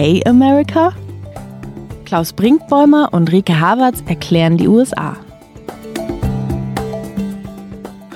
Okay 0.00 0.22
America? 0.24 0.94
Klaus 2.06 2.32
Brinkbäumer 2.32 3.10
und 3.12 3.30
Rike 3.30 3.60
Havertz 3.60 4.02
erklären 4.06 4.56
die 4.56 4.66
USA. 4.66 5.16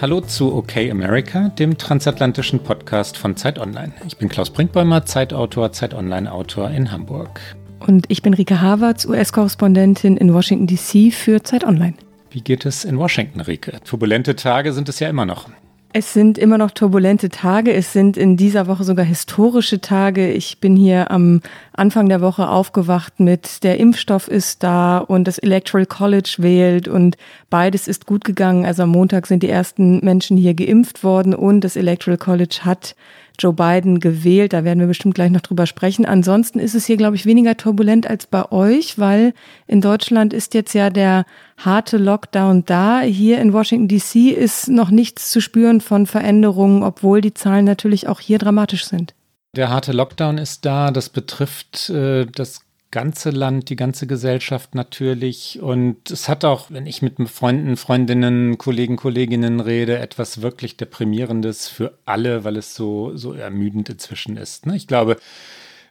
Hallo 0.00 0.20
zu 0.22 0.54
OK 0.54 0.76
America, 0.90 1.50
dem 1.50 1.76
transatlantischen 1.76 2.60
Podcast 2.60 3.18
von 3.18 3.36
Zeit 3.36 3.58
Online. 3.58 3.92
Ich 4.06 4.16
bin 4.16 4.28
Klaus 4.28 4.50
Brinkbäumer, 4.50 5.04
Zeitautor, 5.04 5.72
Zeit 5.72 5.92
Online-Autor 5.92 6.70
in 6.70 6.90
Hamburg. 6.90 7.40
Und 7.86 8.06
ich 8.08 8.22
bin 8.22 8.32
Rike 8.32 8.60
Havertz, 8.60 9.04
US-Korrespondentin 9.04 10.16
in 10.16 10.32
Washington 10.32 10.66
DC 10.66 11.12
für 11.12 11.42
Zeit 11.42 11.64
Online. 11.64 11.94
Wie 12.30 12.40
geht 12.40 12.64
es 12.64 12.84
in 12.84 12.98
Washington, 12.98 13.40
Rike? 13.40 13.78
Turbulente 13.84 14.34
Tage 14.34 14.72
sind 14.72 14.88
es 14.88 15.00
ja 15.00 15.08
immer 15.08 15.26
noch. 15.26 15.48
Es 15.96 16.12
sind 16.12 16.38
immer 16.38 16.58
noch 16.58 16.72
turbulente 16.72 17.28
Tage. 17.28 17.72
Es 17.72 17.92
sind 17.92 18.16
in 18.16 18.36
dieser 18.36 18.66
Woche 18.66 18.82
sogar 18.82 19.04
historische 19.04 19.80
Tage. 19.80 20.32
Ich 20.32 20.58
bin 20.58 20.74
hier 20.74 21.12
am 21.12 21.40
Anfang 21.72 22.08
der 22.08 22.20
Woche 22.20 22.48
aufgewacht 22.48 23.20
mit 23.20 23.62
der 23.62 23.78
Impfstoff 23.78 24.26
ist 24.26 24.64
da 24.64 24.98
und 24.98 25.28
das 25.28 25.38
Electoral 25.38 25.86
College 25.86 26.36
wählt 26.38 26.88
und 26.88 27.16
beides 27.48 27.86
ist 27.86 28.06
gut 28.06 28.24
gegangen. 28.24 28.66
Also 28.66 28.82
am 28.82 28.88
Montag 28.88 29.28
sind 29.28 29.44
die 29.44 29.48
ersten 29.48 30.04
Menschen 30.04 30.36
hier 30.36 30.54
geimpft 30.54 31.04
worden 31.04 31.32
und 31.32 31.60
das 31.60 31.76
Electoral 31.76 32.18
College 32.18 32.62
hat 32.62 32.96
Joe 33.38 33.52
Biden 33.52 34.00
gewählt. 34.00 34.52
Da 34.52 34.64
werden 34.64 34.80
wir 34.80 34.86
bestimmt 34.86 35.14
gleich 35.14 35.30
noch 35.30 35.40
drüber 35.40 35.66
sprechen. 35.66 36.04
Ansonsten 36.06 36.58
ist 36.58 36.74
es 36.74 36.86
hier, 36.86 36.96
glaube 36.96 37.16
ich, 37.16 37.26
weniger 37.26 37.56
turbulent 37.56 38.08
als 38.08 38.26
bei 38.26 38.50
euch, 38.52 38.98
weil 38.98 39.34
in 39.66 39.80
Deutschland 39.80 40.32
ist 40.32 40.54
jetzt 40.54 40.72
ja 40.74 40.90
der 40.90 41.24
harte 41.56 41.96
Lockdown 41.96 42.64
da. 42.64 43.00
Hier 43.00 43.40
in 43.40 43.52
Washington 43.52 43.88
DC 43.88 44.36
ist 44.36 44.68
noch 44.68 44.90
nichts 44.90 45.30
zu 45.30 45.40
spüren 45.40 45.80
von 45.80 46.06
Veränderungen, 46.06 46.82
obwohl 46.82 47.20
die 47.20 47.34
Zahlen 47.34 47.64
natürlich 47.64 48.08
auch 48.08 48.20
hier 48.20 48.38
dramatisch 48.38 48.86
sind. 48.86 49.14
Der 49.56 49.70
harte 49.70 49.92
Lockdown 49.92 50.38
ist 50.38 50.64
da. 50.64 50.90
Das 50.90 51.08
betrifft 51.08 51.90
äh, 51.90 52.26
das 52.26 52.63
ganze 52.94 53.30
Land, 53.30 53.70
die 53.70 53.76
ganze 53.76 54.06
Gesellschaft 54.06 54.76
natürlich. 54.76 55.60
Und 55.60 56.12
es 56.12 56.28
hat 56.28 56.44
auch, 56.44 56.70
wenn 56.70 56.86
ich 56.86 57.02
mit 57.02 57.16
Freunden, 57.28 57.76
Freundinnen, 57.76 58.56
Kollegen, 58.56 58.94
Kolleginnen 58.94 59.58
rede, 59.58 59.98
etwas 59.98 60.42
wirklich 60.42 60.76
Deprimierendes 60.76 61.66
für 61.66 61.98
alle, 62.06 62.44
weil 62.44 62.56
es 62.56 62.76
so, 62.76 63.16
so 63.16 63.32
ermüdend 63.32 63.88
inzwischen 63.90 64.36
ist. 64.36 64.66
Ne? 64.66 64.76
Ich 64.76 64.86
glaube, 64.86 65.16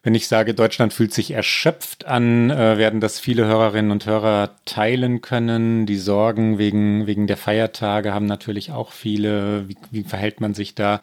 wenn 0.02 0.16
ich 0.16 0.30
sage, 0.30 0.54
Deutschland 0.54 0.94
fühlt 0.94 1.14
sich 1.14 1.32
erschöpft 1.32 2.06
an, 2.06 2.50
äh, 2.50 2.78
werden 2.78 3.02
das 3.02 3.20
viele 3.20 3.48
Hörerinnen 3.48 3.92
und 3.92 4.06
Hörer 4.06 4.52
teilen 4.64 5.20
können. 5.20 5.86
Die 5.86 5.98
Sorgen 5.98 6.58
wegen, 6.58 7.06
wegen 7.06 7.28
der 7.28 7.38
Feiertage 7.38 8.14
haben 8.14 8.28
natürlich 8.28 8.72
auch 8.72 8.94
viele. 8.94 9.68
Wie, 9.68 9.76
wie 9.92 10.04
verhält 10.04 10.40
man 10.40 10.54
sich 10.54 10.74
da? 10.74 11.02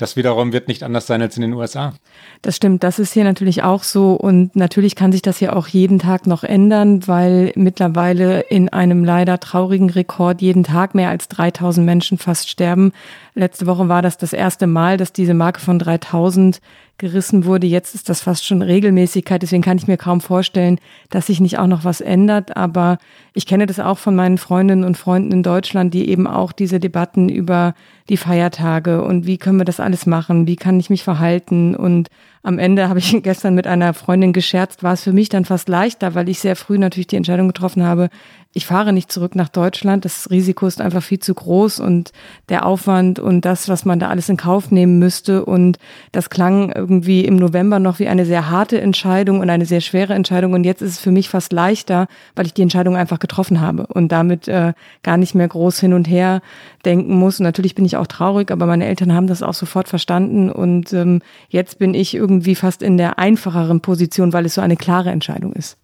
Das 0.00 0.16
wiederum 0.16 0.54
wird 0.54 0.66
nicht 0.66 0.82
anders 0.82 1.06
sein 1.06 1.20
als 1.20 1.36
in 1.36 1.42
den 1.42 1.52
USA. 1.52 1.92
Das 2.40 2.56
stimmt, 2.56 2.82
das 2.84 2.98
ist 2.98 3.12
hier 3.12 3.24
natürlich 3.24 3.62
auch 3.62 3.82
so 3.82 4.14
und 4.14 4.56
natürlich 4.56 4.96
kann 4.96 5.12
sich 5.12 5.20
das 5.20 5.40
ja 5.40 5.52
auch 5.52 5.68
jeden 5.68 5.98
Tag 5.98 6.26
noch 6.26 6.42
ändern, 6.42 7.06
weil 7.06 7.52
mittlerweile 7.54 8.40
in 8.40 8.70
einem 8.70 9.04
leider 9.04 9.38
traurigen 9.40 9.90
Rekord 9.90 10.40
jeden 10.40 10.64
Tag 10.64 10.94
mehr 10.94 11.10
als 11.10 11.28
3000 11.28 11.84
Menschen 11.84 12.16
fast 12.16 12.48
sterben. 12.48 12.92
Letzte 13.40 13.66
Woche 13.66 13.88
war 13.88 14.02
das 14.02 14.18
das 14.18 14.34
erste 14.34 14.66
Mal, 14.66 14.98
dass 14.98 15.14
diese 15.14 15.32
Marke 15.32 15.60
von 15.60 15.78
3000 15.78 16.60
gerissen 16.98 17.46
wurde. 17.46 17.66
Jetzt 17.66 17.94
ist 17.94 18.10
das 18.10 18.20
fast 18.20 18.46
schon 18.46 18.60
Regelmäßigkeit. 18.60 19.40
Deswegen 19.40 19.62
kann 19.62 19.78
ich 19.78 19.88
mir 19.88 19.96
kaum 19.96 20.20
vorstellen, 20.20 20.78
dass 21.08 21.28
sich 21.28 21.40
nicht 21.40 21.58
auch 21.58 21.66
noch 21.66 21.82
was 21.82 22.02
ändert. 22.02 22.54
Aber 22.58 22.98
ich 23.32 23.46
kenne 23.46 23.64
das 23.64 23.80
auch 23.80 23.96
von 23.96 24.14
meinen 24.14 24.36
Freundinnen 24.36 24.84
und 24.84 24.98
Freunden 24.98 25.32
in 25.32 25.42
Deutschland, 25.42 25.94
die 25.94 26.10
eben 26.10 26.26
auch 26.26 26.52
diese 26.52 26.80
Debatten 26.80 27.30
über 27.30 27.72
die 28.10 28.18
Feiertage 28.18 29.02
und 29.02 29.24
wie 29.26 29.38
können 29.38 29.58
wir 29.58 29.64
das 29.64 29.80
alles 29.80 30.04
machen? 30.04 30.46
Wie 30.46 30.56
kann 30.56 30.80
ich 30.80 30.90
mich 30.90 31.04
verhalten? 31.04 31.74
Und 31.74 32.08
am 32.42 32.58
Ende 32.58 32.88
habe 32.88 32.98
ich 32.98 33.16
gestern 33.22 33.54
mit 33.54 33.66
einer 33.66 33.94
Freundin 33.94 34.32
gescherzt, 34.32 34.82
war 34.82 34.92
es 34.92 35.04
für 35.04 35.12
mich 35.12 35.30
dann 35.30 35.46
fast 35.46 35.68
leichter, 35.68 36.14
weil 36.14 36.28
ich 36.28 36.40
sehr 36.40 36.56
früh 36.56 36.76
natürlich 36.76 37.06
die 37.06 37.16
Entscheidung 37.16 37.46
getroffen 37.46 37.84
habe, 37.84 38.10
ich 38.52 38.66
fahre 38.66 38.92
nicht 38.92 39.12
zurück 39.12 39.36
nach 39.36 39.48
Deutschland. 39.48 40.04
Das 40.04 40.28
Risiko 40.28 40.66
ist 40.66 40.80
einfach 40.80 41.04
viel 41.04 41.20
zu 41.20 41.34
groß 41.34 41.78
und 41.78 42.10
der 42.48 42.66
Aufwand 42.66 43.20
und 43.20 43.44
das, 43.44 43.68
was 43.68 43.84
man 43.84 44.00
da 44.00 44.08
alles 44.08 44.28
in 44.28 44.36
Kauf 44.36 44.72
nehmen 44.72 44.98
müsste. 44.98 45.44
Und 45.44 45.78
das 46.10 46.30
klang 46.30 46.72
irgendwie 46.72 47.24
im 47.24 47.36
November 47.36 47.78
noch 47.78 48.00
wie 48.00 48.08
eine 48.08 48.26
sehr 48.26 48.50
harte 48.50 48.80
Entscheidung 48.80 49.38
und 49.38 49.50
eine 49.50 49.66
sehr 49.66 49.80
schwere 49.80 50.14
Entscheidung. 50.14 50.52
Und 50.54 50.64
jetzt 50.64 50.82
ist 50.82 50.94
es 50.94 50.98
für 50.98 51.12
mich 51.12 51.28
fast 51.28 51.52
leichter, 51.52 52.08
weil 52.34 52.46
ich 52.46 52.52
die 52.52 52.62
Entscheidung 52.62 52.96
einfach 52.96 53.20
getroffen 53.20 53.60
habe 53.60 53.86
und 53.86 54.10
damit 54.10 54.48
äh, 54.48 54.72
gar 55.04 55.16
nicht 55.16 55.36
mehr 55.36 55.46
groß 55.46 55.78
hin 55.78 55.92
und 55.92 56.08
her 56.08 56.42
denken 56.84 57.14
muss. 57.14 57.38
Und 57.38 57.44
natürlich 57.44 57.76
bin 57.76 57.84
ich 57.84 57.96
auch 57.96 58.08
traurig, 58.08 58.50
aber 58.50 58.66
meine 58.66 58.86
Eltern 58.86 59.14
haben 59.14 59.28
das 59.28 59.44
auch 59.44 59.54
sofort 59.54 59.88
verstanden. 59.88 60.50
Und 60.50 60.92
ähm, 60.92 61.20
jetzt 61.50 61.78
bin 61.78 61.94
ich 61.94 62.14
irgendwie 62.14 62.56
fast 62.56 62.82
in 62.82 62.96
der 62.96 63.20
einfacheren 63.20 63.80
Position, 63.80 64.32
weil 64.32 64.46
es 64.46 64.54
so 64.54 64.60
eine 64.60 64.76
klare 64.76 65.10
Entscheidung 65.10 65.52
ist. 65.52 65.76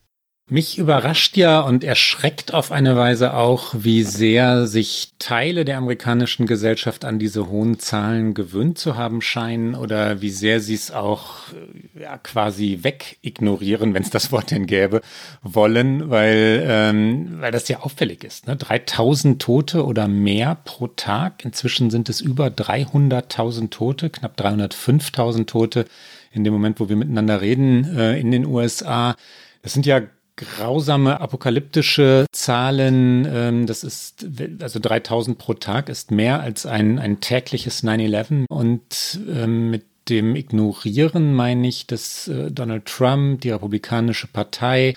Mich 0.48 0.78
überrascht 0.78 1.36
ja 1.36 1.58
und 1.58 1.82
erschreckt 1.82 2.54
auf 2.54 2.70
eine 2.70 2.94
Weise 2.94 3.34
auch, 3.34 3.74
wie 3.76 4.04
sehr 4.04 4.68
sich 4.68 5.08
Teile 5.18 5.64
der 5.64 5.76
amerikanischen 5.76 6.46
Gesellschaft 6.46 7.04
an 7.04 7.18
diese 7.18 7.48
hohen 7.48 7.80
Zahlen 7.80 8.32
gewöhnt 8.32 8.78
zu 8.78 8.94
haben 8.94 9.22
scheinen 9.22 9.74
oder 9.74 10.22
wie 10.22 10.30
sehr 10.30 10.60
sie 10.60 10.74
es 10.74 10.92
auch 10.92 11.38
ja, 12.00 12.16
quasi 12.18 12.78
wegignorieren, 12.82 13.92
wenn 13.92 14.04
es 14.04 14.10
das 14.10 14.30
Wort 14.30 14.52
denn 14.52 14.66
gäbe, 14.66 15.00
wollen, 15.42 16.10
weil, 16.10 16.62
ähm, 16.64 17.38
weil 17.40 17.50
das 17.50 17.66
ja 17.66 17.80
auffällig 17.80 18.22
ist. 18.22 18.46
Ne? 18.46 18.54
3000 18.54 19.42
Tote 19.42 19.84
oder 19.84 20.06
mehr 20.06 20.58
pro 20.64 20.86
Tag. 20.86 21.44
Inzwischen 21.44 21.90
sind 21.90 22.08
es 22.08 22.20
über 22.20 22.46
300.000 22.46 23.70
Tote, 23.70 24.10
knapp 24.10 24.40
305.000 24.40 25.46
Tote 25.46 25.86
in 26.30 26.44
dem 26.44 26.52
Moment, 26.52 26.78
wo 26.78 26.88
wir 26.88 26.94
miteinander 26.94 27.40
reden 27.40 27.98
äh, 27.98 28.16
in 28.20 28.30
den 28.30 28.46
USA. 28.46 29.16
Das 29.62 29.72
sind 29.72 29.86
ja 29.86 30.02
grausame 30.36 31.20
apokalyptische 31.20 32.26
Zahlen. 32.32 33.26
Ähm, 33.30 33.66
das 33.66 33.84
ist, 33.84 34.26
also 34.60 34.78
3000 34.78 35.38
pro 35.38 35.54
Tag 35.54 35.88
ist 35.88 36.10
mehr 36.10 36.40
als 36.40 36.66
ein, 36.66 36.98
ein 36.98 37.20
tägliches 37.20 37.82
9-11. 37.82 38.44
Und 38.48 39.20
ähm, 39.28 39.70
mit 39.70 39.84
dem 40.08 40.36
Ignorieren 40.36 41.34
meine 41.34 41.66
ich, 41.66 41.86
dass 41.86 42.28
äh, 42.28 42.50
Donald 42.50 42.86
Trump, 42.86 43.40
die 43.40 43.50
Republikanische 43.50 44.28
Partei, 44.28 44.94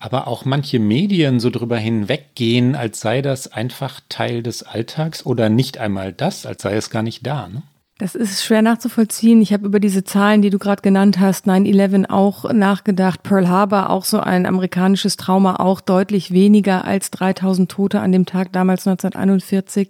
aber 0.00 0.28
auch 0.28 0.44
manche 0.44 0.78
Medien 0.78 1.40
so 1.40 1.50
drüber 1.50 1.76
hinweggehen, 1.76 2.74
als 2.74 3.00
sei 3.00 3.20
das 3.20 3.52
einfach 3.52 4.00
Teil 4.08 4.42
des 4.42 4.62
Alltags 4.62 5.26
oder 5.26 5.48
nicht 5.48 5.78
einmal 5.78 6.12
das, 6.12 6.46
als 6.46 6.62
sei 6.62 6.76
es 6.76 6.90
gar 6.90 7.02
nicht 7.02 7.26
da. 7.26 7.48
Ne? 7.48 7.62
Das 7.98 8.14
ist 8.14 8.44
schwer 8.44 8.62
nachzuvollziehen. 8.62 9.42
Ich 9.42 9.52
habe 9.52 9.66
über 9.66 9.80
diese 9.80 10.04
Zahlen, 10.04 10.40
die 10.40 10.50
du 10.50 10.60
gerade 10.60 10.82
genannt 10.82 11.18
hast, 11.18 11.48
9-11 11.48 12.08
auch 12.08 12.50
nachgedacht. 12.52 13.24
Pearl 13.24 13.48
Harbor, 13.48 13.90
auch 13.90 14.04
so 14.04 14.20
ein 14.20 14.46
amerikanisches 14.46 15.16
Trauma, 15.16 15.56
auch 15.56 15.80
deutlich 15.80 16.30
weniger 16.30 16.84
als 16.84 17.10
3000 17.10 17.68
Tote 17.68 17.98
an 17.98 18.12
dem 18.12 18.24
Tag 18.24 18.52
damals 18.52 18.86
1941. 18.86 19.88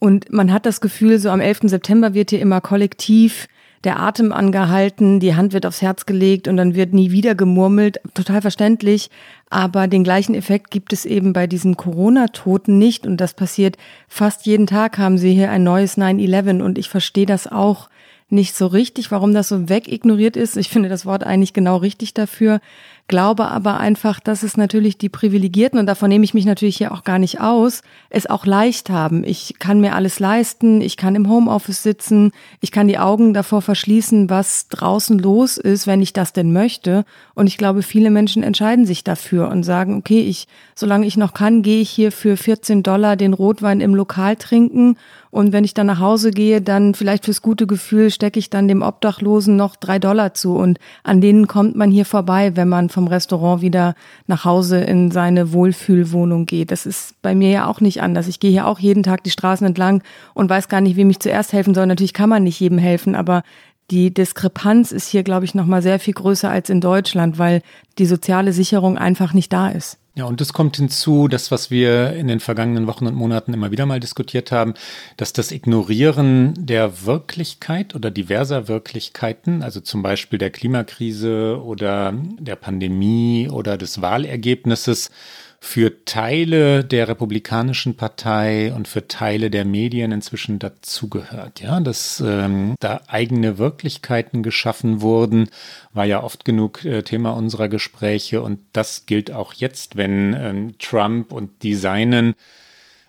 Und 0.00 0.32
man 0.32 0.52
hat 0.52 0.66
das 0.66 0.80
Gefühl, 0.80 1.20
so 1.20 1.30
am 1.30 1.40
11. 1.40 1.60
September 1.64 2.12
wird 2.12 2.30
hier 2.30 2.40
immer 2.40 2.60
kollektiv 2.60 3.46
der 3.84 4.00
Atem 4.00 4.32
angehalten, 4.32 5.20
die 5.20 5.34
Hand 5.34 5.52
wird 5.52 5.66
aufs 5.66 5.82
Herz 5.82 6.06
gelegt 6.06 6.48
und 6.48 6.56
dann 6.56 6.74
wird 6.74 6.92
nie 6.92 7.10
wieder 7.10 7.34
gemurmelt. 7.34 8.00
Total 8.14 8.40
verständlich. 8.40 9.10
Aber 9.50 9.86
den 9.86 10.04
gleichen 10.04 10.34
Effekt 10.34 10.70
gibt 10.70 10.92
es 10.92 11.04
eben 11.04 11.32
bei 11.32 11.46
diesen 11.46 11.76
Corona-Toten 11.76 12.78
nicht. 12.78 13.06
Und 13.06 13.18
das 13.18 13.34
passiert 13.34 13.76
fast 14.08 14.46
jeden 14.46 14.66
Tag 14.66 14.98
haben 14.98 15.18
sie 15.18 15.32
hier 15.32 15.50
ein 15.50 15.62
neues 15.62 15.96
9-11. 15.96 16.60
Und 16.62 16.78
ich 16.78 16.88
verstehe 16.88 17.26
das 17.26 17.46
auch 17.46 17.88
nicht 18.30 18.54
so 18.54 18.66
richtig, 18.66 19.10
warum 19.10 19.32
das 19.32 19.48
so 19.48 19.68
wegignoriert 19.68 20.36
ist. 20.36 20.56
Ich 20.56 20.68
finde 20.68 20.88
das 20.88 21.06
Wort 21.06 21.24
eigentlich 21.24 21.54
genau 21.54 21.76
richtig 21.76 22.12
dafür 22.14 22.60
glaube 23.08 23.48
aber 23.48 23.80
einfach, 23.80 24.20
dass 24.20 24.42
es 24.42 24.56
natürlich 24.56 24.98
die 24.98 25.08
Privilegierten, 25.08 25.78
und 25.78 25.86
davon 25.86 26.10
nehme 26.10 26.24
ich 26.24 26.34
mich 26.34 26.44
natürlich 26.44 26.76
hier 26.76 26.92
auch 26.92 27.02
gar 27.02 27.18
nicht 27.18 27.40
aus, 27.40 27.82
es 28.10 28.26
auch 28.26 28.46
leicht 28.46 28.90
haben. 28.90 29.24
Ich 29.24 29.54
kann 29.58 29.80
mir 29.80 29.94
alles 29.94 30.20
leisten, 30.20 30.80
ich 30.80 30.96
kann 30.96 31.14
im 31.14 31.28
Homeoffice 31.28 31.82
sitzen, 31.82 32.32
ich 32.60 32.70
kann 32.70 32.86
die 32.86 32.98
Augen 32.98 33.34
davor 33.34 33.62
verschließen, 33.62 34.30
was 34.30 34.68
draußen 34.68 35.18
los 35.18 35.56
ist, 35.56 35.86
wenn 35.86 36.02
ich 36.02 36.12
das 36.12 36.32
denn 36.32 36.52
möchte. 36.52 37.04
Und 37.34 37.46
ich 37.46 37.56
glaube, 37.56 37.82
viele 37.82 38.10
Menschen 38.10 38.42
entscheiden 38.42 38.84
sich 38.84 39.02
dafür 39.04 39.48
und 39.48 39.62
sagen, 39.62 39.96
okay, 39.96 40.20
ich, 40.20 40.46
solange 40.74 41.06
ich 41.06 41.16
noch 41.16 41.34
kann, 41.34 41.62
gehe 41.62 41.80
ich 41.80 41.90
hier 41.90 42.12
für 42.12 42.36
14 42.36 42.82
Dollar 42.82 43.16
den 43.16 43.32
Rotwein 43.32 43.80
im 43.80 43.94
Lokal 43.94 44.36
trinken 44.36 44.96
und 45.30 45.52
wenn 45.52 45.64
ich 45.64 45.74
dann 45.74 45.86
nach 45.86 46.00
Hause 46.00 46.30
gehe, 46.30 46.60
dann 46.60 46.94
vielleicht 46.94 47.26
fürs 47.26 47.42
gute 47.42 47.66
Gefühl 47.66 48.10
stecke 48.10 48.38
ich 48.38 48.50
dann 48.50 48.68
dem 48.68 48.82
Obdachlosen 48.82 49.56
noch 49.56 49.76
drei 49.76 49.98
Dollar 49.98 50.34
zu. 50.34 50.54
Und 50.54 50.78
an 51.02 51.20
denen 51.20 51.46
kommt 51.46 51.76
man 51.76 51.90
hier 51.90 52.04
vorbei, 52.04 52.56
wenn 52.56 52.68
man 52.68 52.88
vom 52.88 53.06
Restaurant 53.06 53.60
wieder 53.60 53.94
nach 54.26 54.44
Hause 54.44 54.78
in 54.78 55.10
seine 55.10 55.52
Wohlfühlwohnung 55.52 56.46
geht. 56.46 56.70
Das 56.70 56.86
ist 56.86 57.20
bei 57.20 57.34
mir 57.34 57.50
ja 57.50 57.66
auch 57.66 57.80
nicht 57.80 58.00
anders. 58.00 58.28
Ich 58.28 58.40
gehe 58.40 58.50
hier 58.50 58.66
auch 58.66 58.78
jeden 58.78 59.02
Tag 59.02 59.22
die 59.24 59.30
Straßen 59.30 59.66
entlang 59.66 60.02
und 60.34 60.48
weiß 60.48 60.68
gar 60.68 60.80
nicht, 60.80 60.96
wem 60.96 61.10
ich 61.10 61.20
zuerst 61.20 61.52
helfen 61.52 61.74
soll. 61.74 61.86
Natürlich 61.86 62.14
kann 62.14 62.30
man 62.30 62.44
nicht 62.44 62.60
jedem 62.60 62.78
helfen, 62.78 63.14
aber 63.14 63.42
die 63.90 64.12
Diskrepanz 64.12 64.92
ist 64.92 65.08
hier, 65.08 65.22
glaube 65.22 65.46
ich, 65.46 65.54
noch 65.54 65.64
mal 65.64 65.80
sehr 65.80 65.98
viel 65.98 66.12
größer 66.12 66.50
als 66.50 66.68
in 66.68 66.80
Deutschland, 66.80 67.38
weil 67.38 67.62
die 67.98 68.04
soziale 68.06 68.52
Sicherung 68.52 68.98
einfach 68.98 69.32
nicht 69.32 69.52
da 69.52 69.68
ist. 69.68 69.98
Ja, 70.18 70.24
und 70.24 70.40
es 70.40 70.52
kommt 70.52 70.76
hinzu, 70.78 71.28
das, 71.28 71.52
was 71.52 71.70
wir 71.70 72.12
in 72.14 72.26
den 72.26 72.40
vergangenen 72.40 72.88
Wochen 72.88 73.06
und 73.06 73.14
Monaten 73.14 73.54
immer 73.54 73.70
wieder 73.70 73.86
mal 73.86 74.00
diskutiert 74.00 74.50
haben, 74.50 74.74
dass 75.16 75.32
das 75.32 75.52
Ignorieren 75.52 76.54
der 76.58 77.06
Wirklichkeit 77.06 77.94
oder 77.94 78.10
diverser 78.10 78.66
Wirklichkeiten, 78.66 79.62
also 79.62 79.78
zum 79.80 80.02
Beispiel 80.02 80.40
der 80.40 80.50
Klimakrise 80.50 81.62
oder 81.62 82.12
der 82.40 82.56
Pandemie 82.56 83.48
oder 83.48 83.76
des 83.76 84.02
Wahlergebnisses, 84.02 85.12
für 85.60 86.04
Teile 86.04 86.84
der 86.84 87.08
Republikanischen 87.08 87.96
Partei 87.96 88.72
und 88.72 88.86
für 88.86 89.08
Teile 89.08 89.50
der 89.50 89.64
Medien 89.64 90.12
inzwischen 90.12 90.58
dazugehört. 90.58 91.60
Ja, 91.60 91.80
dass 91.80 92.22
ähm, 92.24 92.76
da 92.80 93.00
eigene 93.08 93.58
Wirklichkeiten 93.58 94.42
geschaffen 94.42 95.00
wurden, 95.00 95.50
war 95.92 96.04
ja 96.04 96.22
oft 96.22 96.44
genug 96.44 96.84
äh, 96.84 97.02
Thema 97.02 97.30
unserer 97.30 97.68
Gespräche 97.68 98.40
und 98.40 98.60
das 98.72 99.06
gilt 99.06 99.32
auch 99.32 99.52
jetzt, 99.52 99.96
wenn 99.96 100.34
ähm, 100.34 100.74
Trump 100.78 101.32
und 101.32 101.62
die 101.62 101.74
Seinen 101.74 102.34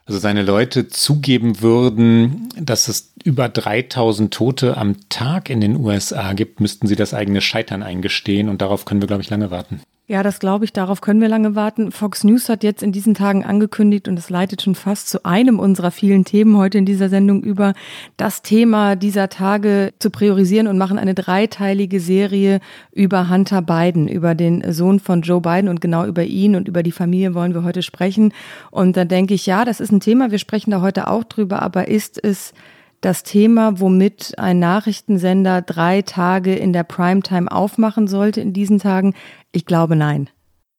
also 0.09 0.17
seine 0.17 0.41
Leute 0.41 0.87
zugeben 0.87 1.61
würden, 1.61 2.49
dass 2.59 2.87
es 2.87 3.13
über 3.23 3.47
3000 3.47 4.33
Tote 4.33 4.75
am 4.75 5.07
Tag 5.09 5.51
in 5.51 5.61
den 5.61 5.75
USA 5.75 6.33
gibt, 6.33 6.61
müssten 6.61 6.87
sie 6.87 6.95
das 6.95 7.13
eigene 7.13 7.41
Scheitern 7.41 7.83
eingestehen 7.83 8.49
und 8.49 8.59
darauf 8.63 8.85
können 8.85 9.03
wir, 9.03 9.07
glaube 9.07 9.21
ich, 9.21 9.29
lange 9.29 9.51
warten. 9.51 9.81
Ja, 10.09 10.23
das 10.23 10.39
glaube 10.39 10.65
ich, 10.65 10.73
darauf 10.73 11.01
können 11.01 11.21
wir 11.21 11.27
lange 11.27 11.53
warten. 11.53 11.91
Fox 11.91 12.23
News 12.23 12.49
hat 12.49 12.63
jetzt 12.63 12.81
in 12.81 12.91
diesen 12.91 13.13
Tagen 13.13 13.45
angekündigt 13.45 14.07
und 14.07 14.17
es 14.17 14.31
leitet 14.31 14.63
schon 14.63 14.73
fast 14.73 15.07
zu 15.07 15.23
einem 15.23 15.59
unserer 15.59 15.91
vielen 15.91 16.25
Themen 16.25 16.57
heute 16.57 16.79
in 16.79 16.85
dieser 16.87 17.09
Sendung 17.09 17.43
über, 17.43 17.75
das 18.17 18.41
Thema 18.41 18.95
dieser 18.95 19.29
Tage 19.29 19.93
zu 19.99 20.09
priorisieren 20.09 20.65
und 20.65 20.79
machen 20.79 20.97
eine 20.97 21.13
dreiteilige 21.13 21.99
Serie 21.99 22.59
über 22.91 23.29
Hunter 23.29 23.61
Biden, 23.61 24.07
über 24.07 24.33
den 24.33 24.73
Sohn 24.73 24.99
von 24.99 25.21
Joe 25.21 25.41
Biden 25.41 25.69
und 25.69 25.79
genau 25.79 26.07
über 26.07 26.23
ihn 26.23 26.55
und 26.55 26.67
über 26.67 26.81
die 26.81 26.91
Familie 26.91 27.35
wollen 27.35 27.53
wir 27.53 27.63
heute 27.63 27.83
sprechen. 27.83 28.33
Und 28.71 28.97
da 28.97 29.05
denke 29.05 29.35
ich, 29.35 29.45
ja, 29.45 29.63
das 29.63 29.79
ist 29.79 29.91
ein 29.91 29.99
Thema, 29.99 30.31
wir 30.31 30.39
sprechen 30.39 30.71
da 30.71 30.81
heute 30.81 31.07
auch 31.07 31.23
drüber, 31.23 31.61
aber 31.61 31.87
ist 31.87 32.19
es 32.23 32.55
das 33.01 33.23
Thema, 33.23 33.79
womit 33.79 34.33
ein 34.37 34.59
Nachrichtensender 34.59 35.61
drei 35.61 36.01
Tage 36.01 36.55
in 36.55 36.73
der 36.73 36.83
Primetime 36.83 37.51
aufmachen 37.51 38.07
sollte 38.07 38.41
in 38.41 38.53
diesen 38.53 38.79
Tagen? 38.79 39.13
Ich 39.51 39.65
glaube 39.65 39.95
nein. 39.95 40.29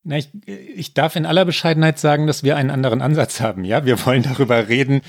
Na, 0.03 0.17
ich, 0.17 0.31
ich 0.47 0.95
darf 0.95 1.17
in 1.17 1.27
aller 1.27 1.45
Bescheidenheit 1.45 1.99
sagen, 1.99 2.27
dass 2.27 2.43
wir 2.43 2.57
einen 2.57 2.71
anderen 2.71 3.03
Ansatz 3.03 3.41
haben. 3.41 3.65
Ja, 3.65 3.85
wir 3.85 4.05
wollen 4.07 4.23
darüber 4.23 4.69
reden, 4.69 5.03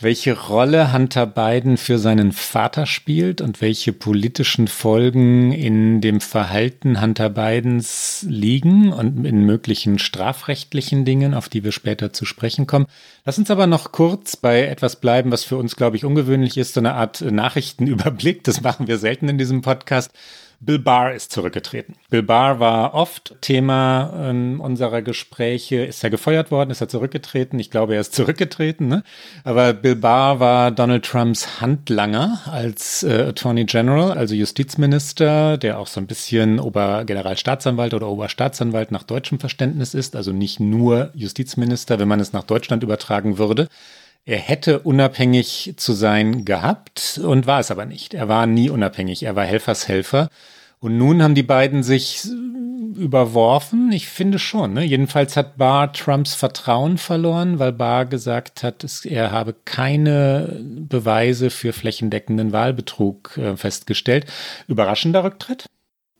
welche 0.00 0.36
Rolle 0.48 0.92
Hunter 0.92 1.24
Biden 1.24 1.76
für 1.76 1.98
seinen 1.98 2.32
Vater 2.32 2.84
spielt 2.84 3.40
und 3.40 3.60
welche 3.60 3.92
politischen 3.92 4.66
Folgen 4.66 5.52
in 5.52 6.00
dem 6.00 6.20
Verhalten 6.20 7.00
Hunter 7.00 7.30
Bidens 7.30 8.26
liegen 8.28 8.92
und 8.92 9.24
in 9.24 9.46
möglichen 9.46 10.00
strafrechtlichen 10.00 11.04
Dingen, 11.04 11.32
auf 11.32 11.48
die 11.48 11.62
wir 11.62 11.70
später 11.70 12.12
zu 12.12 12.24
sprechen 12.24 12.66
kommen. 12.66 12.86
Lass 13.24 13.38
uns 13.38 13.50
aber 13.50 13.68
noch 13.68 13.92
kurz 13.92 14.36
bei 14.36 14.66
etwas 14.66 14.96
bleiben, 14.96 15.30
was 15.30 15.44
für 15.44 15.56
uns, 15.56 15.76
glaube 15.76 15.96
ich, 15.96 16.04
ungewöhnlich 16.04 16.58
ist, 16.58 16.74
so 16.74 16.80
eine 16.80 16.94
Art 16.94 17.20
Nachrichtenüberblick. 17.20 18.42
Das 18.42 18.62
machen 18.62 18.88
wir 18.88 18.98
selten 18.98 19.28
in 19.28 19.38
diesem 19.38 19.62
Podcast. 19.62 20.10
Bill 20.64 20.78
Barr 20.78 21.14
ist 21.14 21.32
zurückgetreten. 21.32 21.94
Bill 22.10 22.22
Barr 22.22 22.58
war 22.60 22.94
oft 22.94 23.34
Thema 23.40 24.12
ähm, 24.16 24.60
unserer 24.60 25.02
Gespräche. 25.02 25.84
Ist 25.84 26.02
er 26.02 26.10
gefeuert 26.10 26.50
worden? 26.50 26.70
Ist 26.70 26.80
er 26.80 26.88
zurückgetreten? 26.88 27.58
Ich 27.58 27.70
glaube, 27.70 27.94
er 27.94 28.00
ist 28.00 28.14
zurückgetreten. 28.14 28.88
Ne? 28.88 29.02
Aber 29.44 29.72
Bill 29.72 29.96
Barr 29.96 30.40
war 30.40 30.70
Donald 30.70 31.04
Trumps 31.04 31.60
Handlanger 31.60 32.40
als 32.46 33.02
äh, 33.02 33.26
Attorney 33.28 33.64
General, 33.64 34.12
also 34.12 34.34
Justizminister, 34.34 35.58
der 35.58 35.78
auch 35.78 35.86
so 35.86 36.00
ein 36.00 36.06
bisschen 36.06 36.58
Obergeneralstaatsanwalt 36.60 37.92
oder 37.92 38.08
Oberstaatsanwalt 38.08 38.90
nach 38.90 39.02
deutschem 39.02 39.38
Verständnis 39.38 39.94
ist. 39.94 40.16
Also 40.16 40.32
nicht 40.32 40.60
nur 40.60 41.10
Justizminister, 41.14 41.98
wenn 41.98 42.08
man 42.08 42.20
es 42.20 42.32
nach 42.32 42.44
Deutschland 42.44 42.82
übertragen 42.82 43.38
würde. 43.38 43.68
Er 44.26 44.38
hätte 44.38 44.80
unabhängig 44.80 45.74
zu 45.76 45.92
sein 45.92 46.44
gehabt 46.46 47.20
und 47.22 47.46
war 47.46 47.60
es 47.60 47.70
aber 47.70 47.84
nicht. 47.84 48.14
Er 48.14 48.28
war 48.28 48.46
nie 48.46 48.70
unabhängig. 48.70 49.22
Er 49.22 49.36
war 49.36 49.44
Helfershelfer. 49.44 50.28
Und 50.80 50.96
nun 50.96 51.22
haben 51.22 51.34
die 51.34 51.42
beiden 51.42 51.82
sich 51.82 52.24
überworfen. 52.96 53.92
Ich 53.92 54.08
finde 54.08 54.38
schon. 54.38 54.74
Ne? 54.74 54.84
Jedenfalls 54.84 55.36
hat 55.36 55.58
Barr 55.58 55.92
Trumps 55.92 56.34
Vertrauen 56.34 56.96
verloren, 56.96 57.58
weil 57.58 57.72
Barr 57.72 58.06
gesagt 58.06 58.62
hat, 58.62 58.84
er 59.04 59.30
habe 59.30 59.54
keine 59.64 60.58
Beweise 60.62 61.50
für 61.50 61.72
flächendeckenden 61.72 62.52
Wahlbetrug 62.52 63.36
äh, 63.36 63.56
festgestellt. 63.56 64.26
Überraschender 64.68 65.24
Rücktritt? 65.24 65.66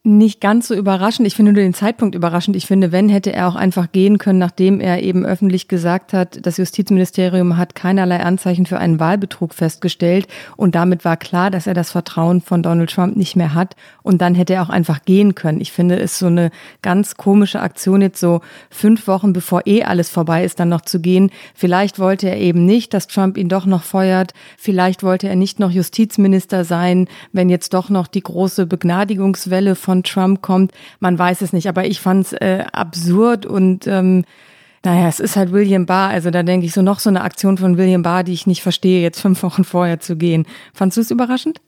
Nicht 0.07 0.43
ganz 0.43 0.69
so 0.69 0.75
überraschend. 0.75 1.27
Ich 1.27 1.35
finde 1.35 1.55
nur 1.55 1.63
den 1.63 1.73
Zeitpunkt 1.73 2.15
überraschend. 2.15 2.57
Ich 2.57 2.67
finde, 2.67 2.93
wenn 2.93 3.09
hätte 3.09 3.33
er 3.33 3.49
auch 3.49 3.55
einfach 3.55 3.91
gehen 3.91 4.19
können, 4.19 4.39
nachdem 4.39 4.79
er 4.79 5.03
eben 5.03 5.25
öffentlich 5.25 5.67
gesagt 5.67 6.13
hat, 6.13 6.45
das 6.45 6.59
Justizministerium 6.59 7.57
hat 7.57 7.75
keinerlei 7.75 8.21
Anzeichen 8.21 8.67
für 8.67 8.77
einen 8.77 9.01
Wahlbetrug 9.01 9.55
festgestellt 9.55 10.29
und 10.59 10.75
damit 10.75 11.07
war 11.07 11.17
klar, 11.17 11.51
dass 11.51 11.67
er 11.67 11.73
das 11.73 11.91
Vertrauen 11.91 12.43
von 12.43 12.63
Donald 12.63 12.91
Trump 12.91 13.17
nicht 13.17 13.35
mehr 13.35 13.55
hat 13.55 13.77
und 14.03 14.21
dann 14.21 14.35
hätte 14.35 14.53
er 14.53 14.63
auch 14.63 14.69
einfach 14.69 15.07
gehen 15.07 15.35
können. 15.35 15.63
Ich 15.63 15.73
finde 15.73 15.99
es 15.99 16.19
so 16.19 16.27
eine 16.27 16.51
ganz 16.83 17.17
komische 17.17 17.61
Aktion 17.61 18.03
jetzt 18.03 18.21
so 18.21 18.43
fünf 18.69 19.07
Wochen 19.07 19.33
bevor 19.33 19.63
eh 19.67 19.85
alles 19.85 20.11
vorbei 20.11 20.45
ist, 20.45 20.61
dann 20.61 20.69
noch 20.69 20.83
zu 20.83 21.01
gehen. 21.01 21.31
Vielleicht 21.55 21.99
wollte 21.99 22.29
er 22.29 22.37
eben 22.37 22.67
nicht, 22.67 22.93
dass 22.93 23.07
Trump 23.07 23.39
ihn 23.39 23.49
doch 23.49 23.65
noch 23.65 23.85
feuert. 23.85 24.35
Vielleicht 24.59 25.03
wollte 25.03 25.31
er 25.31 25.37
nicht 25.37 25.61
noch 25.61 25.71
Justizminister 25.71 26.65
sein, 26.65 27.09
wenn 27.33 27.49
jetzt 27.49 27.73
doch 27.73 27.89
noch 27.89 28.07
die 28.07 28.23
große 28.23 28.67
Begnadigungswelle 28.67 29.75
von 29.77 29.94
von 29.95 30.03
Trump 30.03 30.43
kommt. 30.43 30.73
Man 30.99 31.19
weiß 31.19 31.41
es 31.43 31.53
nicht, 31.53 31.69
aber 31.69 31.85
ich 31.85 32.01
fand 32.01 32.27
es 32.27 32.33
äh, 32.33 32.65
absurd 32.73 33.47
und 33.47 33.87
ähm, 33.87 34.25
naja, 34.85 35.09
es 35.09 35.21
ist 35.21 35.37
halt 35.37 35.53
William 35.53 35.87
Barr, 35.87 36.11
also 36.11 36.31
da 36.31 36.43
denke 36.43 36.67
ich 36.67 36.73
so 36.73 36.83
noch 36.83 36.99
so 36.99 37.09
eine 37.09 37.23
Aktion 37.23 37.57
von 37.57 37.79
William 37.79 38.03
Barr, 38.03 38.23
die 38.23 38.35
ich 38.35 38.47
nicht 38.47 38.63
verstehe, 38.63 39.01
jetzt 39.01 39.21
fünf 39.21 39.43
Wochen 39.43 39.65
vorher 39.65 39.99
zu 40.01 40.17
gehen. 40.17 40.47
Fandst 40.75 40.99
du 40.99 41.01
es 41.01 41.11
überraschend? 41.11 41.61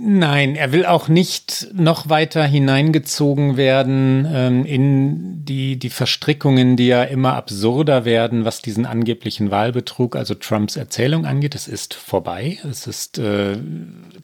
Nein, 0.00 0.56
er 0.56 0.72
will 0.72 0.84
auch 0.84 1.08
nicht 1.08 1.68
noch 1.72 2.08
weiter 2.08 2.44
hineingezogen 2.44 3.56
werden 3.56 4.26
ähm, 4.28 4.64
in 4.64 5.44
die, 5.44 5.78
die 5.78 5.90
Verstrickungen, 5.90 6.76
die 6.76 6.88
ja 6.88 7.04
immer 7.04 7.34
absurder 7.34 8.04
werden, 8.04 8.44
was 8.44 8.62
diesen 8.62 8.84
angeblichen 8.84 9.52
Wahlbetrug, 9.52 10.16
also 10.16 10.34
Trumps 10.34 10.76
Erzählung 10.76 11.24
angeht. 11.24 11.54
Es 11.54 11.68
ist 11.68 11.94
vorbei. 11.94 12.58
Es 12.68 12.88
ist 12.88 13.18
äh, 13.18 13.58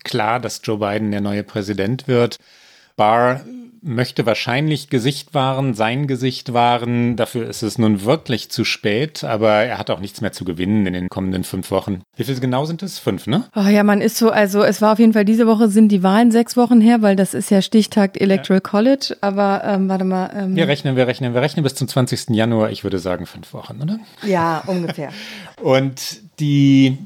klar, 0.02 0.40
dass 0.40 0.60
Joe 0.64 0.78
Biden 0.78 1.12
der 1.12 1.20
neue 1.20 1.44
Präsident 1.44 2.08
wird. 2.08 2.38
Barr 2.96 3.42
möchte 3.86 4.26
wahrscheinlich 4.26 4.90
Gesicht 4.90 5.32
wahren, 5.32 5.74
sein 5.74 6.06
Gesicht 6.06 6.52
wahren. 6.52 7.16
Dafür 7.16 7.48
ist 7.48 7.62
es 7.62 7.78
nun 7.78 8.04
wirklich 8.04 8.50
zu 8.50 8.64
spät, 8.64 9.22
aber 9.22 9.50
er 9.50 9.78
hat 9.78 9.90
auch 9.90 10.00
nichts 10.00 10.20
mehr 10.20 10.32
zu 10.32 10.44
gewinnen 10.44 10.84
in 10.86 10.92
den 10.92 11.08
kommenden 11.08 11.44
fünf 11.44 11.70
Wochen. 11.70 12.02
Wie 12.16 12.24
viel 12.24 12.38
genau 12.40 12.64
sind 12.64 12.82
es? 12.82 12.98
Fünf, 12.98 13.26
ne? 13.26 13.44
Oh 13.54 13.68
ja, 13.68 13.84
man 13.84 14.00
ist 14.00 14.16
so, 14.16 14.30
also 14.30 14.62
es 14.62 14.82
war 14.82 14.92
auf 14.92 14.98
jeden 14.98 15.12
Fall 15.12 15.24
diese 15.24 15.46
Woche 15.46 15.68
sind 15.68 15.88
die 15.88 16.02
Wahlen 16.02 16.32
sechs 16.32 16.56
Wochen 16.56 16.80
her, 16.80 17.02
weil 17.02 17.16
das 17.16 17.32
ist 17.32 17.50
ja 17.50 17.62
Stichtag 17.62 18.20
Electoral 18.20 18.58
ja. 18.58 18.68
College, 18.68 19.16
aber 19.20 19.62
ähm, 19.64 19.88
warte 19.88 20.04
mal. 20.04 20.30
Ähm, 20.34 20.56
wir 20.56 20.66
rechnen, 20.66 20.96
wir 20.96 21.06
rechnen, 21.06 21.34
wir 21.34 21.42
rechnen 21.42 21.62
bis 21.62 21.74
zum 21.74 21.86
20. 21.86 22.30
Januar, 22.30 22.70
ich 22.70 22.82
würde 22.82 22.98
sagen 22.98 23.26
fünf 23.26 23.52
Wochen, 23.52 23.80
oder? 23.82 23.98
Ja, 24.24 24.64
ungefähr. 24.66 25.10
Und 25.62 26.20
die 26.40 26.98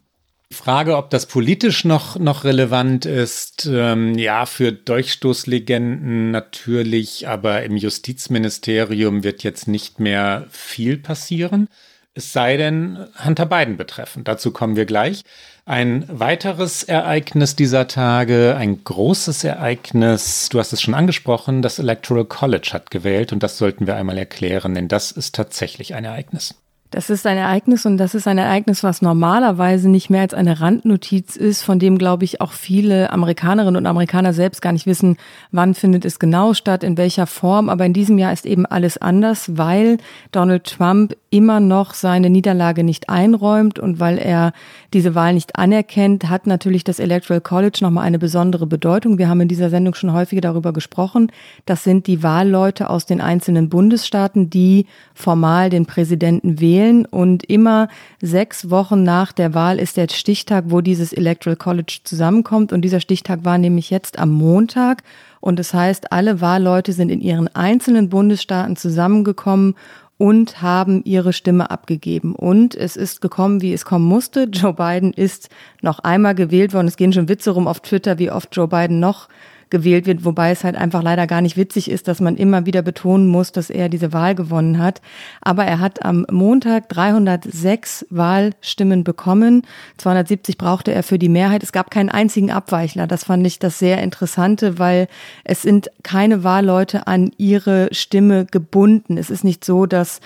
Frage, 0.52 0.96
ob 0.96 1.10
das 1.10 1.26
politisch 1.26 1.84
noch, 1.84 2.18
noch 2.18 2.44
relevant 2.44 3.06
ist, 3.06 3.68
ähm, 3.70 4.18
ja, 4.18 4.46
für 4.46 4.72
Durchstoßlegenden 4.72 6.32
natürlich, 6.32 7.28
aber 7.28 7.62
im 7.62 7.76
Justizministerium 7.76 9.22
wird 9.22 9.44
jetzt 9.44 9.68
nicht 9.68 10.00
mehr 10.00 10.46
viel 10.50 10.98
passieren. 10.98 11.68
Es 12.14 12.32
sei 12.32 12.56
denn, 12.56 13.06
Hunter 13.24 13.46
Biden 13.46 13.76
betreffend. 13.76 14.26
Dazu 14.26 14.50
kommen 14.50 14.74
wir 14.74 14.86
gleich. 14.86 15.22
Ein 15.64 16.04
weiteres 16.08 16.82
Ereignis 16.82 17.54
dieser 17.54 17.86
Tage, 17.86 18.56
ein 18.56 18.82
großes 18.82 19.44
Ereignis, 19.44 20.48
du 20.50 20.58
hast 20.58 20.72
es 20.72 20.82
schon 20.82 20.94
angesprochen, 20.94 21.62
das 21.62 21.78
Electoral 21.78 22.24
College 22.24 22.70
hat 22.72 22.90
gewählt 22.90 23.32
und 23.32 23.44
das 23.44 23.56
sollten 23.56 23.86
wir 23.86 23.94
einmal 23.94 24.18
erklären, 24.18 24.74
denn 24.74 24.88
das 24.88 25.12
ist 25.12 25.36
tatsächlich 25.36 25.94
ein 25.94 26.04
Ereignis. 26.04 26.56
Das 26.90 27.08
ist 27.08 27.24
ein 27.24 27.36
Ereignis 27.36 27.86
und 27.86 27.98
das 27.98 28.16
ist 28.16 28.26
ein 28.26 28.38
Ereignis, 28.38 28.82
was 28.82 29.00
normalerweise 29.00 29.88
nicht 29.88 30.10
mehr 30.10 30.22
als 30.22 30.34
eine 30.34 30.60
Randnotiz 30.60 31.36
ist, 31.36 31.62
von 31.62 31.78
dem, 31.78 31.98
glaube 31.98 32.24
ich, 32.24 32.40
auch 32.40 32.50
viele 32.50 33.12
Amerikanerinnen 33.12 33.76
und 33.76 33.86
Amerikaner 33.86 34.32
selbst 34.32 34.60
gar 34.60 34.72
nicht 34.72 34.86
wissen, 34.86 35.16
wann 35.52 35.74
findet 35.74 36.04
es 36.04 36.18
genau 36.18 36.52
statt, 36.52 36.82
in 36.82 36.96
welcher 36.96 37.28
Form. 37.28 37.68
Aber 37.68 37.86
in 37.86 37.92
diesem 37.92 38.18
Jahr 38.18 38.32
ist 38.32 38.44
eben 38.44 38.66
alles 38.66 38.98
anders, 38.98 39.56
weil 39.56 39.98
Donald 40.32 40.64
Trump 40.64 41.14
immer 41.30 41.60
noch 41.60 41.94
seine 41.94 42.28
Niederlage 42.28 42.82
nicht 42.82 43.08
einräumt 43.08 43.78
und 43.78 44.00
weil 44.00 44.18
er 44.18 44.52
diese 44.92 45.14
Wahl 45.14 45.34
nicht 45.34 45.56
anerkennt, 45.56 46.28
hat 46.28 46.46
natürlich 46.46 46.84
das 46.84 46.98
Electoral 46.98 47.40
College 47.40 47.78
nochmal 47.82 48.04
eine 48.04 48.18
besondere 48.18 48.66
Bedeutung. 48.66 49.18
Wir 49.18 49.28
haben 49.28 49.40
in 49.40 49.48
dieser 49.48 49.70
Sendung 49.70 49.94
schon 49.94 50.12
häufiger 50.12 50.40
darüber 50.40 50.72
gesprochen. 50.72 51.30
Das 51.66 51.84
sind 51.84 52.06
die 52.06 52.22
Wahlleute 52.22 52.90
aus 52.90 53.06
den 53.06 53.20
einzelnen 53.20 53.68
Bundesstaaten, 53.68 54.50
die 54.50 54.86
formal 55.14 55.70
den 55.70 55.86
Präsidenten 55.86 56.60
wählen 56.60 57.06
und 57.06 57.44
immer 57.44 57.88
sechs 58.20 58.70
Wochen 58.70 59.02
nach 59.02 59.32
der 59.32 59.54
Wahl 59.54 59.78
ist 59.78 59.96
der 59.96 60.08
Stichtag, 60.08 60.64
wo 60.68 60.80
dieses 60.80 61.12
Electoral 61.12 61.56
College 61.56 62.00
zusammenkommt 62.04 62.72
und 62.72 62.82
dieser 62.82 63.00
Stichtag 63.00 63.44
war 63.44 63.58
nämlich 63.58 63.90
jetzt 63.90 64.18
am 64.18 64.30
Montag 64.30 65.02
und 65.40 65.58
das 65.58 65.72
heißt, 65.72 66.12
alle 66.12 66.40
Wahlleute 66.40 66.92
sind 66.92 67.10
in 67.10 67.20
ihren 67.20 67.54
einzelnen 67.54 68.08
Bundesstaaten 68.10 68.76
zusammengekommen 68.76 69.74
und 70.20 70.60
haben 70.60 71.02
ihre 71.04 71.32
Stimme 71.32 71.70
abgegeben. 71.70 72.34
Und 72.34 72.74
es 72.74 72.94
ist 72.94 73.22
gekommen, 73.22 73.62
wie 73.62 73.72
es 73.72 73.86
kommen 73.86 74.04
musste. 74.04 74.42
Joe 74.52 74.74
Biden 74.74 75.14
ist 75.14 75.48
noch 75.80 76.00
einmal 76.00 76.34
gewählt 76.34 76.74
worden. 76.74 76.88
Es 76.88 76.98
gehen 76.98 77.14
schon 77.14 77.30
Witze 77.30 77.52
rum 77.52 77.66
auf 77.66 77.80
Twitter, 77.80 78.18
wie 78.18 78.30
oft 78.30 78.54
Joe 78.54 78.68
Biden 78.68 79.00
noch 79.00 79.30
gewählt 79.70 80.06
wird, 80.06 80.24
wobei 80.24 80.50
es 80.50 80.64
halt 80.64 80.76
einfach 80.76 81.02
leider 81.02 81.26
gar 81.26 81.40
nicht 81.40 81.56
witzig 81.56 81.90
ist, 81.90 82.08
dass 82.08 82.20
man 82.20 82.36
immer 82.36 82.66
wieder 82.66 82.82
betonen 82.82 83.26
muss, 83.26 83.52
dass 83.52 83.70
er 83.70 83.88
diese 83.88 84.12
Wahl 84.12 84.34
gewonnen 84.34 84.78
hat. 84.78 85.00
Aber 85.40 85.64
er 85.64 85.80
hat 85.80 86.04
am 86.04 86.26
Montag 86.30 86.88
306 86.88 88.06
Wahlstimmen 88.10 89.04
bekommen. 89.04 89.62
270 89.98 90.58
brauchte 90.58 90.92
er 90.92 91.02
für 91.02 91.18
die 91.18 91.28
Mehrheit. 91.28 91.62
Es 91.62 91.72
gab 91.72 91.90
keinen 91.90 92.08
einzigen 92.08 92.50
Abweichler. 92.50 93.06
Das 93.06 93.24
fand 93.24 93.46
ich 93.46 93.58
das 93.58 93.78
sehr 93.78 94.02
Interessante, 94.02 94.78
weil 94.78 95.08
es 95.44 95.62
sind 95.62 95.90
keine 96.02 96.44
Wahlleute 96.44 97.06
an 97.06 97.30
ihre 97.38 97.88
Stimme 97.92 98.46
gebunden. 98.46 99.16
Es 99.16 99.30
ist 99.30 99.44
nicht 99.44 99.64
so, 99.64 99.86
dass 99.86 100.20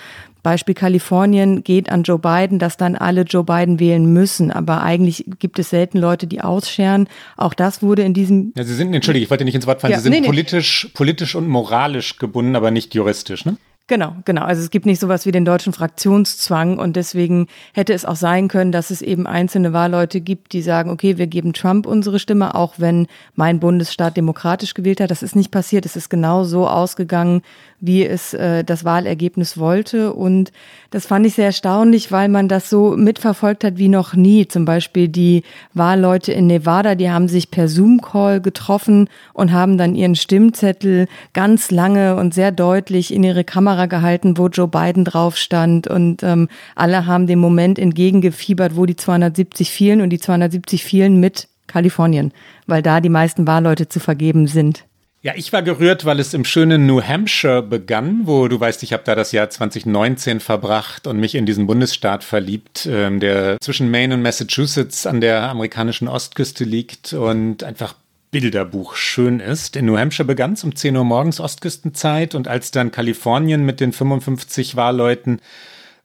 Beispiel 0.45 0.75
Kalifornien 0.75 1.63
geht 1.63 1.89
an 1.91 2.03
Joe 2.03 2.19
Biden, 2.19 2.59
dass 2.59 2.77
dann 2.77 2.95
alle 2.95 3.23
Joe 3.23 3.43
Biden 3.43 3.79
wählen 3.79 4.13
müssen. 4.13 4.51
Aber 4.51 4.83
eigentlich 4.83 5.25
gibt 5.39 5.57
es 5.57 5.71
selten 5.71 5.97
Leute, 5.97 6.27
die 6.27 6.41
ausscheren. 6.41 7.07
Auch 7.35 7.55
das 7.55 7.81
wurde 7.81 8.03
in 8.03 8.13
diesem. 8.13 8.53
Ja, 8.55 8.63
Sie 8.63 8.75
sind, 8.75 8.93
entschuldige, 8.93 9.23
ich 9.23 9.31
wollte 9.31 9.43
nicht 9.43 9.55
ins 9.55 9.65
Wort 9.65 9.81
fallen, 9.81 9.91
ja, 9.91 9.97
Sie 9.97 10.03
sind 10.03 10.13
nee, 10.13 10.21
nee. 10.21 10.27
politisch, 10.27 10.89
politisch 10.93 11.33
und 11.33 11.47
moralisch 11.47 12.17
gebunden, 12.17 12.55
aber 12.55 12.69
nicht 12.69 12.93
juristisch, 12.93 13.43
ne? 13.43 13.57
Genau, 13.87 14.15
genau. 14.25 14.41
Also 14.41 14.63
es 14.63 14.71
gibt 14.71 14.87
nicht 14.87 14.99
sowas 14.99 15.27
wie 15.27 15.31
den 15.31 15.45
deutschen 15.45 15.71
Fraktionszwang 15.71 16.79
und 16.79 16.95
deswegen 16.95 17.45
hätte 17.71 17.93
es 17.93 18.03
auch 18.03 18.15
sein 18.15 18.47
können, 18.47 18.71
dass 18.71 18.89
es 18.89 19.03
eben 19.03 19.27
einzelne 19.27 19.73
Wahlleute 19.73 20.21
gibt, 20.21 20.53
die 20.53 20.63
sagen, 20.63 20.89
okay, 20.89 21.19
wir 21.19 21.27
geben 21.27 21.53
Trump 21.53 21.85
unsere 21.85 22.17
Stimme, 22.17 22.55
auch 22.55 22.75
wenn 22.77 23.05
mein 23.35 23.59
Bundesstaat 23.59 24.17
demokratisch 24.17 24.73
gewählt 24.73 25.01
hat. 25.01 25.11
Das 25.11 25.21
ist 25.21 25.35
nicht 25.35 25.51
passiert. 25.51 25.85
Es 25.85 25.95
ist 25.95 26.09
genau 26.09 26.45
so 26.45 26.67
ausgegangen, 26.67 27.43
wie 27.79 28.05
es 28.05 28.33
äh, 28.33 28.63
das 28.63 28.85
Wahlergebnis 28.85 29.57
wollte. 29.57 30.13
Und 30.13 30.51
das 30.91 31.05
fand 31.05 31.25
ich 31.25 31.35
sehr 31.35 31.45
erstaunlich, 31.45 32.11
weil 32.11 32.29
man 32.29 32.47
das 32.47 32.69
so 32.69 32.95
mitverfolgt 32.95 33.63
hat 33.63 33.77
wie 33.77 33.89
noch 33.89 34.13
nie. 34.13 34.47
Zum 34.47 34.65
Beispiel 34.65 35.07
die 35.07 35.43
Wahlleute 35.73 36.31
in 36.31 36.47
Nevada, 36.47 36.95
die 36.95 37.09
haben 37.09 37.27
sich 37.27 37.51
per 37.51 37.67
Zoom-Call 37.67 38.41
getroffen 38.41 39.09
und 39.33 39.51
haben 39.51 39.77
dann 39.77 39.95
ihren 39.95 40.15
Stimmzettel 40.15 41.07
ganz 41.33 41.71
lange 41.71 42.15
und 42.15 42.33
sehr 42.33 42.51
deutlich 42.51 43.13
in 43.13 43.23
ihre 43.23 43.43
Kamera 43.43 43.85
gehalten, 43.85 44.37
wo 44.37 44.47
Joe 44.47 44.67
Biden 44.67 45.05
drauf 45.05 45.37
stand. 45.37 45.87
Und 45.87 46.23
ähm, 46.23 46.47
alle 46.75 47.05
haben 47.05 47.27
dem 47.27 47.39
Moment 47.39 47.77
entgegengefiebert, 47.77 48.75
wo 48.75 48.85
die 48.85 48.95
270 48.95 49.69
fielen 49.69 50.01
und 50.01 50.09
die 50.09 50.19
270 50.19 50.83
fielen 50.83 51.19
mit 51.19 51.47
Kalifornien, 51.67 52.31
weil 52.67 52.81
da 52.81 53.01
die 53.01 53.09
meisten 53.09 53.47
Wahlleute 53.47 53.89
zu 53.89 53.99
vergeben 53.99 54.47
sind. 54.47 54.85
Ja, 55.25 55.33
ich 55.35 55.51
war 55.51 55.63
gerührt, 55.63 56.05
weil 56.05 56.19
es 56.19 56.35
im 56.35 56.45
schönen 56.45 56.85
New 56.85 57.01
Hampshire 57.01 57.63
begann, 57.63 58.27
wo 58.27 58.47
du 58.47 58.59
weißt, 58.59 58.83
ich 58.83 58.93
habe 58.93 59.01
da 59.03 59.15
das 59.15 59.31
Jahr 59.31 59.49
2019 59.49 60.39
verbracht 60.39 61.07
und 61.07 61.19
mich 61.19 61.33
in 61.33 61.47
diesen 61.47 61.65
Bundesstaat 61.65 62.23
verliebt, 62.23 62.87
ähm, 62.87 63.19
der 63.19 63.59
zwischen 63.59 63.89
Maine 63.89 64.13
und 64.13 64.21
Massachusetts 64.21 65.07
an 65.07 65.21
der 65.21 65.49
amerikanischen 65.49 66.07
Ostküste 66.07 66.63
liegt 66.63 67.13
und 67.13 67.63
einfach 67.63 67.95
Bilderbuch 68.29 68.95
schön 68.95 69.39
ist. 69.39 69.75
In 69.75 69.87
New 69.87 69.97
Hampshire 69.97 70.27
begann 70.27 70.53
es 70.53 70.63
um 70.63 70.75
10 70.75 70.95
Uhr 70.95 71.03
morgens 71.03 71.39
Ostküstenzeit 71.39 72.35
und 72.35 72.47
als 72.47 72.69
dann 72.69 72.91
Kalifornien 72.91 73.65
mit 73.65 73.79
den 73.79 73.93
55 73.93 74.75
Wahlleuten, 74.75 75.41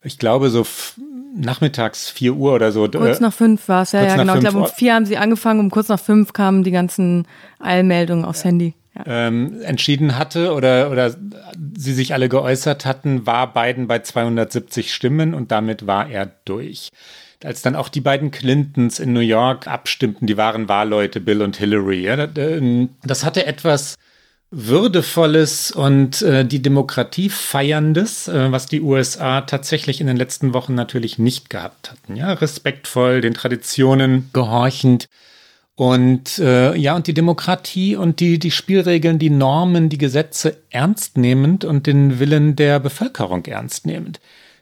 ich 0.03 0.17
glaube 0.17 0.49
so 0.49 0.67
nachmittags 1.37 2.09
4 2.09 2.33
Uhr 2.37 2.55
oder 2.55 2.73
so. 2.73 2.89
Kurz 2.89 3.19
äh, 3.19 3.23
nach 3.23 3.35
fünf 3.35 3.69
war 3.69 3.83
es, 3.83 3.93
ja, 3.93 4.03
ja, 4.03 4.17
genau. 4.17 4.37
Ich 4.37 4.41
glaube, 4.41 4.61
um 4.61 4.67
vier 4.67 4.95
haben 4.95 5.05
sie 5.05 5.19
angefangen, 5.19 5.61
um 5.61 5.71
kurz 5.71 5.89
nach 5.89 6.01
fünf 6.01 6.33
kamen 6.33 6.65
die 6.65 6.71
ganzen 6.71 7.27
Eilmeldungen 7.59 8.25
aufs 8.25 8.45
ja. 8.45 8.47
Handy 8.49 8.75
ähm, 9.07 9.61
entschieden 9.63 10.19
hatte 10.19 10.53
oder, 10.53 10.91
oder 10.91 11.15
sie 11.77 11.95
sich 11.95 12.13
alle 12.13 12.29
geäußert 12.29 12.87
hatten, 12.87 13.27
war 13.27 13.53
Biden 13.53 13.87
bei 13.87 14.01
270 14.01 14.93
Stimmen 14.93 15.35
und 15.35 15.51
damit 15.51 15.87
war 15.87 16.09
er 16.09 16.31
durch. 16.45 16.91
Als 17.43 17.63
dann 17.63 17.77
auch 17.77 17.89
die 17.89 18.03
beiden 18.03 18.31
Clintons 18.31 18.99
in 18.99 19.13
New 19.13 19.21
York 19.21 19.67
abstimmten, 19.67 20.27
die 20.27 20.37
waren 20.37 20.69
Wahlleute, 20.69 21.21
Bill 21.21 21.41
und 21.41 21.57
Hillary. 21.57 22.05
Ja, 22.05 22.29
ähm, 22.37 22.91
das 23.03 23.25
hatte 23.25 23.47
etwas 23.47 23.97
Würdevolles 24.51 25.71
und 25.71 26.23
äh, 26.23 26.45
die 26.45 26.61
Demokratie 26.61 27.31
feierndes, 27.31 28.27
äh, 28.27 28.51
was 28.51 28.67
die 28.67 28.83
USA 28.83 29.43
tatsächlich 29.43 30.01
in 30.01 30.09
den 30.09 30.17
letzten 30.17 30.53
Wochen 30.53 30.75
natürlich 30.75 31.19
nicht 31.19 31.51
gehabt 31.51 31.93
hatten. 31.93 32.17
Ja, 32.17 32.33
respektvoll, 32.33 33.21
den 33.21 33.33
Traditionen 33.33 34.29
gehorchend 34.33 35.09
und 35.77 36.39
äh, 36.39 36.77
ja, 36.77 36.95
und 36.95 37.07
die 37.07 37.15
Demokratie 37.15 37.97
und 37.97 38.21
die, 38.21 38.39
die 38.39 38.51
Spielregeln, 38.51 39.19
die 39.19 39.31
Normen, 39.31 39.89
die 39.89 39.99
Gesetze 39.99 40.59
ernst 40.71 41.17
nehmend 41.17 41.65
und 41.65 41.87
den 41.87 42.19
Willen 42.19 42.57
der 42.57 42.81
Bevölkerung 42.81 43.45
ernst 43.47 43.87
nehmend. 43.87 44.21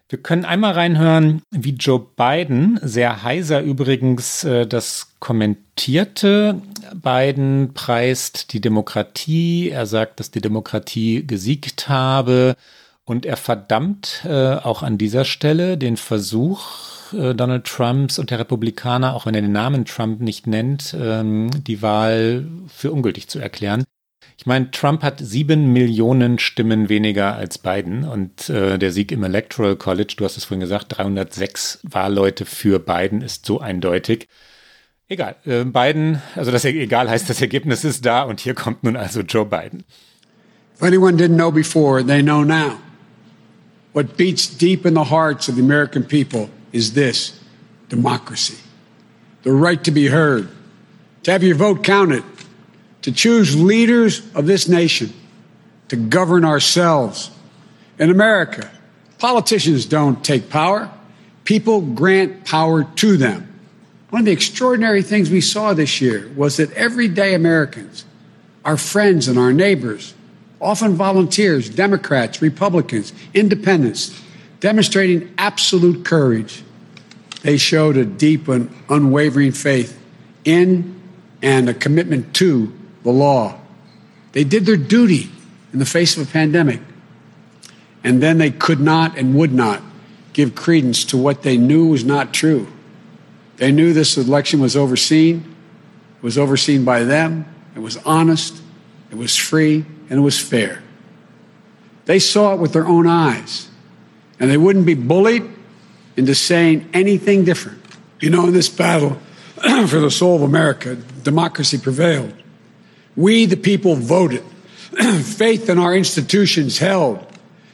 Wir 0.08 0.22
können 0.22 0.46
einmal 0.46 0.72
reinhören, 0.72 1.42
wie 1.50 1.74
Joe 1.74 2.06
Biden, 2.16 2.80
sehr 2.82 3.24
heiser 3.24 3.60
übrigens, 3.60 4.44
äh, 4.44 4.66
das 4.66 5.14
kommentierte. 5.18 6.62
Biden 6.94 7.74
preist 7.74 8.52
die 8.52 8.60
Demokratie, 8.60 9.68
er 9.70 9.86
sagt, 9.86 10.20
dass 10.20 10.30
die 10.30 10.40
Demokratie 10.40 11.26
gesiegt 11.26 11.88
habe 11.88 12.56
und 13.08 13.24
er 13.24 13.36
verdammt 13.36 14.22
äh, 14.24 14.54
auch 14.54 14.82
an 14.82 14.98
dieser 14.98 15.24
Stelle 15.24 15.78
den 15.78 15.96
Versuch 15.96 17.12
äh, 17.12 17.34
Donald 17.34 17.64
Trumps 17.64 18.18
und 18.18 18.30
der 18.30 18.38
Republikaner, 18.38 19.14
auch 19.14 19.26
wenn 19.26 19.34
er 19.34 19.42
den 19.42 19.52
Namen 19.52 19.84
Trump 19.84 20.20
nicht 20.20 20.46
nennt, 20.46 20.94
ähm, 20.98 21.50
die 21.66 21.80
Wahl 21.82 22.46
für 22.68 22.92
ungültig 22.92 23.28
zu 23.28 23.38
erklären. 23.38 23.84
Ich 24.36 24.46
meine, 24.46 24.70
Trump 24.70 25.02
hat 25.02 25.18
sieben 25.18 25.72
Millionen 25.72 26.38
Stimmen 26.38 26.88
weniger 26.88 27.34
als 27.34 27.58
Biden 27.58 28.04
und 28.04 28.48
äh, 28.50 28.78
der 28.78 28.92
Sieg 28.92 29.10
im 29.10 29.24
Electoral 29.24 29.76
College, 29.76 30.14
du 30.16 30.24
hast 30.24 30.36
es 30.36 30.44
vorhin 30.44 30.60
gesagt, 30.60 30.96
306 30.96 31.80
Wahlleute 31.82 32.44
für 32.44 32.78
Biden 32.78 33.22
ist 33.22 33.46
so 33.46 33.58
eindeutig. 33.58 34.28
Egal, 35.08 35.36
äh, 35.44 35.64
Biden, 35.64 36.22
also 36.36 36.52
das 36.52 36.64
egal 36.66 37.08
heißt, 37.08 37.28
das 37.28 37.40
Ergebnis 37.40 37.84
ist 37.84 38.04
da 38.04 38.22
und 38.22 38.38
hier 38.38 38.54
kommt 38.54 38.84
nun 38.84 38.96
also 38.96 39.22
Joe 39.22 39.46
Biden. 39.46 39.84
If 40.76 40.82
anyone 40.82 41.16
didn't 41.16 41.36
know 41.36 41.50
before, 41.50 42.04
they 42.04 42.22
know 42.22 42.44
now. 42.44 42.76
What 43.92 44.16
beats 44.16 44.46
deep 44.46 44.86
in 44.86 44.94
the 44.94 45.04
hearts 45.04 45.48
of 45.48 45.56
the 45.56 45.62
American 45.62 46.04
people 46.04 46.50
is 46.72 46.92
this 46.92 47.38
democracy. 47.88 48.58
The 49.42 49.52
right 49.52 49.82
to 49.84 49.90
be 49.90 50.08
heard, 50.08 50.48
to 51.22 51.32
have 51.32 51.42
your 51.42 51.56
vote 51.56 51.82
counted, 51.82 52.24
to 53.02 53.12
choose 53.12 53.60
leaders 53.60 54.22
of 54.34 54.46
this 54.46 54.68
nation, 54.68 55.12
to 55.88 55.96
govern 55.96 56.44
ourselves. 56.44 57.30
In 57.98 58.10
America, 58.10 58.70
politicians 59.18 59.86
don't 59.86 60.22
take 60.24 60.50
power, 60.50 60.90
people 61.44 61.80
grant 61.80 62.44
power 62.44 62.84
to 62.84 63.16
them. 63.16 63.44
One 64.10 64.20
of 64.20 64.26
the 64.26 64.32
extraordinary 64.32 65.02
things 65.02 65.30
we 65.30 65.40
saw 65.40 65.74
this 65.74 66.00
year 66.00 66.30
was 66.36 66.56
that 66.56 66.72
everyday 66.72 67.34
Americans, 67.34 68.04
our 68.64 68.76
friends 68.76 69.28
and 69.28 69.38
our 69.38 69.52
neighbors, 69.52 70.14
often 70.60 70.94
volunteers, 70.94 71.68
Democrats, 71.68 72.42
Republicans, 72.42 73.12
independents, 73.34 74.20
demonstrating 74.60 75.32
absolute 75.38 76.04
courage. 76.04 76.62
They 77.42 77.56
showed 77.56 77.96
a 77.96 78.04
deep 78.04 78.48
and 78.48 78.74
unwavering 78.88 79.52
faith 79.52 79.98
in 80.44 81.00
and 81.42 81.68
a 81.68 81.74
commitment 81.74 82.34
to 82.34 82.72
the 83.04 83.10
law. 83.10 83.58
They 84.32 84.44
did 84.44 84.66
their 84.66 84.76
duty 84.76 85.30
in 85.72 85.78
the 85.78 85.86
face 85.86 86.16
of 86.16 86.28
a 86.28 86.30
pandemic. 86.30 86.80
And 88.02 88.22
then 88.22 88.38
they 88.38 88.50
could 88.50 88.80
not 88.80 89.16
and 89.16 89.34
would 89.34 89.52
not 89.52 89.82
give 90.32 90.54
credence 90.54 91.04
to 91.06 91.16
what 91.16 91.42
they 91.42 91.56
knew 91.56 91.88
was 91.88 92.04
not 92.04 92.32
true. 92.32 92.66
They 93.56 93.72
knew 93.72 93.92
this 93.92 94.16
election 94.16 94.60
was 94.60 94.76
overseen, 94.76 95.56
it 96.16 96.22
was 96.22 96.38
overseen 96.38 96.84
by 96.84 97.02
them, 97.02 97.44
it 97.74 97.80
was 97.80 97.96
honest, 97.98 98.62
it 99.10 99.16
was 99.16 99.34
free, 99.34 99.84
and 100.08 100.18
it 100.18 100.22
was 100.22 100.38
fair. 100.38 100.82
They 102.06 102.18
saw 102.18 102.54
it 102.54 102.60
with 102.60 102.72
their 102.72 102.86
own 102.86 103.06
eyes. 103.06 103.68
and 104.40 104.48
they 104.50 104.56
wouldn't 104.56 104.86
be 104.86 104.94
bullied 104.94 105.42
into 106.16 106.34
saying 106.34 106.88
anything 106.94 107.44
different. 107.44 107.82
You 108.20 108.30
know, 108.30 108.46
in 108.46 108.52
this 108.52 108.68
battle 108.68 109.18
for 109.88 110.00
the 110.00 110.10
soul 110.10 110.36
of 110.36 110.42
America, 110.42 110.96
democracy 111.22 111.78
prevailed. 111.78 112.32
We, 113.16 113.46
the 113.46 113.56
people, 113.56 113.96
voted. 113.96 114.44
Faith 115.22 115.68
in 115.68 115.78
our 115.78 115.94
institutions 115.94 116.78
held. 116.78 117.24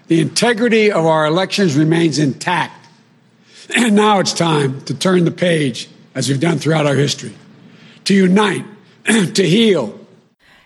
The 0.09 0.21
integrity 0.21 0.91
of 0.91 1.05
our 1.07 1.27
elections 1.27 1.77
remains 1.77 2.19
intact. 2.19 2.73
And 3.77 3.97
now 3.97 4.19
it's 4.19 4.35
time 4.35 4.83
to 4.83 4.95
turn 4.95 5.25
the 5.25 5.31
page, 5.31 5.89
as 6.15 6.29
we've 6.29 6.41
done 6.41 6.59
throughout 6.59 6.87
our 6.87 6.95
history, 6.95 7.33
to 8.05 8.15
unite, 8.15 8.65
to 9.07 9.43
heal, 9.43 9.99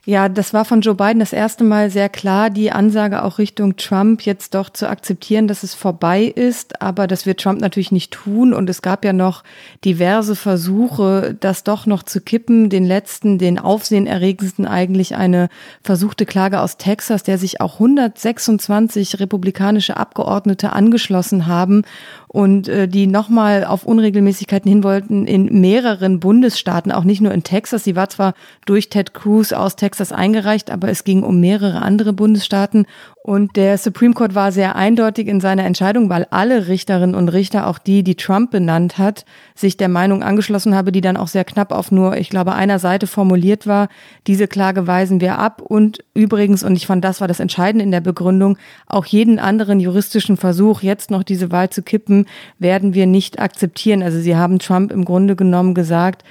Ja, 0.09 0.31
das 0.31 0.55
war 0.55 0.65
von 0.65 0.81
Joe 0.81 0.95
Biden 0.95 1.19
das 1.19 1.35
erste 1.35 1.65
Mal 1.65 1.91
sehr 1.91 2.09
klar, 2.09 2.49
die 2.49 2.73
Ansage 2.73 3.23
auch 3.23 3.37
Richtung 3.37 3.77
Trump 3.77 4.23
jetzt 4.23 4.55
doch 4.55 4.71
zu 4.71 4.89
akzeptieren, 4.89 5.49
dass 5.49 5.65
es 5.65 5.75
vorbei 5.75 6.23
ist. 6.23 6.81
Aber 6.81 7.07
das 7.07 7.27
wird 7.27 7.41
Trump 7.43 7.61
natürlich 7.61 7.93
nicht 7.93 8.11
tun. 8.11 8.55
Und 8.55 8.71
es 8.71 8.81
gab 8.81 9.05
ja 9.05 9.13
noch 9.13 9.45
diverse 9.85 10.35
Versuche, 10.35 11.37
das 11.39 11.63
doch 11.63 11.85
noch 11.85 12.03
zu 12.03 12.23
kippen. 12.23 12.71
Den 12.71 12.87
letzten, 12.87 13.37
den 13.37 13.59
aufsehenerregendsten 13.59 14.67
eigentlich 14.67 15.15
eine 15.15 15.51
versuchte 15.83 16.25
Klage 16.25 16.63
aus 16.63 16.79
Texas, 16.79 17.23
der 17.23 17.37
sich 17.37 17.61
auch 17.61 17.75
126 17.75 19.21
republikanische 19.21 19.99
Abgeordnete 19.99 20.73
angeschlossen 20.73 21.47
haben 21.47 21.83
und 22.29 22.69
äh, 22.69 22.87
die 22.87 23.07
nochmal 23.07 23.65
auf 23.65 23.85
Unregelmäßigkeiten 23.85 24.71
hin 24.71 24.85
wollten 24.85 25.27
in 25.27 25.61
mehreren 25.61 26.21
Bundesstaaten, 26.21 26.93
auch 26.93 27.05
nicht 27.05 27.21
nur 27.21 27.33
in 27.33 27.43
Texas. 27.43 27.85
Sie 27.85 27.97
war 27.97 28.09
zwar 28.11 28.35
durch 28.67 28.91
Ted 28.91 29.15
Cruz 29.15 29.53
aus 29.53 29.77
Texas 29.77 30.13
eingereicht, 30.13 30.71
aber 30.71 30.91
es 30.91 31.05
ging 31.05 31.23
um 31.23 31.41
mehrere 31.41 31.83
andere 31.83 32.13
Bundesstaaten. 32.13 32.87
Und 33.23 33.57
der 33.57 33.77
Supreme 33.79 34.15
Court 34.15 34.35
war 34.35 34.53
sehr 34.53 34.77
eindeutig 34.77 35.27
in 35.29 35.41
seiner 35.41 35.65
Entscheidung, 35.65 36.09
weil 36.09 36.27
alle 36.31 36.69
Richterinnen 36.69 37.15
und 37.15 37.29
Richter, 37.29 37.67
auch 37.67 37.79
die, 37.79 38.03
die 38.03 38.15
Trump 38.15 38.51
benannt 38.51 38.97
hat, 38.97 39.25
sich 39.55 39.77
der 39.77 39.89
Meinung 39.89 40.23
angeschlossen 40.23 40.75
habe, 40.75 40.93
die 40.93 41.01
dann 41.01 41.17
auch 41.17 41.29
sehr 41.29 41.45
knapp 41.45 41.73
auf 41.73 41.91
nur, 41.91 42.17
ich 42.17 42.31
glaube, 42.31 42.55
einer 42.55 42.79
Seite 42.79 43.07
formuliert 43.07 43.67
war. 43.67 43.89
Diese 44.27 44.47
Klage 44.47 44.87
weisen 44.87 45.21
wir 45.21 45.39
ab. 45.39 45.61
Und 45.61 45.99
übrigens, 46.15 46.63
und 46.63 46.77
ich 46.77 46.87
fand, 46.87 47.05
das 47.05 47.21
war 47.21 47.29
das 47.29 47.41
Entscheidende 47.41 47.85
in 47.85 47.91
der 47.91 48.01
Begründung, 48.01 48.57
auch 48.87 49.05
jeden 49.05 49.39
anderen 49.39 49.81
juristischen 49.81 50.37
Versuch, 50.37 50.83
jetzt 50.83 51.11
noch 51.11 51.23
diese 51.23 51.51
Wahl 51.51 51.71
zu 51.71 51.83
kippen, 51.83 52.27
werden 52.59 52.95
wir 52.95 53.07
nicht 53.07 53.41
akzeptieren. 53.41 54.03
Also 54.03 54.21
sie 54.21 54.37
haben 54.37 54.59
Trump 54.59 54.93
im 54.93 55.05
Grunde 55.05 55.37
genommen 55.37 55.75
gesagt, 55.75 56.25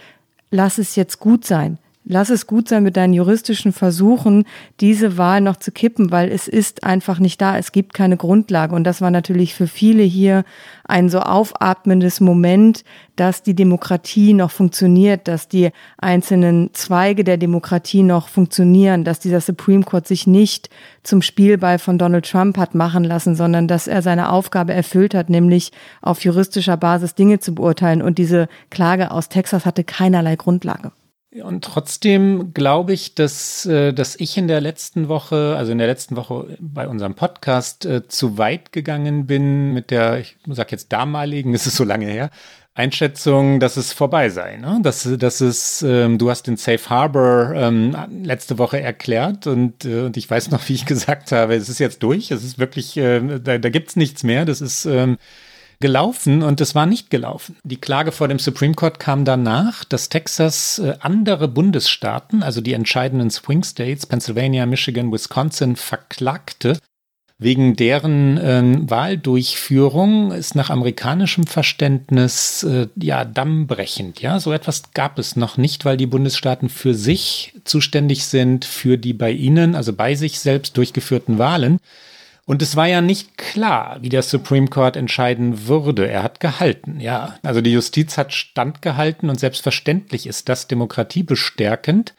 lass 0.49 0.77
es 0.77 0.95
jetzt 0.95 1.19
gut 1.19 1.45
sein 1.45 1.77
lass 2.09 2.29
es 2.29 2.47
gut 2.47 2.69
sein 2.69 2.83
mit 2.83 2.95
deinen 2.97 3.13
juristischen 3.13 3.73
Versuchen, 3.73 4.45
diese 4.79 5.17
Wahl 5.17 5.41
noch 5.41 5.57
zu 5.57 5.71
kippen, 5.71 6.11
weil 6.11 6.31
es 6.31 6.47
ist 6.47 6.83
einfach 6.83 7.19
nicht 7.19 7.41
da. 7.41 7.57
Es 7.57 7.71
gibt 7.71 7.93
keine 7.93 8.17
Grundlage. 8.17 8.73
Und 8.73 8.85
das 8.85 9.01
war 9.01 9.11
natürlich 9.11 9.53
für 9.53 9.67
viele 9.67 10.03
hier 10.03 10.45
ein 10.85 11.09
so 11.09 11.19
aufatmendes 11.19 12.21
Moment, 12.21 12.85
dass 13.17 13.43
die 13.43 13.55
Demokratie 13.55 14.33
noch 14.33 14.51
funktioniert, 14.51 15.27
dass 15.27 15.47
die 15.47 15.71
einzelnen 15.97 16.69
Zweige 16.73 17.23
der 17.23 17.37
Demokratie 17.37 18.03
noch 18.03 18.29
funktionieren, 18.29 19.03
dass 19.03 19.19
dieser 19.19 19.41
Supreme 19.41 19.83
Court 19.83 20.07
sich 20.07 20.27
nicht 20.27 20.69
zum 21.03 21.21
Spielball 21.21 21.77
von 21.77 21.97
Donald 21.97 22.29
Trump 22.29 22.57
hat 22.57 22.73
machen 22.73 23.03
lassen, 23.03 23.35
sondern 23.35 23.67
dass 23.67 23.87
er 23.87 24.01
seine 24.01 24.31
Aufgabe 24.31 24.73
erfüllt 24.73 25.13
hat, 25.13 25.29
nämlich 25.29 25.71
auf 26.01 26.23
juristischer 26.23 26.77
Basis 26.77 27.15
Dinge 27.15 27.39
zu 27.39 27.53
beurteilen. 27.53 28.01
Und 28.01 28.17
diese 28.17 28.47
Klage 28.69 29.11
aus 29.11 29.29
Texas 29.29 29.65
hatte 29.65 29.83
keinerlei 29.83 30.35
Grundlage. 30.35 30.91
Und 31.29 31.63
trotzdem 31.65 32.53
glaube 32.53 32.93
ich, 32.93 33.13
dass, 33.13 33.65
äh, 33.65 33.93
dass 33.93 34.15
ich 34.15 34.37
in 34.37 34.47
der 34.47 34.61
letzten 34.61 35.09
Woche, 35.09 35.55
also 35.57 35.73
in 35.73 35.77
der 35.77 35.87
letzten 35.87 36.15
Woche 36.15 36.57
bei 36.59 36.87
unserem 36.87 37.15
Podcast 37.15 37.85
äh, 37.85 38.07
zu 38.07 38.37
weit 38.37 38.71
gegangen 38.71 39.27
bin 39.27 39.73
mit 39.73 39.91
der, 39.91 40.19
ich 40.19 40.37
sag 40.47 40.71
jetzt 40.71 40.93
damaligen, 40.93 41.53
es 41.53 41.67
ist 41.67 41.75
so 41.75 41.83
lange 41.83 42.07
her, 42.07 42.29
Einschätzung, 42.75 43.59
dass 43.59 43.75
es 43.75 43.91
vorbei 43.91 44.29
sei. 44.29 44.57
Ne? 44.57 44.79
Dass, 44.83 45.09
dass 45.17 45.41
es, 45.41 45.81
ähm, 45.81 46.17
du 46.17 46.29
hast 46.29 46.43
den 46.43 46.57
Safe 46.57 46.89
Harbor 46.89 47.53
ähm, 47.55 47.95
letzte 48.23 48.57
Woche 48.57 48.79
erklärt 48.79 49.47
und, 49.47 49.83
äh, 49.83 50.01
und 50.01 50.15
ich 50.15 50.29
weiß 50.29 50.51
noch, 50.51 50.61
wie 50.69 50.73
ich 50.73 50.85
gesagt 50.85 51.33
habe, 51.33 51.55
es 51.55 51.67
ist 51.67 51.79
jetzt 51.79 52.03
durch, 52.03 52.31
es 52.31 52.43
ist 52.43 52.57
wirklich, 52.57 52.95
äh, 52.95 53.39
da, 53.39 53.57
da 53.57 53.69
gibt 53.69 53.89
es 53.89 53.95
nichts 53.97 54.23
mehr, 54.23 54.45
das 54.45 54.61
ist 54.61 54.85
ähm, 54.85 55.17
gelaufen 55.79 56.43
und 56.43 56.59
es 56.61 56.75
war 56.75 56.85
nicht 56.85 57.09
gelaufen. 57.09 57.57
Die 57.63 57.77
Klage 57.77 58.11
vor 58.11 58.27
dem 58.27 58.39
Supreme 58.39 58.73
Court 58.73 58.99
kam 58.99 59.25
danach, 59.25 59.83
dass 59.83 60.09
Texas 60.09 60.79
äh, 60.79 60.95
andere 60.99 61.47
Bundesstaaten, 61.47 62.43
also 62.43 62.61
die 62.61 62.73
entscheidenden 62.73 63.29
Swing 63.29 63.63
States, 63.63 64.05
Pennsylvania, 64.05 64.65
Michigan, 64.65 65.11
Wisconsin, 65.11 65.75
verklagte. 65.75 66.79
Wegen 67.39 67.75
deren 67.75 68.37
äh, 68.39 68.89
Wahldurchführung 68.89 70.31
ist 70.31 70.55
nach 70.55 70.71
amerikanischem 70.71 71.45
Verständnis 71.45 72.63
äh, 72.63 72.87
ja 72.99 73.25
dammbrechend. 73.25 74.21
Ja, 74.21 74.39
so 74.39 74.51
etwas 74.51 74.91
gab 74.95 75.19
es 75.19 75.35
noch 75.35 75.55
nicht, 75.57 75.85
weil 75.85 75.97
die 75.97 76.07
Bundesstaaten 76.07 76.69
für 76.69 76.95
sich 76.95 77.53
zuständig 77.63 78.25
sind 78.25 78.65
für 78.65 78.97
die 78.97 79.13
bei 79.13 79.29
ihnen, 79.29 79.75
also 79.75 79.93
bei 79.93 80.15
sich 80.15 80.39
selbst 80.39 80.77
durchgeführten 80.77 81.37
Wahlen. 81.37 81.77
Und 82.47 82.61
es 82.61 82.77
war 82.77 82.87
ja 82.87 83.01
nicht 83.01 83.37
klar, 83.37 83.97
wie 83.99 84.07
der 84.07 84.23
Supreme 84.23 84.69
Court 84.69 84.95
entscheiden 84.95 85.67
würde. 85.67 86.07
Er 86.07 86.23
hat 86.23 86.39
gehalten, 86.39 87.01
ja. 87.01 87.37
Also 87.43 87.59
die 87.59 87.73
Justiz 87.73 88.17
hat 88.17 88.33
standgehalten 88.33 89.29
und 89.29 89.37
selbstverständlich 89.37 90.25
ist 90.25 90.47
das 90.47 90.65
demokratiebestärkend. 90.65 92.13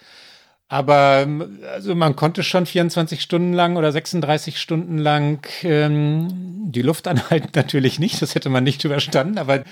Aber 0.69 1.27
also 1.73 1.95
man 1.95 2.15
konnte 2.15 2.43
schon 2.43 2.67
24 2.67 3.23
Stunden 3.23 3.55
lang 3.55 3.79
oder 3.79 3.91
36 3.91 4.61
Stunden 4.61 4.99
lang 4.99 5.49
ähm, 5.63 6.29
die 6.67 6.83
Luft 6.83 7.09
anhalten, 7.09 7.49
natürlich 7.55 7.99
nicht, 7.99 8.21
das 8.21 8.35
hätte 8.35 8.51
man 8.51 8.65
nicht 8.65 8.85
überstanden, 8.85 9.39
aber 9.39 9.65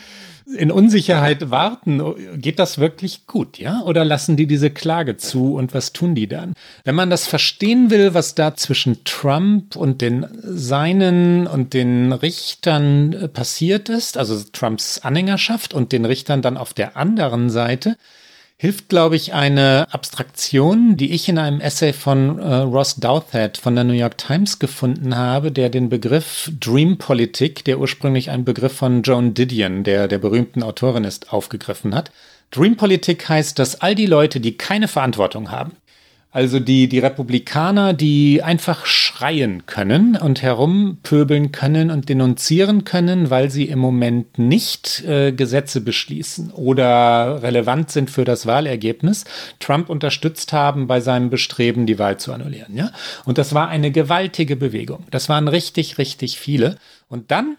in 0.55 0.71
Unsicherheit 0.71 1.51
warten, 1.51 2.01
geht 2.41 2.59
das 2.59 2.79
wirklich 2.79 3.27
gut, 3.27 3.59
ja? 3.59 3.83
Oder 3.83 4.05
lassen 4.05 4.37
die 4.37 4.47
diese 4.47 4.71
Klage 4.71 5.17
zu 5.17 5.55
und 5.55 5.75
was 5.75 5.93
tun 5.93 6.15
die 6.15 6.29
dann? 6.29 6.53
Wenn 6.85 6.95
man 6.95 7.11
das 7.11 7.27
verstehen 7.27 7.91
will, 7.91 8.15
was 8.15 8.35
da 8.37 8.55
zwischen 8.55 9.03
Trump 9.05 9.75
und 9.75 10.01
den 10.01 10.27
seinen 10.43 11.47
und 11.49 11.75
den 11.75 12.13
Richtern 12.13 13.13
äh, 13.13 13.29
passiert 13.29 13.89
ist, 13.89 14.17
also 14.17 14.41
Trumps 14.53 14.99
Anhängerschaft 14.99 15.75
und 15.75 15.91
den 15.93 16.05
Richtern 16.05 16.43
dann 16.43 16.57
auf 16.57 16.75
der 16.75 16.97
anderen 16.97 17.51
Seite, 17.51 17.97
hilft, 18.59 18.89
glaube 18.89 19.17
ich, 19.17 19.35
eine 19.35 19.87
Abstraktion, 19.91 20.97
die 20.97 21.13
ich 21.13 21.29
in 21.29 21.39
einem 21.39 21.61
Essay 21.61 21.93
von 21.93 22.39
äh, 22.39 22.55
Ross 22.57 22.97
Douthat 22.97 23.59
von 23.59 23.75
der 23.75 23.85
New 23.85 23.93
York 23.93 24.17
Times 24.17 24.59
gefunden 24.59 25.17
habe, 25.17 25.53
der 25.53 25.69
den 25.69 25.91
Begriff 25.91 26.51
Dream 26.59 26.97
Politik, 26.97 27.65
der 27.65 27.79
ursprünglich 27.79 28.31
ein 28.31 28.45
Begriff 28.45 28.73
von 28.73 29.03
Joan 29.03 29.35
Didion, 29.35 29.85
der 29.85 30.09
der 30.09 30.19
berühmten 30.19 30.63
Autorin 30.63 31.05
ist, 31.05 31.33
aufgegriffen 31.33 31.95
hat. 31.95 32.11
Dream 32.51 32.77
Politik 32.77 33.29
heißt, 33.29 33.59
dass 33.59 33.81
all 33.81 33.95
die 33.95 34.07
Leute, 34.07 34.41
die 34.41 34.57
keine 34.57 34.89
Verantwortung 34.89 35.51
haben, 35.51 35.73
also 36.37 36.61
die, 36.61 36.87
die 36.87 36.99
Republikaner, 36.99 37.95
die 37.95 38.43
einfach 38.43 38.85
schreien 38.85 39.65
können 39.65 40.17
und 40.17 40.43
herumpöbeln 40.43 41.51
können 41.51 41.91
und 41.91 42.11
denunzieren 42.11 42.85
können, 42.85 43.31
weil 43.31 43.51
sie 43.51 43.65
im 43.65 43.79
Moment 43.79 44.39
nicht 44.39 45.03
äh, 45.07 45.33
Gesetze 45.33 45.81
beschließen 45.81 46.51
oder 46.51 47.43
relevant 47.43 47.91
sind 47.91 48.11
für 48.11 48.27
das 48.27 48.45
Wahlergebnis, 48.45 49.25
Trump 49.61 49.89
unterstützt 49.89 50.53
haben 50.53 50.87
bei 50.87 51.01
seinem 51.01 51.31
Bestreben, 51.31 51.87
die 51.87 51.99
Wahl 51.99 52.19
zu 52.19 52.35
annullieren. 52.35 52.77
Ja? 52.77 52.91
Und 53.25 53.39
das 53.39 53.55
war 53.55 53.69
eine 53.69 53.91
gewaltige 53.91 54.57
Bewegung. 54.57 55.05
Das 55.11 55.31
waren 55.31 55.49
richtig, 55.49 55.97
richtig 55.97 56.39
viele. 56.39 56.77
Und 57.09 57.31
dann 57.31 57.57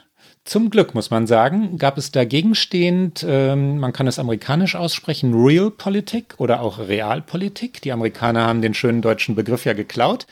zum 0.47 0.69
Glück 0.69 0.95
muss 0.95 1.09
man 1.09 1.27
sagen, 1.27 1.77
gab 1.77 1.97
es 1.97 2.11
dagegenstehend, 2.11 3.25
ähm, 3.27 3.79
man 3.79 3.91
kann 3.91 4.07
es 4.07 4.17
amerikanisch 4.17 4.75
aussprechen, 4.75 5.33
Realpolitik 5.33 6.35
oder 6.37 6.61
auch 6.61 6.79
Realpolitik. 6.79 7.81
Die 7.81 7.91
Amerikaner 7.91 8.47
haben 8.47 8.61
den 8.61 8.73
schönen 8.73 9.01
deutschen 9.01 9.35
Begriff 9.35 9.65
ja 9.65 9.73
geklaut. 9.73 10.25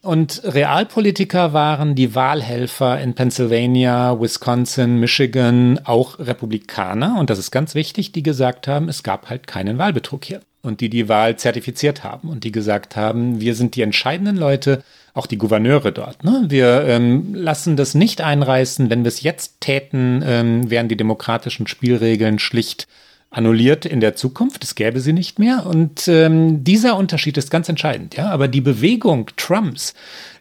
Und 0.00 0.40
Realpolitiker 0.44 1.52
waren 1.52 1.94
die 1.94 2.14
Wahlhelfer 2.14 2.98
in 3.00 3.14
Pennsylvania, 3.14 4.18
Wisconsin, 4.20 4.98
Michigan, 4.98 5.78
auch 5.84 6.18
Republikaner. 6.18 7.16
Und 7.20 7.30
das 7.30 7.38
ist 7.38 7.50
ganz 7.50 7.74
wichtig, 7.74 8.10
die 8.10 8.22
gesagt 8.22 8.66
haben, 8.66 8.88
es 8.88 9.02
gab 9.02 9.28
halt 9.28 9.46
keinen 9.46 9.76
Wahlbetrug 9.78 10.24
hier. 10.24 10.40
Und 10.62 10.80
die 10.80 10.88
die 10.88 11.08
Wahl 11.08 11.36
zertifiziert 11.36 12.04
haben 12.04 12.28
und 12.28 12.44
die 12.44 12.52
gesagt 12.52 12.96
haben, 12.96 13.40
wir 13.40 13.54
sind 13.54 13.76
die 13.76 13.82
entscheidenden 13.82 14.36
Leute, 14.36 14.82
auch 15.14 15.26
die 15.26 15.38
Gouverneure 15.38 15.92
dort. 15.92 16.24
Ne? 16.24 16.44
Wir 16.48 16.84
ähm, 16.86 17.34
lassen 17.34 17.76
das 17.76 17.94
nicht 17.94 18.20
einreißen. 18.20 18.88
Wenn 18.88 19.04
wir 19.04 19.08
es 19.08 19.22
jetzt 19.22 19.60
täten, 19.60 20.22
ähm, 20.24 20.70
wären 20.70 20.88
die 20.88 20.96
demokratischen 20.96 21.66
Spielregeln 21.66 22.38
schlicht 22.38 22.86
annulliert 23.30 23.86
in 23.86 24.00
der 24.00 24.14
Zukunft. 24.14 24.62
Es 24.62 24.74
gäbe 24.74 25.00
sie 25.00 25.12
nicht 25.12 25.38
mehr. 25.38 25.66
Und 25.66 26.06
ähm, 26.08 26.64
dieser 26.64 26.96
Unterschied 26.96 27.36
ist 27.36 27.50
ganz 27.50 27.68
entscheidend. 27.68 28.16
Ja, 28.16 28.30
aber 28.30 28.48
die 28.48 28.60
Bewegung 28.60 29.30
Trumps 29.36 29.94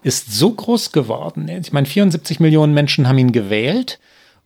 ist 0.03 0.33
so 0.33 0.51
groß 0.51 0.91
geworden. 0.91 1.47
Ich 1.47 1.73
meine, 1.73 1.87
74 1.87 2.39
Millionen 2.39 2.73
Menschen 2.73 3.07
haben 3.07 3.17
ihn 3.17 3.31
gewählt. 3.31 3.99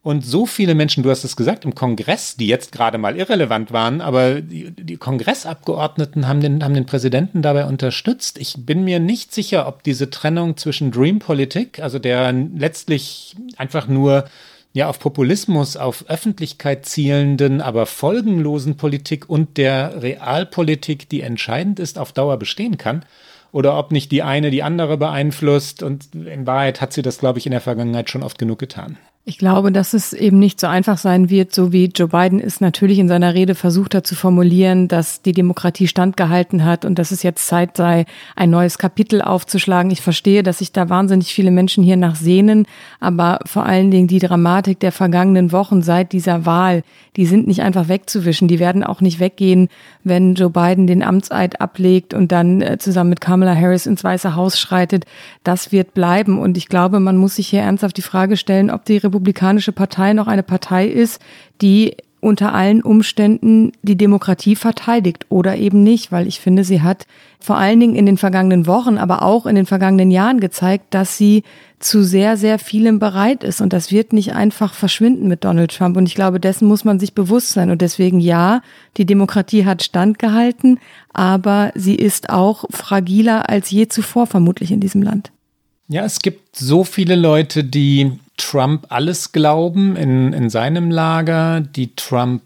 Und 0.05 0.23
so 0.23 0.45
viele 0.45 0.75
Menschen, 0.75 1.01
du 1.01 1.09
hast 1.09 1.23
es 1.23 1.35
gesagt, 1.35 1.65
im 1.65 1.73
Kongress, 1.73 2.35
die 2.35 2.45
jetzt 2.45 2.71
gerade 2.71 2.99
mal 2.99 3.17
irrelevant 3.17 3.71
waren, 3.71 4.01
aber 4.01 4.39
die, 4.39 4.69
die 4.69 4.97
Kongressabgeordneten 4.97 6.27
haben 6.27 6.41
den, 6.41 6.63
haben 6.63 6.75
den 6.75 6.85
Präsidenten 6.85 7.41
dabei 7.41 7.65
unterstützt. 7.65 8.37
Ich 8.37 8.53
bin 8.67 8.83
mir 8.83 8.99
nicht 8.99 9.33
sicher, 9.33 9.67
ob 9.67 9.81
diese 9.81 10.11
Trennung 10.11 10.57
zwischen 10.57 10.91
Dream 10.91 11.17
Politik, 11.17 11.79
also 11.79 11.97
der 11.97 12.31
letztlich 12.31 13.35
einfach 13.57 13.87
nur 13.87 14.25
ja 14.73 14.89
auf 14.89 14.99
Populismus, 14.99 15.75
auf 15.75 16.07
Öffentlichkeit 16.07 16.85
zielenden, 16.85 17.59
aber 17.59 17.87
folgenlosen 17.87 18.77
Politik 18.77 19.27
und 19.27 19.57
der 19.57 20.03
Realpolitik, 20.03 21.09
die 21.09 21.21
entscheidend 21.21 21.79
ist, 21.79 21.97
auf 21.97 22.13
Dauer 22.13 22.37
bestehen 22.37 22.77
kann. 22.77 23.03
Oder 23.51 23.75
ob 23.75 23.91
nicht 23.91 24.11
die 24.11 24.21
eine 24.21 24.51
die 24.51 24.61
andere 24.61 24.97
beeinflusst. 24.97 25.81
Und 25.81 26.13
in 26.13 26.45
Wahrheit 26.45 26.79
hat 26.79 26.93
sie 26.93 27.01
das, 27.01 27.17
glaube 27.17 27.39
ich, 27.39 27.47
in 27.47 27.53
der 27.53 27.61
Vergangenheit 27.61 28.11
schon 28.11 28.21
oft 28.21 28.37
genug 28.37 28.59
getan. 28.59 28.99
Ich 29.27 29.39
glaube, 29.39 29.71
dass 29.71 29.95
es 29.95 30.13
eben 30.13 30.37
nicht 30.37 30.59
so 30.59 30.67
einfach 30.67 30.99
sein 30.99 31.31
wird, 31.31 31.51
so 31.51 31.73
wie 31.73 31.85
Joe 31.85 32.09
Biden 32.09 32.39
es 32.39 32.61
natürlich 32.61 32.99
in 32.99 33.07
seiner 33.07 33.33
Rede 33.33 33.55
versucht 33.55 33.95
hat 33.95 34.05
zu 34.05 34.13
formulieren, 34.13 34.87
dass 34.87 35.23
die 35.23 35.31
Demokratie 35.31 35.87
standgehalten 35.87 36.63
hat 36.63 36.85
und 36.85 36.99
dass 36.99 37.09
es 37.09 37.23
jetzt 37.23 37.47
Zeit 37.47 37.75
sei, 37.75 38.05
ein 38.35 38.51
neues 38.51 38.77
Kapitel 38.77 39.23
aufzuschlagen. 39.23 39.89
Ich 39.89 40.01
verstehe, 40.01 40.43
dass 40.43 40.59
sich 40.59 40.73
da 40.73 40.89
wahnsinnig 40.89 41.33
viele 41.33 41.49
Menschen 41.49 41.83
hier 41.83 41.97
nach 41.97 42.13
sehnen, 42.13 42.67
aber 42.99 43.39
vor 43.47 43.65
allen 43.65 43.89
Dingen 43.89 44.07
die 44.07 44.19
Dramatik 44.19 44.79
der 44.79 44.91
vergangenen 44.91 45.51
Wochen 45.51 45.81
seit 45.81 46.11
dieser 46.11 46.45
Wahl, 46.45 46.83
die 47.15 47.25
sind 47.25 47.47
nicht 47.47 47.61
einfach 47.61 47.87
wegzuwischen. 47.87 48.47
Die 48.47 48.59
werden 48.59 48.83
auch 48.83 49.01
nicht 49.01 49.19
weggehen, 49.19 49.69
wenn 50.03 50.35
Joe 50.35 50.49
Biden 50.49 50.87
den 50.87 51.03
Amtseid 51.03 51.61
ablegt 51.61 52.13
und 52.13 52.31
dann 52.31 52.61
äh, 52.61 52.77
zusammen 52.77 53.11
mit 53.11 53.21
Kamala 53.21 53.55
Harris 53.55 53.85
ins 53.85 54.03
Weiße 54.03 54.35
Haus 54.35 54.59
schreitet. 54.59 55.05
Das 55.43 55.71
wird 55.71 55.93
bleiben. 55.93 56.39
Und 56.39 56.57
ich 56.57 56.67
glaube, 56.67 56.99
man 56.99 57.17
muss 57.17 57.35
sich 57.35 57.47
hier 57.47 57.61
ernsthaft 57.61 57.97
die 57.97 58.01
Frage 58.01 58.37
stellen, 58.37 58.69
ob 58.69 58.85
die 58.85 58.97
Republikanische 58.97 59.71
Partei 59.71 60.13
noch 60.13 60.27
eine 60.27 60.43
Partei 60.43 60.87
ist, 60.87 61.21
die 61.61 61.95
unter 62.25 62.55
allen 62.55 62.81
Umständen 62.81 63.71
die 63.83 63.97
Demokratie 63.97 64.55
verteidigt 64.55 65.27
oder 65.29 65.57
eben 65.57 65.83
nicht, 65.83 66.11
weil 66.11 66.25
ich 66.25 66.39
finde, 66.39 66.63
sie 66.63 66.81
hat 66.81 67.05
vor 67.39 67.57
allen 67.57 67.79
Dingen 67.79 67.95
in 67.95 68.07
den 68.07 68.17
vergangenen 68.17 68.65
Wochen, 68.65 68.97
aber 68.97 69.21
auch 69.21 69.45
in 69.45 69.53
den 69.53 69.67
vergangenen 69.67 70.09
Jahren 70.09 70.39
gezeigt, 70.39 70.85
dass 70.95 71.19
sie 71.19 71.43
zu 71.77 72.03
sehr, 72.03 72.35
sehr 72.35 72.57
vielem 72.57 72.97
bereit 72.97 73.43
ist. 73.43 73.61
Und 73.61 73.73
das 73.73 73.91
wird 73.91 74.11
nicht 74.11 74.33
einfach 74.33 74.73
verschwinden 74.73 75.27
mit 75.27 75.43
Donald 75.43 75.71
Trump. 75.77 75.97
Und 75.97 76.07
ich 76.07 76.15
glaube, 76.15 76.39
dessen 76.39 76.67
muss 76.67 76.83
man 76.83 76.99
sich 76.99 77.13
bewusst 77.13 77.49
sein. 77.49 77.69
Und 77.69 77.83
deswegen 77.83 78.19
ja, 78.19 78.63
die 78.97 79.05
Demokratie 79.05 79.65
hat 79.65 79.83
standgehalten, 79.83 80.79
aber 81.13 81.71
sie 81.75 81.93
ist 81.93 82.31
auch 82.31 82.65
fragiler 82.71 83.49
als 83.49 83.69
je 83.69 83.87
zuvor 83.87 84.25
vermutlich 84.25 84.71
in 84.71 84.79
diesem 84.79 85.03
Land. 85.03 85.31
Ja, 85.89 86.03
es 86.03 86.19
gibt 86.23 86.55
so 86.55 86.83
viele 86.83 87.15
Leute, 87.15 87.63
die 87.63 88.13
Trump 88.37 88.87
alles 88.89 89.31
glauben 89.31 89.95
in, 89.95 90.33
in 90.33 90.49
seinem 90.49 90.91
Lager, 90.91 91.61
die 91.61 91.95
Trump 91.95 92.41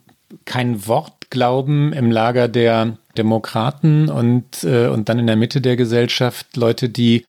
kein 0.46 0.88
Wort 0.88 1.30
glauben 1.30 1.94
im 1.94 2.12
Lager 2.12 2.48
der 2.48 2.98
Demokraten 3.18 4.10
und, 4.10 4.64
äh, 4.64 4.88
und 4.88 5.10
dann 5.10 5.20
in 5.20 5.28
der 5.28 5.36
Mitte 5.36 5.62
der 5.62 5.76
Gesellschaft 5.76 6.56
Leute, 6.56 6.90
die 6.90 7.26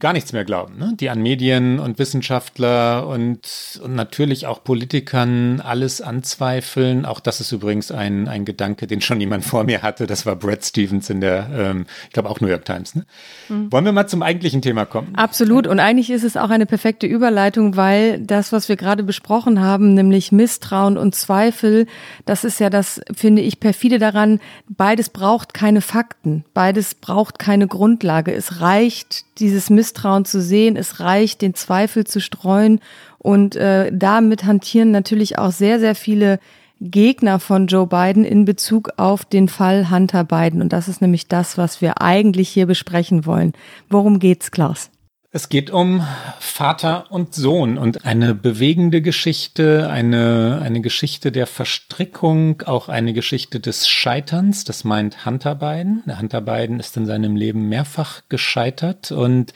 gar 0.00 0.12
nichts 0.12 0.32
mehr 0.32 0.44
glauben, 0.44 0.76
ne? 0.76 0.92
die 0.98 1.08
an 1.08 1.22
Medien 1.22 1.78
und 1.78 1.98
Wissenschaftler 1.98 3.06
und, 3.06 3.80
und 3.82 3.94
natürlich 3.94 4.46
auch 4.46 4.64
Politikern 4.64 5.60
alles 5.60 6.00
anzweifeln. 6.00 7.06
Auch 7.06 7.20
das 7.20 7.40
ist 7.40 7.52
übrigens 7.52 7.92
ein, 7.92 8.26
ein 8.26 8.44
Gedanke, 8.44 8.88
den 8.88 9.00
schon 9.00 9.20
jemand 9.20 9.44
vor 9.44 9.62
mir 9.64 9.82
hatte. 9.82 10.06
Das 10.06 10.26
war 10.26 10.34
Brad 10.34 10.64
Stevens 10.64 11.10
in 11.10 11.20
der, 11.20 11.48
ähm, 11.56 11.86
ich 12.06 12.12
glaube 12.12 12.28
auch 12.28 12.40
New 12.40 12.48
York 12.48 12.64
Times. 12.64 12.96
Ne? 12.96 13.06
Mhm. 13.48 13.70
Wollen 13.70 13.84
wir 13.84 13.92
mal 13.92 14.08
zum 14.08 14.22
eigentlichen 14.22 14.62
Thema 14.62 14.84
kommen? 14.84 15.14
Absolut. 15.14 15.68
Und 15.68 15.78
eigentlich 15.78 16.10
ist 16.10 16.24
es 16.24 16.36
auch 16.36 16.50
eine 16.50 16.66
perfekte 16.66 17.06
Überleitung, 17.06 17.76
weil 17.76 18.20
das, 18.20 18.52
was 18.52 18.68
wir 18.68 18.76
gerade 18.76 19.04
besprochen 19.04 19.60
haben, 19.60 19.94
nämlich 19.94 20.32
Misstrauen 20.32 20.98
und 20.98 21.14
Zweifel, 21.14 21.86
das 22.24 22.42
ist 22.42 22.58
ja 22.58 22.68
das, 22.68 23.00
finde 23.14 23.42
ich, 23.42 23.60
perfide 23.60 24.00
daran. 24.00 24.40
Beides 24.68 25.08
braucht 25.08 25.54
keine 25.54 25.80
Fakten. 25.80 26.44
Beides 26.52 26.96
braucht 26.96 27.38
keine 27.38 27.68
Grundlage. 27.68 28.34
Es 28.34 28.60
reicht 28.60 29.24
dieses 29.38 29.70
Misstrauen 29.70 29.83
zu 30.24 30.40
sehen. 30.40 30.76
Es 30.76 31.00
reicht, 31.00 31.42
den 31.42 31.54
Zweifel 31.54 32.04
zu 32.04 32.20
streuen. 32.20 32.80
Und 33.18 33.56
äh, 33.56 33.90
damit 33.92 34.44
hantieren 34.44 34.90
natürlich 34.90 35.38
auch 35.38 35.52
sehr, 35.52 35.80
sehr 35.80 35.94
viele 35.94 36.38
Gegner 36.80 37.38
von 37.38 37.66
Joe 37.66 37.86
Biden 37.86 38.24
in 38.24 38.44
Bezug 38.44 38.90
auf 38.96 39.24
den 39.24 39.48
Fall 39.48 39.90
Hunter 39.90 40.24
Biden. 40.24 40.60
Und 40.62 40.72
das 40.72 40.88
ist 40.88 41.00
nämlich 41.00 41.28
das, 41.28 41.56
was 41.56 41.80
wir 41.80 42.00
eigentlich 42.00 42.48
hier 42.48 42.66
besprechen 42.66 43.26
wollen. 43.26 43.52
Worum 43.88 44.18
geht's, 44.18 44.50
Klaus? 44.50 44.90
Es 45.36 45.48
geht 45.48 45.72
um 45.72 46.06
Vater 46.38 47.10
und 47.10 47.34
Sohn 47.34 47.76
und 47.76 48.04
eine 48.04 48.36
bewegende 48.36 49.02
Geschichte, 49.02 49.90
eine, 49.90 50.60
eine 50.62 50.80
Geschichte 50.80 51.32
der 51.32 51.48
Verstrickung, 51.48 52.62
auch 52.66 52.88
eine 52.88 53.12
Geschichte 53.12 53.58
des 53.58 53.88
Scheiterns. 53.88 54.62
Das 54.62 54.84
meint 54.84 55.26
Hunter 55.26 55.56
Biden. 55.56 56.04
Hunter 56.06 56.40
Biden 56.40 56.78
ist 56.78 56.96
in 56.96 57.06
seinem 57.06 57.34
Leben 57.34 57.68
mehrfach 57.68 58.22
gescheitert 58.28 59.10
und 59.10 59.52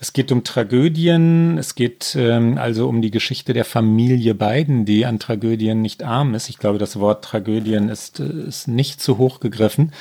es 0.00 0.12
geht 0.12 0.32
um 0.32 0.44
Tragödien. 0.44 1.56
Es 1.56 1.76
geht 1.76 2.14
ähm, 2.14 2.58
also 2.58 2.86
um 2.86 3.00
die 3.00 3.10
Geschichte 3.10 3.54
der 3.54 3.64
Familie 3.64 4.34
Biden, 4.34 4.84
die 4.84 5.06
an 5.06 5.18
Tragödien 5.18 5.80
nicht 5.80 6.02
arm 6.02 6.34
ist. 6.34 6.50
Ich 6.50 6.58
glaube, 6.58 6.76
das 6.76 7.00
Wort 7.00 7.24
Tragödien 7.24 7.88
ist, 7.88 8.20
ist 8.20 8.68
nicht 8.68 9.00
zu 9.00 9.16
hoch 9.16 9.40
gegriffen. 9.40 9.94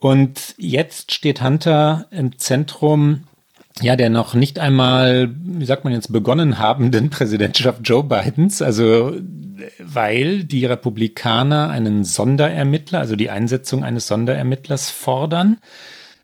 Und 0.00 0.56
jetzt 0.58 1.12
steht 1.12 1.42
Hunter 1.42 2.06
im 2.10 2.38
Zentrum 2.38 3.27
ja, 3.82 3.96
der 3.96 4.10
noch 4.10 4.34
nicht 4.34 4.58
einmal, 4.58 5.30
wie 5.42 5.64
sagt 5.64 5.84
man 5.84 5.92
jetzt, 5.92 6.12
begonnen 6.12 6.58
habenden 6.58 7.10
Präsidentschaft 7.10 7.80
Joe 7.84 8.04
Bidens, 8.04 8.62
also 8.62 9.14
weil 9.80 10.44
die 10.44 10.66
Republikaner 10.66 11.70
einen 11.70 12.04
Sonderermittler, 12.04 13.00
also 13.00 13.16
die 13.16 13.30
Einsetzung 13.30 13.84
eines 13.84 14.06
Sonderermittlers 14.06 14.90
fordern. 14.90 15.58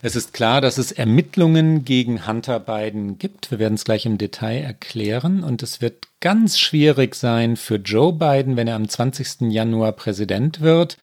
Es 0.03 0.17
ist 0.17 0.35
klar, 0.35 0.61
dass 0.61 0.77
es 0.77 0.93
Ermittlungen 0.93 1.85
gegen 1.87 2.27
Hunter 2.27 2.61
Biden 2.61 3.17
gibt. 3.17 3.51
Wir 3.51 3.59
werden 3.59 3.75
es 3.75 3.87
gleich 3.87 4.05
im 4.05 4.19
Detail 4.19 4.63
erklären. 4.63 5.43
Und 5.43 5.63
es 5.63 5.81
wird 5.81 6.09
ganz 6.21 6.59
schwierig 6.59 7.15
sein 7.15 7.57
für 7.57 7.77
Joe 7.77 8.13
Biden, 8.13 8.57
wenn 8.57 8.69
er 8.69 8.77
am 8.77 8.87
20. 8.87 9.51
Januar 9.51 9.93
Präsident 9.93 10.61
wird, 10.61 10.99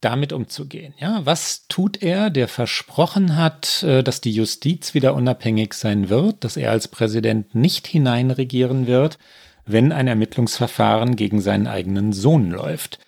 damit 0.00 0.32
umzugehen. 0.32 0.94
Ja, 0.98 1.20
was 1.24 1.66
tut 1.68 2.02
er, 2.02 2.30
der 2.30 2.48
versprochen 2.48 3.36
hat, 3.36 3.82
äh, 3.82 4.02
dass 4.02 4.20
die 4.20 4.32
Justiz 4.32 4.94
wieder 4.94 5.14
unabhängig 5.14 5.74
sein 5.74 6.08
wird, 6.08 6.44
dass 6.44 6.56
er 6.56 6.70
als 6.70 6.88
Präsident 6.88 7.54
nicht 7.54 7.86
hineinregieren 7.86 8.86
wird, 8.86 9.18
wenn 9.66 9.92
ein 9.92 10.06
Ermittlungsverfahren 10.06 11.16
gegen 11.16 11.40
seinen 11.40 11.66
eigenen 11.66 12.12
Sohn 12.12 12.50
läuft? 12.50 12.98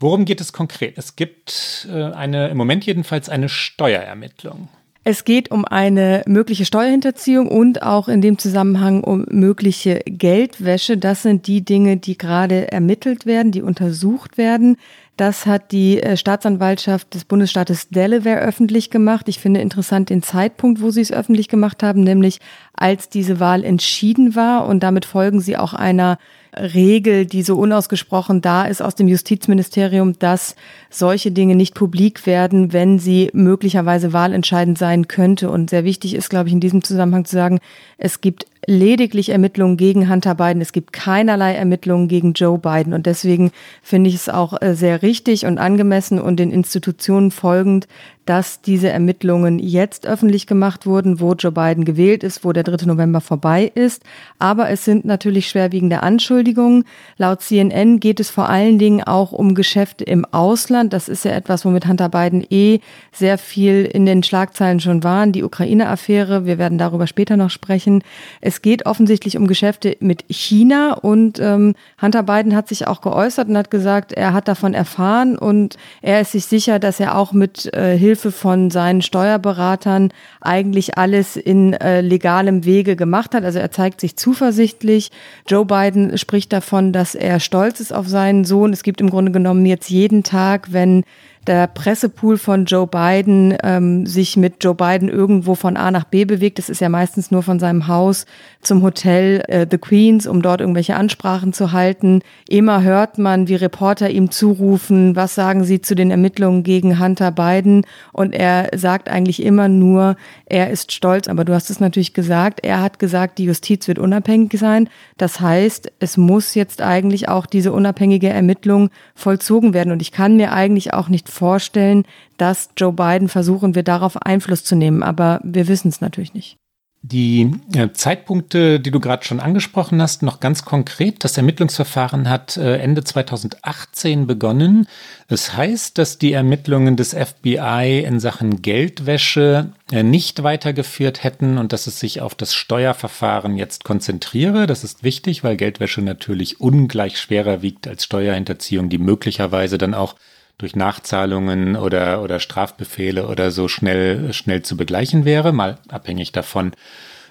Worum 0.00 0.24
geht 0.24 0.40
es 0.40 0.52
konkret? 0.52 0.96
Es 0.96 1.16
gibt 1.16 1.88
äh, 1.90 2.04
eine, 2.04 2.48
im 2.48 2.56
Moment 2.56 2.86
jedenfalls 2.86 3.28
eine 3.28 3.48
Steuerermittlung. 3.48 4.68
Es 5.04 5.24
geht 5.24 5.50
um 5.50 5.64
eine 5.64 6.22
mögliche 6.26 6.66
Steuerhinterziehung 6.66 7.48
und 7.48 7.82
auch 7.82 8.08
in 8.08 8.20
dem 8.20 8.36
Zusammenhang 8.36 9.02
um 9.02 9.24
mögliche 9.30 10.00
Geldwäsche. 10.04 10.98
Das 10.98 11.22
sind 11.22 11.46
die 11.46 11.64
Dinge, 11.64 11.96
die 11.96 12.18
gerade 12.18 12.70
ermittelt 12.70 13.24
werden, 13.24 13.50
die 13.50 13.62
untersucht 13.62 14.36
werden. 14.36 14.76
Das 15.18 15.46
hat 15.46 15.72
die 15.72 16.00
äh, 16.00 16.16
Staatsanwaltschaft 16.16 17.12
des 17.12 17.24
Bundesstaates 17.24 17.88
Delaware 17.88 18.38
öffentlich 18.38 18.88
gemacht. 18.88 19.28
Ich 19.28 19.40
finde 19.40 19.60
interessant 19.60 20.10
den 20.10 20.22
Zeitpunkt, 20.22 20.80
wo 20.80 20.92
sie 20.92 21.00
es 21.00 21.10
öffentlich 21.10 21.48
gemacht 21.48 21.82
haben, 21.82 22.02
nämlich 22.02 22.38
als 22.72 23.08
diese 23.08 23.40
Wahl 23.40 23.64
entschieden 23.64 24.36
war. 24.36 24.68
Und 24.68 24.84
damit 24.84 25.04
folgen 25.04 25.40
sie 25.40 25.56
auch 25.56 25.74
einer 25.74 26.18
Regel, 26.56 27.26
die 27.26 27.42
so 27.42 27.56
unausgesprochen 27.56 28.42
da 28.42 28.64
ist 28.64 28.80
aus 28.80 28.94
dem 28.94 29.08
Justizministerium, 29.08 30.16
dass 30.20 30.54
solche 30.88 31.32
Dinge 31.32 31.56
nicht 31.56 31.74
publik 31.74 32.24
werden, 32.24 32.72
wenn 32.72 33.00
sie 33.00 33.30
möglicherweise 33.32 34.12
wahlentscheidend 34.12 34.78
sein 34.78 35.08
könnte. 35.08 35.50
Und 35.50 35.70
sehr 35.70 35.82
wichtig 35.82 36.14
ist, 36.14 36.30
glaube 36.30 36.48
ich, 36.48 36.54
in 36.54 36.60
diesem 36.60 36.84
Zusammenhang 36.84 37.24
zu 37.24 37.34
sagen, 37.34 37.58
es 37.96 38.20
gibt 38.20 38.46
lediglich 38.68 39.30
Ermittlungen 39.30 39.78
gegen 39.78 40.10
Hunter 40.10 40.34
Biden. 40.34 40.60
Es 40.60 40.72
gibt 40.72 40.92
keinerlei 40.92 41.54
Ermittlungen 41.54 42.06
gegen 42.06 42.34
Joe 42.34 42.58
Biden. 42.58 42.92
Und 42.92 43.06
deswegen 43.06 43.50
finde 43.82 44.10
ich 44.10 44.16
es 44.16 44.28
auch 44.28 44.60
äh, 44.60 44.74
sehr 44.74 45.00
richtig 45.00 45.46
und 45.46 45.56
angemessen 45.56 46.20
und 46.20 46.36
den 46.36 46.52
Institutionen 46.52 47.30
folgend, 47.30 47.88
dass 48.28 48.60
diese 48.60 48.90
Ermittlungen 48.90 49.58
jetzt 49.58 50.06
öffentlich 50.06 50.46
gemacht 50.46 50.84
wurden, 50.84 51.18
wo 51.18 51.32
Joe 51.32 51.50
Biden 51.50 51.86
gewählt 51.86 52.22
ist, 52.22 52.44
wo 52.44 52.52
der 52.52 52.62
3. 52.62 52.84
November 52.84 53.22
vorbei 53.22 53.72
ist. 53.74 54.02
Aber 54.38 54.68
es 54.68 54.84
sind 54.84 55.06
natürlich 55.06 55.48
schwerwiegende 55.48 56.02
Anschuldigungen. 56.02 56.84
Laut 57.16 57.40
CNN 57.40 58.00
geht 58.00 58.20
es 58.20 58.28
vor 58.28 58.50
allen 58.50 58.78
Dingen 58.78 59.02
auch 59.02 59.32
um 59.32 59.54
Geschäfte 59.54 60.04
im 60.04 60.26
Ausland. 60.26 60.92
Das 60.92 61.08
ist 61.08 61.24
ja 61.24 61.30
etwas, 61.30 61.64
womit 61.64 61.86
Hunter 61.86 62.10
Biden 62.10 62.44
eh 62.50 62.80
sehr 63.12 63.38
viel 63.38 63.86
in 63.86 64.04
den 64.04 64.22
Schlagzeilen 64.22 64.80
schon 64.80 65.02
waren. 65.04 65.32
Die 65.32 65.42
Ukraine-Affäre, 65.42 66.44
wir 66.44 66.58
werden 66.58 66.76
darüber 66.76 67.06
später 67.06 67.38
noch 67.38 67.50
sprechen. 67.50 68.02
Es 68.42 68.60
geht 68.60 68.84
offensichtlich 68.84 69.38
um 69.38 69.46
Geschäfte 69.46 69.96
mit 70.00 70.26
China 70.28 70.92
und 70.92 71.40
ähm, 71.40 71.74
Hunter 72.02 72.24
Biden 72.24 72.54
hat 72.54 72.68
sich 72.68 72.86
auch 72.86 73.00
geäußert 73.00 73.48
und 73.48 73.56
hat 73.56 73.70
gesagt, 73.70 74.12
er 74.12 74.34
hat 74.34 74.48
davon 74.48 74.74
erfahren 74.74 75.38
und 75.38 75.78
er 76.02 76.20
ist 76.20 76.32
sich 76.32 76.44
sicher, 76.44 76.78
dass 76.78 77.00
er 77.00 77.16
auch 77.16 77.32
mit 77.32 77.72
äh, 77.72 77.96
Hilfe 77.96 78.17
Hilfe 78.18 78.32
von 78.32 78.70
seinen 78.70 79.00
Steuerberatern 79.00 80.10
eigentlich 80.40 80.98
alles 80.98 81.36
in 81.36 81.72
äh, 81.74 82.00
legalem 82.00 82.64
Wege 82.64 82.96
gemacht 82.96 83.32
hat. 83.32 83.44
Also 83.44 83.60
er 83.60 83.70
zeigt 83.70 84.00
sich 84.00 84.16
zuversichtlich. 84.16 85.12
Joe 85.46 85.64
Biden 85.64 86.18
spricht 86.18 86.52
davon, 86.52 86.92
dass 86.92 87.14
er 87.14 87.38
stolz 87.38 87.78
ist 87.78 87.92
auf 87.92 88.08
seinen 88.08 88.44
Sohn. 88.44 88.72
Es 88.72 88.82
gibt 88.82 89.00
im 89.00 89.08
Grunde 89.08 89.30
genommen 89.30 89.64
jetzt 89.66 89.88
jeden 89.88 90.24
Tag, 90.24 90.72
wenn 90.72 91.04
der 91.46 91.66
Pressepool 91.66 92.36
von 92.36 92.64
Joe 92.64 92.86
Biden 92.86 93.56
ähm, 93.62 94.06
sich 94.06 94.36
mit 94.36 94.62
Joe 94.62 94.74
Biden 94.74 95.08
irgendwo 95.08 95.54
von 95.54 95.76
A 95.76 95.90
nach 95.90 96.04
B 96.04 96.24
bewegt. 96.24 96.58
Das 96.58 96.68
ist 96.68 96.80
ja 96.80 96.88
meistens 96.88 97.30
nur 97.30 97.42
von 97.42 97.58
seinem 97.58 97.88
Haus 97.88 98.26
zum 98.60 98.82
Hotel 98.82 99.42
äh, 99.48 99.66
The 99.70 99.78
Queens, 99.78 100.26
um 100.26 100.42
dort 100.42 100.60
irgendwelche 100.60 100.96
Ansprachen 100.96 101.52
zu 101.52 101.72
halten. 101.72 102.20
Immer 102.48 102.82
hört 102.82 103.18
man, 103.18 103.48
wie 103.48 103.54
Reporter 103.54 104.10
ihm 104.10 104.30
zurufen, 104.30 105.16
was 105.16 105.34
sagen 105.34 105.64
sie 105.64 105.80
zu 105.80 105.94
den 105.94 106.10
Ermittlungen 106.10 106.64
gegen 106.64 107.00
Hunter 107.00 107.30
Biden? 107.30 107.86
Und 108.12 108.34
er 108.34 108.68
sagt 108.76 109.08
eigentlich 109.08 109.42
immer 109.42 109.68
nur, 109.68 110.16
er 110.46 110.70
ist 110.70 110.92
stolz. 110.92 111.28
Aber 111.28 111.44
du 111.44 111.54
hast 111.54 111.70
es 111.70 111.80
natürlich 111.80 112.14
gesagt, 112.14 112.60
er 112.62 112.82
hat 112.82 112.98
gesagt, 112.98 113.38
die 113.38 113.44
Justiz 113.44 113.88
wird 113.88 113.98
unabhängig 113.98 114.58
sein. 114.58 114.88
Das 115.16 115.40
heißt, 115.40 115.92
es 115.98 116.16
muss 116.16 116.54
jetzt 116.54 116.82
eigentlich 116.82 117.28
auch 117.28 117.46
diese 117.46 117.72
unabhängige 117.72 118.28
Ermittlung 118.28 118.90
vollzogen 119.14 119.72
werden. 119.72 119.92
Und 119.92 120.02
ich 120.02 120.12
kann 120.12 120.36
mir 120.36 120.52
eigentlich 120.52 120.92
auch 120.92 121.08
nicht 121.08 121.28
vorstellen, 121.38 122.04
dass 122.36 122.70
Joe 122.76 122.92
Biden 122.92 123.28
versuchen 123.28 123.74
wird, 123.74 123.88
darauf 123.88 124.20
Einfluss 124.20 124.64
zu 124.64 124.76
nehmen. 124.76 125.02
Aber 125.02 125.40
wir 125.42 125.68
wissen 125.68 125.88
es 125.88 126.00
natürlich 126.00 126.34
nicht. 126.34 126.58
Die 127.02 127.52
äh, 127.74 127.92
Zeitpunkte, 127.92 128.80
die 128.80 128.90
du 128.90 128.98
gerade 128.98 129.24
schon 129.24 129.38
angesprochen 129.38 130.02
hast, 130.02 130.24
noch 130.24 130.40
ganz 130.40 130.64
konkret. 130.64 131.22
Das 131.22 131.36
Ermittlungsverfahren 131.36 132.28
hat 132.28 132.56
äh, 132.56 132.78
Ende 132.78 133.04
2018 133.04 134.26
begonnen. 134.26 134.88
Es 135.28 135.54
heißt, 135.54 135.96
dass 135.96 136.18
die 136.18 136.32
Ermittlungen 136.32 136.96
des 136.96 137.14
FBI 137.14 138.04
in 138.04 138.18
Sachen 138.18 138.62
Geldwäsche 138.62 139.72
äh, 139.92 140.02
nicht 140.02 140.42
weitergeführt 140.42 141.22
hätten 141.22 141.56
und 141.56 141.72
dass 141.72 141.86
es 141.86 142.00
sich 142.00 142.20
auf 142.20 142.34
das 142.34 142.52
Steuerverfahren 142.52 143.56
jetzt 143.56 143.84
konzentriere. 143.84 144.66
Das 144.66 144.82
ist 144.82 145.04
wichtig, 145.04 145.44
weil 145.44 145.56
Geldwäsche 145.56 146.02
natürlich 146.02 146.60
ungleich 146.60 147.20
schwerer 147.20 147.62
wiegt 147.62 147.86
als 147.86 148.04
Steuerhinterziehung, 148.04 148.88
die 148.88 148.98
möglicherweise 148.98 149.78
dann 149.78 149.94
auch 149.94 150.16
durch 150.58 150.74
Nachzahlungen 150.76 151.76
oder, 151.76 152.22
oder 152.22 152.40
Strafbefehle 152.40 153.26
oder 153.28 153.50
so 153.50 153.68
schnell, 153.68 154.32
schnell 154.32 154.62
zu 154.62 154.76
begleichen 154.76 155.24
wäre, 155.24 155.52
mal 155.52 155.78
abhängig 155.88 156.32
davon, 156.32 156.72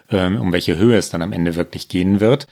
ähm, 0.10 0.40
um 0.40 0.54
welche 0.54 0.78
Höhe 0.78 0.98
es 0.98 1.10
dann 1.10 1.22
am 1.22 1.34
Ende 1.34 1.56
wirklich 1.56 1.90
gehen 1.90 2.20
wird. 2.22 2.48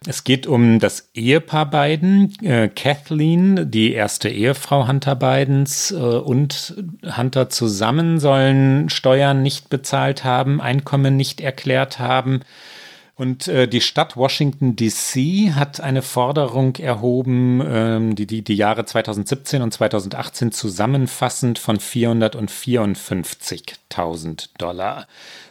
Es 0.06 0.24
geht 0.24 0.46
um 0.46 0.78
das 0.78 1.10
Ehepaar 1.14 1.70
Biden, 1.70 2.32
äh, 2.42 2.68
Kathleen, 2.68 3.70
die 3.70 3.92
erste 3.92 4.28
Ehefrau 4.28 4.86
Hunter 4.86 5.16
Bidens 5.16 5.90
äh, 5.90 5.96
und 5.96 6.74
Hunter 7.16 7.50
zusammen 7.50 8.20
sollen 8.20 8.90
Steuern 8.90 9.42
nicht 9.42 9.70
bezahlt 9.70 10.22
haben, 10.22 10.60
Einkommen 10.60 11.16
nicht 11.16 11.40
erklärt 11.40 11.98
haben. 11.98 12.42
Und 13.18 13.48
äh, 13.48 13.66
die 13.66 13.80
Stadt 13.80 14.16
Washington 14.16 14.76
DC 14.76 15.56
hat 15.56 15.80
eine 15.80 16.02
Forderung 16.02 16.76
erhoben, 16.76 17.60
ähm, 17.66 18.14
die, 18.14 18.28
die 18.28 18.42
die 18.42 18.54
Jahre 18.54 18.84
2017 18.84 19.60
und 19.60 19.72
2018 19.72 20.52
zusammenfassend 20.52 21.58
von 21.58 21.78
454.000 21.78 24.50
Dollar. 24.58 25.08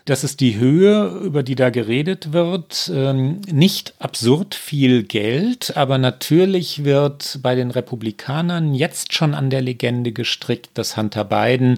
Das 0.08 0.24
ist 0.24 0.40
die 0.40 0.56
Höhe, 0.58 1.08
über 1.22 1.44
die 1.44 1.56
da 1.56 1.70
geredet 1.70 2.32
wird. 2.32 2.90
Ähm, 2.96 3.42
nicht 3.52 3.94
absurd 4.00 4.56
viel 4.56 5.04
Geld, 5.04 5.76
aber 5.76 5.98
natürlich 5.98 6.86
wird 6.86 7.40
bei 7.42 7.56
den 7.56 7.72
Republikanern 7.72 8.74
jetzt 8.74 9.14
schon 9.14 9.34
an 9.34 9.50
der 9.50 9.60
Legende 9.60 10.14
gestrickt, 10.14 10.70
dass 10.76 10.96
Hunter 10.96 11.26
Biden 11.26 11.78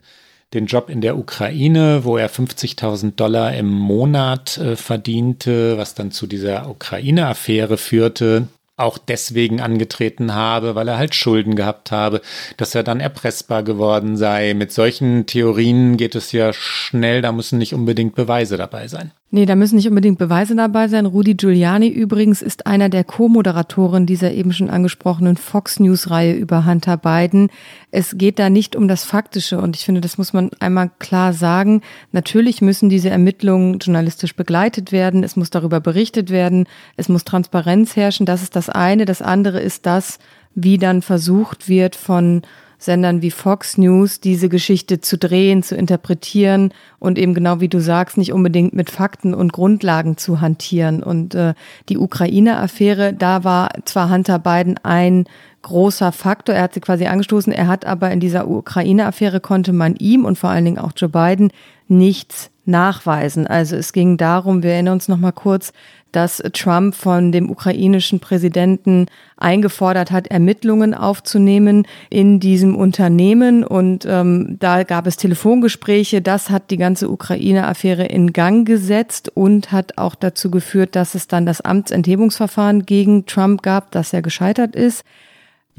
den 0.53 0.67
Job 0.67 0.91
in 0.91 1.01
der 1.01 1.17
Ukraine, 1.17 2.03
wo 2.03 2.17
er 2.17 2.29
50.000 2.29 3.15
Dollar 3.15 3.55
im 3.55 3.67
Monat 3.67 4.59
äh, 4.59 4.75
verdiente, 4.75 5.79
was 5.79 5.95
dann 5.95 6.11
zu 6.11 6.27
dieser 6.27 6.69
Ukraine-Affäre 6.69 7.77
führte, 7.77 8.47
auch 8.79 8.97
deswegen 8.97 9.61
angetreten 9.61 10.33
habe, 10.33 10.75
weil 10.75 10.87
er 10.87 10.97
halt 10.97 11.15
Schulden 11.15 11.55
gehabt 11.55 11.91
habe, 11.91 12.21
dass 12.57 12.75
er 12.75 12.83
dann 12.83 12.99
erpressbar 12.99 13.63
geworden 13.63 14.17
sei. 14.17 14.53
Mit 14.53 14.71
solchen 14.71 15.25
Theorien 15.25 15.97
geht 15.97 16.15
es 16.15 16.31
ja 16.31 16.53
schnell, 16.53 17.21
da 17.21 17.31
müssen 17.31 17.57
nicht 17.57 17.73
unbedingt 17.73 18.15
Beweise 18.15 18.57
dabei 18.57 18.87
sein. 18.87 19.11
Nee, 19.31 19.45
da 19.45 19.55
müssen 19.55 19.75
nicht 19.75 19.87
unbedingt 19.87 20.17
Beweise 20.17 20.55
dabei 20.55 20.87
sein. 20.87 21.05
Rudi 21.05 21.35
Giuliani 21.35 21.87
übrigens 21.87 22.41
ist 22.41 22.65
einer 22.65 22.89
der 22.89 23.03
Co-Moderatoren 23.03 24.07
dieser 24.07 24.31
eben 24.31 24.51
schon 24.53 24.71
angesprochenen 24.71 25.37
Fox 25.37 25.79
News-Reihe 25.79 26.33
über 26.33 26.65
Hunter 26.65 26.97
Biden. 26.97 27.51
Es 27.91 28.17
geht 28.17 28.39
da 28.39 28.49
nicht 28.49 28.75
um 28.75 28.87
das 28.87 29.03
Faktische 29.03 29.59
und 29.59 29.75
ich 29.75 29.85
finde, 29.85 30.01
das 30.01 30.17
muss 30.17 30.33
man 30.33 30.49
einmal 30.59 30.89
klar 30.97 31.33
sagen. 31.33 31.81
Natürlich 32.11 32.63
müssen 32.63 32.89
diese 32.89 33.11
Ermittlungen 33.11 33.77
journalistisch 33.77 34.35
begleitet 34.35 34.91
werden. 34.91 35.23
Es 35.23 35.35
muss 35.35 35.51
darüber 35.51 35.79
berichtet 35.79 36.31
werden. 36.31 36.65
Es 36.97 37.07
muss 37.07 37.23
Transparenz 37.23 37.95
herrschen. 37.95 38.25
Das 38.25 38.41
ist 38.41 38.55
das 38.55 38.67
eine. 38.67 39.05
Das 39.05 39.21
andere 39.21 39.59
ist 39.59 39.85
das, 39.85 40.17
wie 40.55 40.79
dann 40.79 41.03
versucht 41.03 41.69
wird 41.69 41.95
von 41.95 42.41
Sendern 42.79 43.21
wie 43.21 43.29
Fox 43.29 43.77
News 43.77 44.21
diese 44.21 44.47
Geschichte 44.47 45.01
zu 45.01 45.17
drehen, 45.17 45.61
zu 45.63 45.75
interpretieren 45.75 46.73
und 46.97 47.19
eben 47.19 47.33
genau 47.33 47.59
wie 47.59 47.67
du 47.67 47.79
sagst, 47.79 48.17
nicht 48.17 48.31
unbedingt 48.31 48.73
mit 48.73 48.89
Fakten 48.89 49.33
und 49.33 49.51
Grundlagen 49.51 50.17
zu 50.17 50.39
hantieren. 50.39 51.03
Und 51.03 51.35
äh, 51.35 51.53
die 51.89 51.97
Ukraine-Affäre, 51.97 53.13
da 53.13 53.43
war 53.43 53.69
zwar 53.83 54.09
Hunter 54.09 54.39
Biden 54.39 54.79
ein 54.81 55.25
großer 55.61 56.13
Faktor. 56.13 56.55
Er 56.55 56.63
hat 56.63 56.73
sie 56.73 56.79
quasi 56.79 57.05
angestoßen. 57.05 57.51
Er 57.51 57.67
hat 57.67 57.85
aber 57.85 58.11
in 58.11 58.21
dieser 58.21 58.47
Ukraine-Affäre 58.47 59.41
konnte 59.41 59.73
man 59.73 59.95
ihm 59.97 60.23
und 60.23 60.37
vor 60.37 60.49
allen 60.49 60.65
Dingen 60.65 60.79
auch 60.79 60.93
Joe 60.95 61.09
Biden 61.09 61.51
nichts 61.89 62.49
nachweisen. 62.65 63.47
Also 63.47 63.75
es 63.75 63.91
ging 63.91 64.15
darum, 64.15 64.63
wir 64.63 64.71
erinnern 64.71 64.93
uns 64.93 65.07
noch 65.07 65.17
mal 65.17 65.31
kurz, 65.31 65.73
dass 66.11 66.43
Trump 66.53 66.95
von 66.95 67.31
dem 67.31 67.49
ukrainischen 67.49 68.19
Präsidenten 68.19 69.07
eingefordert 69.37 70.11
hat, 70.11 70.27
Ermittlungen 70.27 70.93
aufzunehmen 70.93 71.87
in 72.09 72.39
diesem 72.39 72.75
Unternehmen. 72.75 73.63
Und 73.63 74.05
ähm, 74.07 74.57
da 74.59 74.83
gab 74.83 75.07
es 75.07 75.17
Telefongespräche. 75.17 76.21
Das 76.21 76.49
hat 76.49 76.71
die 76.71 76.77
ganze 76.77 77.09
Ukraine-Affäre 77.09 78.05
in 78.05 78.33
Gang 78.33 78.67
gesetzt 78.67 79.31
und 79.33 79.71
hat 79.71 79.97
auch 79.97 80.15
dazu 80.15 80.51
geführt, 80.51 80.95
dass 80.95 81.15
es 81.15 81.27
dann 81.27 81.45
das 81.45 81.61
Amtsenthebungsverfahren 81.61 82.85
gegen 82.85 83.25
Trump 83.25 83.61
gab, 83.61 83.91
das 83.91 84.11
ja 84.11 84.21
gescheitert 84.21 84.75
ist. 84.75 85.03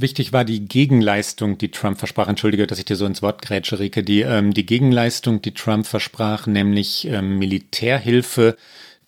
Wichtig 0.00 0.32
war 0.32 0.46
die 0.46 0.64
Gegenleistung, 0.64 1.58
die 1.58 1.70
Trump 1.70 1.98
versprach. 1.98 2.26
Entschuldige, 2.26 2.66
dass 2.66 2.78
ich 2.78 2.86
dir 2.86 2.96
so 2.96 3.04
ins 3.04 3.20
Wort 3.20 3.42
grätsche, 3.42 3.78
Rike. 3.78 4.02
Die, 4.02 4.22
ähm, 4.22 4.54
die 4.54 4.64
Gegenleistung, 4.64 5.42
die 5.42 5.52
Trump 5.52 5.86
versprach, 5.86 6.46
nämlich 6.46 7.06
ähm, 7.06 7.38
Militärhilfe 7.38 8.56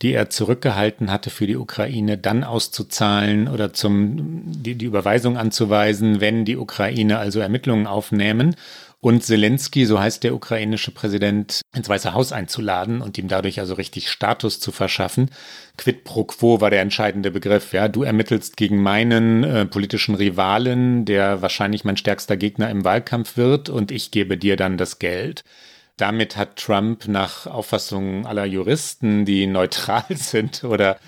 die 0.02 0.12
er 0.12 0.30
zurückgehalten 0.30 1.10
hatte 1.10 1.30
für 1.30 1.46
die 1.46 1.56
Ukraine, 1.56 2.18
dann 2.18 2.42
auszuzahlen 2.44 3.48
oder 3.48 3.72
zum, 3.72 4.42
die, 4.44 4.74
die 4.74 4.86
Überweisung 4.86 5.36
anzuweisen, 5.36 6.20
wenn 6.20 6.44
die 6.44 6.56
Ukraine 6.56 7.18
also 7.18 7.40
Ermittlungen 7.40 7.86
aufnehmen. 7.86 8.56
und 9.00 9.24
Zelensky, 9.24 9.84
so 9.84 9.98
heißt 9.98 10.22
der 10.22 10.32
ukrainische 10.32 10.92
Präsident, 10.92 11.62
ins 11.74 11.88
Weiße 11.88 12.14
Haus 12.14 12.30
einzuladen 12.30 13.00
und 13.02 13.18
ihm 13.18 13.26
dadurch 13.26 13.58
also 13.58 13.74
richtig 13.74 14.08
Status 14.08 14.60
zu 14.60 14.70
verschaffen. 14.70 15.28
Quid 15.76 16.04
pro 16.04 16.22
quo 16.22 16.60
war 16.60 16.70
der 16.70 16.82
entscheidende 16.82 17.32
Begriff. 17.32 17.72
Ja, 17.72 17.88
du 17.88 18.04
ermittelst 18.04 18.56
gegen 18.56 18.80
meinen 18.80 19.42
äh, 19.42 19.66
politischen 19.66 20.14
Rivalen, 20.14 21.04
der 21.04 21.42
wahrscheinlich 21.42 21.84
mein 21.84 21.96
stärkster 21.96 22.36
Gegner 22.36 22.70
im 22.70 22.84
Wahlkampf 22.84 23.36
wird, 23.36 23.68
und 23.68 23.90
ich 23.90 24.12
gebe 24.12 24.38
dir 24.38 24.56
dann 24.56 24.76
das 24.76 25.00
Geld. 25.00 25.42
Damit 25.96 26.36
hat 26.36 26.56
Trump 26.56 27.06
nach 27.08 27.46
Auffassung 27.46 28.26
aller 28.26 28.44
Juristen, 28.44 29.24
die 29.24 29.46
neutral 29.46 30.04
sind 30.10 30.64
oder 30.64 30.98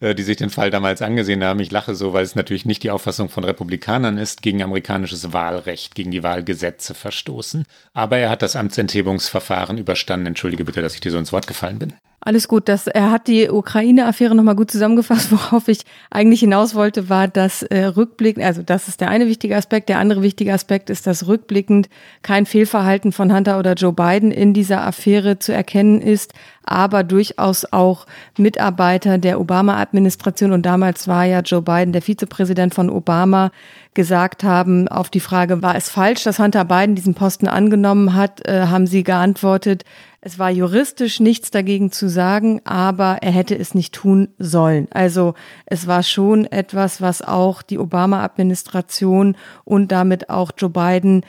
äh, 0.00 0.14
die 0.14 0.22
sich 0.22 0.36
den 0.36 0.50
Fall 0.50 0.70
damals 0.70 1.02
angesehen 1.02 1.42
haben. 1.42 1.60
Ich 1.60 1.70
lache 1.70 1.94
so, 1.94 2.12
weil 2.12 2.24
es 2.24 2.34
natürlich 2.34 2.66
nicht 2.66 2.82
die 2.82 2.90
Auffassung 2.90 3.28
von 3.28 3.44
Republikanern 3.44 4.18
ist, 4.18 4.42
gegen 4.42 4.62
amerikanisches 4.62 5.32
Wahlrecht, 5.32 5.94
gegen 5.94 6.10
die 6.10 6.22
Wahlgesetze 6.22 6.94
verstoßen. 6.94 7.64
Aber 7.92 8.18
er 8.18 8.30
hat 8.30 8.42
das 8.42 8.56
Amtsenthebungsverfahren 8.56 9.78
überstanden. 9.78 10.26
Entschuldige 10.26 10.64
bitte, 10.64 10.82
dass 10.82 10.94
ich 10.94 11.00
dir 11.00 11.10
so 11.10 11.18
ins 11.18 11.32
Wort 11.32 11.46
gefallen 11.46 11.78
bin. 11.78 11.94
Alles 12.26 12.48
gut, 12.48 12.70
das, 12.70 12.86
er 12.86 13.10
hat 13.10 13.28
die 13.28 13.50
Ukraine-Affäre 13.50 14.34
nochmal 14.34 14.56
gut 14.56 14.70
zusammengefasst. 14.70 15.30
Worauf 15.30 15.68
ich 15.68 15.80
eigentlich 16.10 16.40
hinaus 16.40 16.74
wollte, 16.74 17.10
war, 17.10 17.28
dass 17.28 17.62
äh, 17.64 17.84
rückblickend, 17.84 18.44
also 18.44 18.62
das 18.62 18.88
ist 18.88 19.02
der 19.02 19.10
eine 19.10 19.26
wichtige 19.26 19.56
Aspekt. 19.56 19.90
Der 19.90 19.98
andere 19.98 20.22
wichtige 20.22 20.54
Aspekt 20.54 20.88
ist, 20.88 21.06
dass 21.06 21.26
rückblickend 21.26 21.90
kein 22.22 22.46
Fehlverhalten 22.46 23.12
von 23.12 23.34
Hunter 23.34 23.58
oder 23.58 23.74
Joe 23.74 23.92
Biden 23.92 24.30
in 24.30 24.54
dieser 24.54 24.86
Affäre 24.86 25.38
zu 25.38 25.52
erkennen 25.52 26.00
ist, 26.00 26.32
aber 26.64 27.04
durchaus 27.04 27.70
auch 27.70 28.06
Mitarbeiter 28.38 29.18
der 29.18 29.38
Obama-Administration 29.38 30.52
und 30.52 30.64
damals 30.64 31.06
war 31.06 31.24
ja 31.24 31.40
Joe 31.40 31.60
Biden 31.60 31.92
der 31.92 32.00
Vizepräsident 32.02 32.74
von 32.74 32.88
Obama, 32.88 33.50
gesagt 33.92 34.42
haben 34.42 34.88
auf 34.88 35.10
die 35.10 35.20
Frage, 35.20 35.62
war 35.62 35.76
es 35.76 35.88
falsch, 35.88 36.24
dass 36.24 36.38
Hunter 36.38 36.64
Biden 36.64 36.94
diesen 36.94 37.14
Posten 37.14 37.46
angenommen 37.46 38.14
hat, 38.14 38.46
äh, 38.48 38.66
haben 38.66 38.86
sie 38.86 39.04
geantwortet, 39.04 39.84
es 40.26 40.38
war 40.38 40.50
juristisch 40.50 41.20
nichts 41.20 41.50
dagegen 41.50 41.92
zu 41.92 42.08
sagen, 42.08 42.62
aber 42.64 43.18
er 43.20 43.30
hätte 43.30 43.58
es 43.58 43.74
nicht 43.74 43.92
tun 43.92 44.28
sollen. 44.38 44.88
Also 44.90 45.34
es 45.66 45.86
war 45.86 46.02
schon 46.02 46.46
etwas, 46.46 47.02
was 47.02 47.20
auch 47.20 47.60
die 47.60 47.78
Obama-Administration 47.78 49.36
und 49.64 49.92
damit 49.92 50.30
auch 50.30 50.52
Joe 50.56 50.70
Biden 50.70 51.26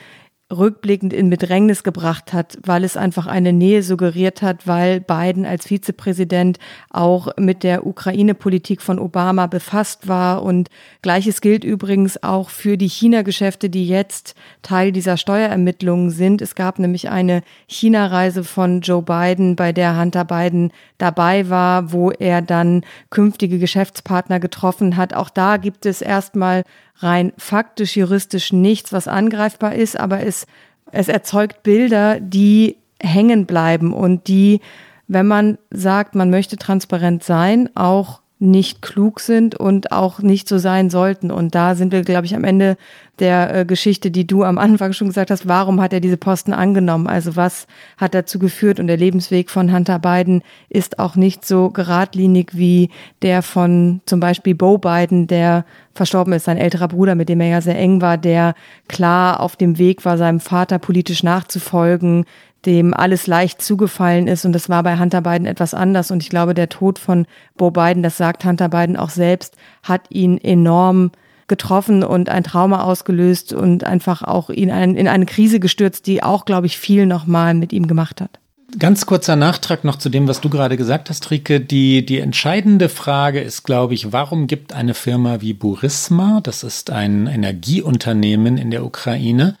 rückblickend 0.50 1.12
in 1.12 1.28
Bedrängnis 1.28 1.82
gebracht 1.82 2.32
hat, 2.32 2.56
weil 2.62 2.84
es 2.84 2.96
einfach 2.96 3.26
eine 3.26 3.52
Nähe 3.52 3.82
suggeriert 3.82 4.42
hat, 4.42 4.66
weil 4.66 5.00
Biden 5.00 5.44
als 5.44 5.66
Vizepräsident 5.66 6.58
auch 6.88 7.28
mit 7.36 7.64
der 7.64 7.84
Ukraine-Politik 7.84 8.80
von 8.80 9.00
Obama 9.00 9.48
befasst 9.48 10.06
war. 10.06 10.44
Und 10.44 10.68
gleiches 11.02 11.40
gilt 11.40 11.64
übrigens 11.64 12.22
auch 12.22 12.50
für 12.50 12.76
die 12.76 12.88
China-Geschäfte, 12.88 13.68
die 13.68 13.88
jetzt 13.88 14.36
Teil 14.62 14.92
dieser 14.92 15.16
Steuerermittlungen 15.16 16.10
sind. 16.10 16.40
Es 16.40 16.54
gab 16.54 16.78
nämlich 16.78 17.08
eine 17.08 17.42
China-Reise 17.66 18.44
von 18.44 18.82
Joe 18.82 19.02
Biden, 19.02 19.56
bei 19.56 19.72
der 19.72 19.98
Hunter 19.98 20.24
Biden 20.24 20.70
dabei 20.98 21.50
war, 21.50 21.90
wo 21.90 22.12
er 22.12 22.40
dann 22.40 22.82
künftige 23.10 23.58
Geschäftspartner 23.58 24.38
getroffen 24.38 24.96
hat. 24.96 25.12
Auch 25.12 25.30
da 25.30 25.56
gibt 25.56 25.86
es 25.86 26.02
erstmal 26.02 26.62
rein 26.98 27.32
faktisch, 27.36 27.96
juristisch 27.96 28.52
nichts, 28.52 28.92
was 28.92 29.08
angreifbar 29.08 29.74
ist, 29.74 29.98
aber 29.98 30.24
es, 30.24 30.46
es 30.92 31.08
erzeugt 31.08 31.62
Bilder, 31.62 32.20
die 32.20 32.76
hängen 33.00 33.46
bleiben 33.46 33.92
und 33.92 34.28
die, 34.28 34.60
wenn 35.08 35.26
man 35.26 35.58
sagt, 35.70 36.14
man 36.14 36.30
möchte 36.30 36.56
transparent 36.56 37.22
sein, 37.22 37.70
auch 37.74 38.20
nicht 38.38 38.82
klug 38.82 39.20
sind 39.20 39.54
und 39.54 39.92
auch 39.92 40.18
nicht 40.18 40.46
so 40.46 40.58
sein 40.58 40.90
sollten. 40.90 41.30
Und 41.30 41.54
da 41.54 41.74
sind 41.74 41.90
wir, 41.92 42.02
glaube 42.02 42.26
ich, 42.26 42.34
am 42.34 42.44
Ende 42.44 42.76
der 43.18 43.54
äh, 43.54 43.64
Geschichte, 43.64 44.10
die 44.10 44.26
du 44.26 44.44
am 44.44 44.58
Anfang 44.58 44.92
schon 44.92 45.08
gesagt 45.08 45.30
hast. 45.30 45.48
Warum 45.48 45.80
hat 45.80 45.94
er 45.94 46.00
diese 46.00 46.18
Posten 46.18 46.52
angenommen? 46.52 47.06
Also 47.06 47.34
was 47.34 47.66
hat 47.96 48.12
dazu 48.14 48.38
geführt? 48.38 48.78
Und 48.78 48.88
der 48.88 48.98
Lebensweg 48.98 49.48
von 49.48 49.72
Hunter 49.72 49.98
Biden 49.98 50.42
ist 50.68 50.98
auch 50.98 51.16
nicht 51.16 51.46
so 51.46 51.70
geradlinig 51.70 52.50
wie 52.52 52.90
der 53.22 53.40
von 53.40 54.02
zum 54.04 54.20
Beispiel 54.20 54.54
Bo 54.54 54.76
Biden, 54.76 55.26
der 55.26 55.64
verstorben 55.94 56.34
ist, 56.34 56.44
sein 56.44 56.58
älterer 56.58 56.88
Bruder, 56.88 57.14
mit 57.14 57.30
dem 57.30 57.40
er 57.40 57.48
ja 57.48 57.60
sehr 57.62 57.78
eng 57.78 58.02
war, 58.02 58.18
der 58.18 58.54
klar 58.86 59.40
auf 59.40 59.56
dem 59.56 59.78
Weg 59.78 60.04
war, 60.04 60.18
seinem 60.18 60.40
Vater 60.40 60.78
politisch 60.78 61.22
nachzufolgen, 61.22 62.26
dem 62.66 62.92
alles 62.92 63.26
leicht 63.26 63.62
zugefallen 63.62 64.26
ist. 64.26 64.44
Und 64.44 64.52
das 64.52 64.68
war 64.68 64.82
bei 64.82 64.98
Hunter 64.98 65.22
Biden 65.22 65.46
etwas 65.46 65.72
anders. 65.72 66.10
Und 66.10 66.22
ich 66.22 66.28
glaube, 66.28 66.52
der 66.52 66.68
Tod 66.68 66.98
von 66.98 67.26
Bo 67.56 67.70
Biden, 67.70 68.02
das 68.02 68.16
sagt 68.16 68.44
Hunter 68.44 68.68
Biden 68.68 68.96
auch 68.96 69.10
selbst, 69.10 69.56
hat 69.82 70.02
ihn 70.10 70.36
enorm 70.36 71.12
getroffen 71.48 72.02
und 72.02 72.28
ein 72.28 72.42
Trauma 72.42 72.82
ausgelöst 72.82 73.52
und 73.52 73.84
einfach 73.84 74.22
auch 74.22 74.50
ihn 74.50 74.68
in 74.68 75.08
eine 75.08 75.26
Krise 75.26 75.60
gestürzt, 75.60 76.06
die 76.06 76.22
auch, 76.22 76.44
glaube 76.44 76.66
ich, 76.66 76.76
viel 76.76 77.06
nochmal 77.06 77.54
mit 77.54 77.72
ihm 77.72 77.86
gemacht 77.86 78.20
hat. 78.20 78.40
Ganz 78.80 79.06
kurzer 79.06 79.36
Nachtrag 79.36 79.84
noch 79.84 79.96
zu 79.96 80.08
dem, 80.08 80.26
was 80.26 80.40
du 80.40 80.50
gerade 80.50 80.76
gesagt 80.76 81.08
hast, 81.08 81.30
Rike. 81.30 81.60
Die, 81.60 82.04
die 82.04 82.18
entscheidende 82.18 82.88
Frage 82.88 83.40
ist, 83.40 83.62
glaube 83.62 83.94
ich, 83.94 84.12
warum 84.12 84.48
gibt 84.48 84.72
eine 84.72 84.94
Firma 84.94 85.40
wie 85.40 85.54
Burisma, 85.54 86.40
das 86.42 86.64
ist 86.64 86.90
ein 86.90 87.28
Energieunternehmen 87.28 88.58
in 88.58 88.72
der 88.72 88.84
Ukraine, 88.84 89.56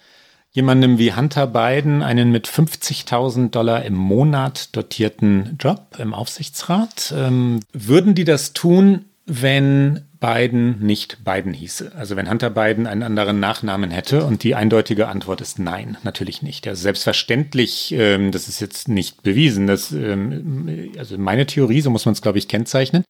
jemandem 0.56 0.96
wie 0.96 1.12
Hunter 1.12 1.46
Biden 1.46 2.02
einen 2.02 2.32
mit 2.32 2.48
50.000 2.48 3.50
Dollar 3.50 3.84
im 3.84 3.94
Monat 3.94 4.74
dotierten 4.74 5.58
Job 5.60 5.98
im 5.98 6.14
Aufsichtsrat. 6.14 7.12
Ähm, 7.14 7.60
würden 7.74 8.14
die 8.14 8.24
das 8.24 8.54
tun, 8.54 9.04
wenn 9.26 10.06
Biden 10.18 10.80
nicht 10.80 11.22
Biden 11.24 11.52
hieße? 11.52 11.92
Also 11.94 12.16
wenn 12.16 12.30
Hunter 12.30 12.48
Biden 12.48 12.86
einen 12.86 13.02
anderen 13.02 13.38
Nachnamen 13.38 13.90
hätte? 13.90 14.24
Und 14.24 14.44
die 14.44 14.54
eindeutige 14.54 15.08
Antwort 15.08 15.42
ist 15.42 15.58
nein, 15.58 15.98
natürlich 16.04 16.40
nicht. 16.40 16.66
Also 16.66 16.82
selbstverständlich, 16.82 17.92
ähm, 17.92 18.32
das 18.32 18.48
ist 18.48 18.60
jetzt 18.60 18.88
nicht 18.88 19.22
bewiesen, 19.22 19.66
dass, 19.66 19.92
ähm, 19.92 20.90
also 20.96 21.18
meine 21.18 21.44
Theorie, 21.44 21.82
so 21.82 21.90
muss 21.90 22.06
man 22.06 22.14
es, 22.14 22.22
glaube 22.22 22.38
ich, 22.38 22.48
kennzeichnen, 22.48 23.04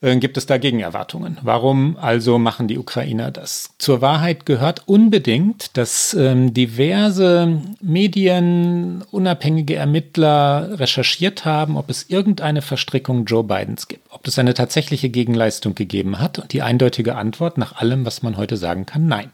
gibt 0.00 0.36
es 0.36 0.46
da 0.46 0.58
Gegenerwartungen. 0.58 1.38
Warum 1.42 1.96
also 1.96 2.38
machen 2.38 2.68
die 2.68 2.78
Ukrainer 2.78 3.30
das? 3.30 3.70
Zur 3.78 4.00
Wahrheit 4.00 4.46
gehört 4.46 4.86
unbedingt, 4.86 5.76
dass 5.76 6.14
ähm, 6.14 6.54
diverse 6.54 7.60
Medien, 7.80 9.04
unabhängige 9.10 9.74
Ermittler 9.74 10.78
recherchiert 10.78 11.44
haben, 11.44 11.76
ob 11.76 11.90
es 11.90 12.08
irgendeine 12.08 12.62
Verstrickung 12.62 13.24
Joe 13.24 13.42
Bidens 13.42 13.88
gibt, 13.88 14.06
ob 14.10 14.26
es 14.28 14.38
eine 14.38 14.54
tatsächliche 14.54 15.08
Gegenleistung 15.08 15.74
gegeben 15.74 16.20
hat. 16.20 16.38
Und 16.38 16.52
die 16.52 16.62
eindeutige 16.62 17.16
Antwort 17.16 17.58
nach 17.58 17.76
allem, 17.76 18.06
was 18.06 18.22
man 18.22 18.36
heute 18.36 18.56
sagen 18.56 18.86
kann, 18.86 19.06
nein 19.06 19.32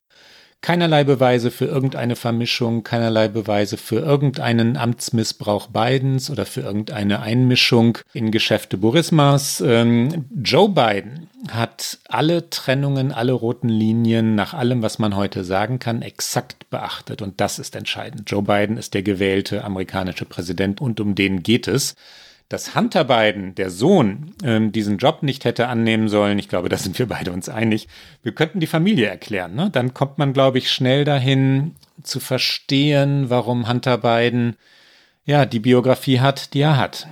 keinerlei 0.64 1.04
Beweise 1.04 1.50
für 1.50 1.66
irgendeine 1.66 2.16
Vermischung, 2.16 2.84
keinerlei 2.84 3.28
Beweise 3.28 3.76
für 3.76 3.96
irgendeinen 3.96 4.78
Amtsmissbrauch 4.78 5.66
Bidens 5.66 6.30
oder 6.30 6.46
für 6.46 6.62
irgendeine 6.62 7.20
Einmischung 7.20 7.98
in 8.14 8.30
Geschäfte 8.30 8.78
Burismas. 8.78 9.60
Ähm, 9.60 10.24
Joe 10.42 10.70
Biden 10.70 11.28
hat 11.50 11.98
alle 12.08 12.48
Trennungen, 12.48 13.12
alle 13.12 13.32
roten 13.32 13.68
Linien 13.68 14.34
nach 14.36 14.54
allem, 14.54 14.80
was 14.80 14.98
man 14.98 15.14
heute 15.16 15.44
sagen 15.44 15.80
kann, 15.80 16.00
exakt 16.00 16.70
beachtet. 16.70 17.20
Und 17.20 17.42
das 17.42 17.58
ist 17.58 17.76
entscheidend. 17.76 18.30
Joe 18.30 18.42
Biden 18.42 18.78
ist 18.78 18.94
der 18.94 19.02
gewählte 19.02 19.64
amerikanische 19.64 20.24
Präsident 20.24 20.80
und 20.80 20.98
um 20.98 21.14
den 21.14 21.42
geht 21.42 21.68
es 21.68 21.94
dass 22.48 22.74
Hunter 22.74 23.04
Biden, 23.04 23.54
der 23.54 23.70
Sohn, 23.70 24.34
ähm, 24.44 24.70
diesen 24.70 24.98
Job 24.98 25.22
nicht 25.22 25.44
hätte 25.44 25.68
annehmen 25.68 26.08
sollen, 26.08 26.38
ich 26.38 26.48
glaube, 26.48 26.68
da 26.68 26.76
sind 26.76 26.98
wir 26.98 27.06
beide 27.06 27.32
uns 27.32 27.48
einig. 27.48 27.88
Wir 28.22 28.32
könnten 28.32 28.60
die 28.60 28.66
Familie 28.66 29.06
erklären. 29.06 29.54
Ne? 29.54 29.70
Dann 29.70 29.94
kommt 29.94 30.18
man, 30.18 30.32
glaube 30.32 30.58
ich, 30.58 30.70
schnell 30.70 31.04
dahin 31.04 31.74
zu 32.02 32.20
verstehen, 32.20 33.30
warum 33.30 33.68
Hunter 33.68 33.98
Biden 33.98 34.56
ja 35.24 35.46
die 35.46 35.60
Biografie 35.60 36.20
hat, 36.20 36.54
die 36.54 36.60
er 36.60 36.76
hat. 36.76 37.06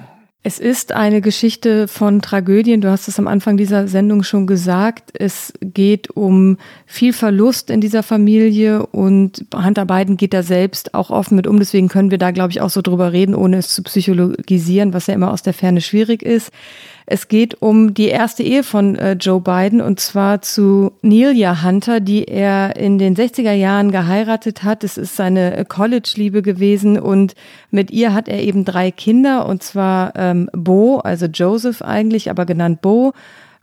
Es 0.44 0.59
ist 0.59 0.90
eine 0.90 1.20
Geschichte 1.20 1.87
von 1.87 2.20
Tragödien. 2.20 2.81
Du 2.81 2.90
hast 2.90 3.07
es 3.07 3.16
am 3.20 3.28
Anfang 3.28 3.57
dieser 3.57 3.87
Sendung 3.87 4.24
schon 4.24 4.48
gesagt. 4.48 5.12
Es 5.14 5.52
geht 5.61 6.11
um 6.11 6.59
viel 6.85 7.12
Verlust 7.12 7.70
in 7.70 7.81
dieser 7.81 8.02
Familie 8.02 8.85
und 8.87 9.46
Hunter 9.55 9.87
Biden 9.87 10.16
geht 10.16 10.35
da 10.35 10.42
selbst 10.42 10.94
auch 10.94 11.11
offen 11.11 11.37
mit 11.37 11.46
um. 11.46 11.61
Deswegen 11.61 11.87
können 11.87 12.11
wir 12.11 12.18
da, 12.18 12.33
glaube 12.33 12.50
ich, 12.50 12.61
auch 12.61 12.70
so 12.70 12.83
drüber 12.83 13.12
reden, 13.12 13.37
ohne 13.37 13.59
es 13.59 13.72
zu 13.72 13.85
psychologisieren, 13.85 14.92
was 14.92 15.07
ja 15.07 15.14
immer 15.14 15.31
aus 15.31 15.42
der 15.42 15.55
Ferne 15.55 15.81
schwierig 15.81 16.24
ist. 16.24 16.50
Es 17.06 17.28
geht 17.28 17.60
um 17.60 17.94
die 17.94 18.08
erste 18.08 18.42
Ehe 18.42 18.62
von 18.62 18.96
äh, 18.96 19.12
Joe 19.12 19.40
Biden 19.40 19.80
und 19.80 20.00
zwar 20.00 20.42
zu 20.42 20.92
Nelia 21.02 21.62
Hunter, 21.62 22.00
die 22.00 22.24
er 22.26 22.76
in 22.76 22.98
den 22.98 23.16
60er 23.16 23.52
Jahren 23.52 23.90
geheiratet 23.90 24.62
hat. 24.62 24.84
Es 24.84 24.96
ist 24.96 25.16
seine 25.16 25.56
äh, 25.56 25.64
College-Liebe 25.64 26.42
gewesen 26.42 26.98
und 26.98 27.34
mit 27.70 27.90
ihr 27.90 28.14
hat 28.14 28.28
er 28.28 28.40
eben 28.42 28.64
drei 28.64 28.90
Kinder 28.90 29.46
und 29.46 29.62
zwar 29.62 30.12
ähm, 30.16 30.48
Bo, 30.52 30.98
also 30.98 31.26
Joseph 31.26 31.82
eigentlich, 31.82 32.30
aber 32.30 32.46
genannt 32.46 32.82
Bo, 32.82 33.12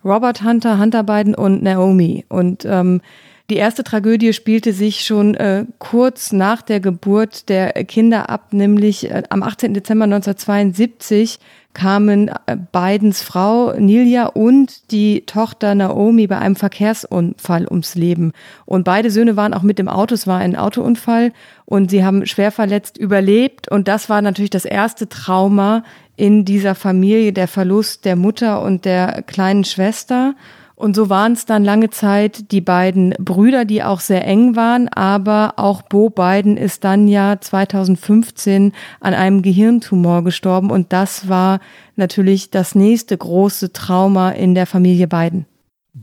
Robert 0.03 0.43
Hunter, 0.43 0.79
Hunter 0.79 1.03
Biden 1.03 1.35
und 1.35 1.61
Naomi. 1.63 2.25
Und 2.29 2.65
ähm, 2.65 3.01
Die 3.49 3.55
erste 3.55 3.83
Tragödie 3.83 4.33
spielte 4.33 4.73
sich 4.73 5.01
schon 5.01 5.33
äh, 5.33 5.65
kurz 5.79 6.31
nach 6.31 6.61
der 6.61 6.79
Geburt 6.79 7.49
der 7.49 7.71
Kinder 7.85 8.29
ab, 8.29 8.53
nämlich 8.53 9.09
äh, 9.09 9.23
am 9.29 9.41
18. 9.41 9.73
Dezember 9.73 10.03
1972 10.03 11.39
kamen 11.73 12.29
äh, 12.47 12.57
Bidens 12.71 13.21
Frau 13.21 13.73
Nilia 13.73 14.27
und 14.27 14.91
die 14.91 15.25
Tochter 15.25 15.75
Naomi 15.75 16.27
bei 16.27 16.37
einem 16.37 16.55
Verkehrsunfall 16.55 17.67
ums 17.67 17.95
Leben. 17.95 18.33
Und 18.65 18.83
beide 18.83 19.11
Söhne 19.11 19.35
waren 19.35 19.53
auch 19.53 19.61
mit 19.61 19.79
dem 19.79 19.87
Auto. 19.87 20.15
Es 20.15 20.27
war 20.27 20.39
ein 20.39 20.55
Autounfall 20.55 21.31
und 21.65 21.91
sie 21.91 22.03
haben 22.03 22.25
schwer 22.25 22.51
verletzt 22.51 22.97
überlebt. 22.97 23.69
Und 23.69 23.87
das 23.87 24.09
war 24.09 24.21
natürlich 24.21 24.49
das 24.49 24.65
erste 24.65 25.07
Trauma 25.09 25.83
in 26.15 26.43
dieser 26.43 26.75
Familie, 26.75 27.31
der 27.31 27.47
Verlust 27.47 28.03
der 28.05 28.15
Mutter 28.15 28.61
und 28.61 28.85
der 28.85 29.21
kleinen 29.21 29.63
Schwester. 29.63 30.35
Und 30.79 30.95
so 30.95 31.09
waren 31.09 31.33
es 31.33 31.43
dann 31.43 31.65
lange 31.65 31.89
Zeit 31.89 32.53
die 32.53 32.61
beiden 32.61 33.13
Brüder, 33.19 33.65
die 33.65 33.83
auch 33.83 33.99
sehr 33.99 34.25
eng 34.25 34.55
waren, 34.55 34.87
aber 34.87 35.55
auch 35.57 35.81
Bo 35.81 36.09
Biden 36.09 36.55
ist 36.55 36.85
dann 36.85 37.09
ja 37.09 37.35
2015 37.37 38.71
an 39.01 39.13
einem 39.13 39.41
Gehirntumor 39.41 40.23
gestorben 40.23 40.71
und 40.71 40.93
das 40.93 41.27
war 41.27 41.59
natürlich 41.97 42.49
das 42.49 42.75
nächste 42.75 43.17
große 43.17 43.73
Trauma 43.73 44.31
in 44.31 44.55
der 44.55 44.65
Familie 44.65 45.09
Biden. 45.09 45.45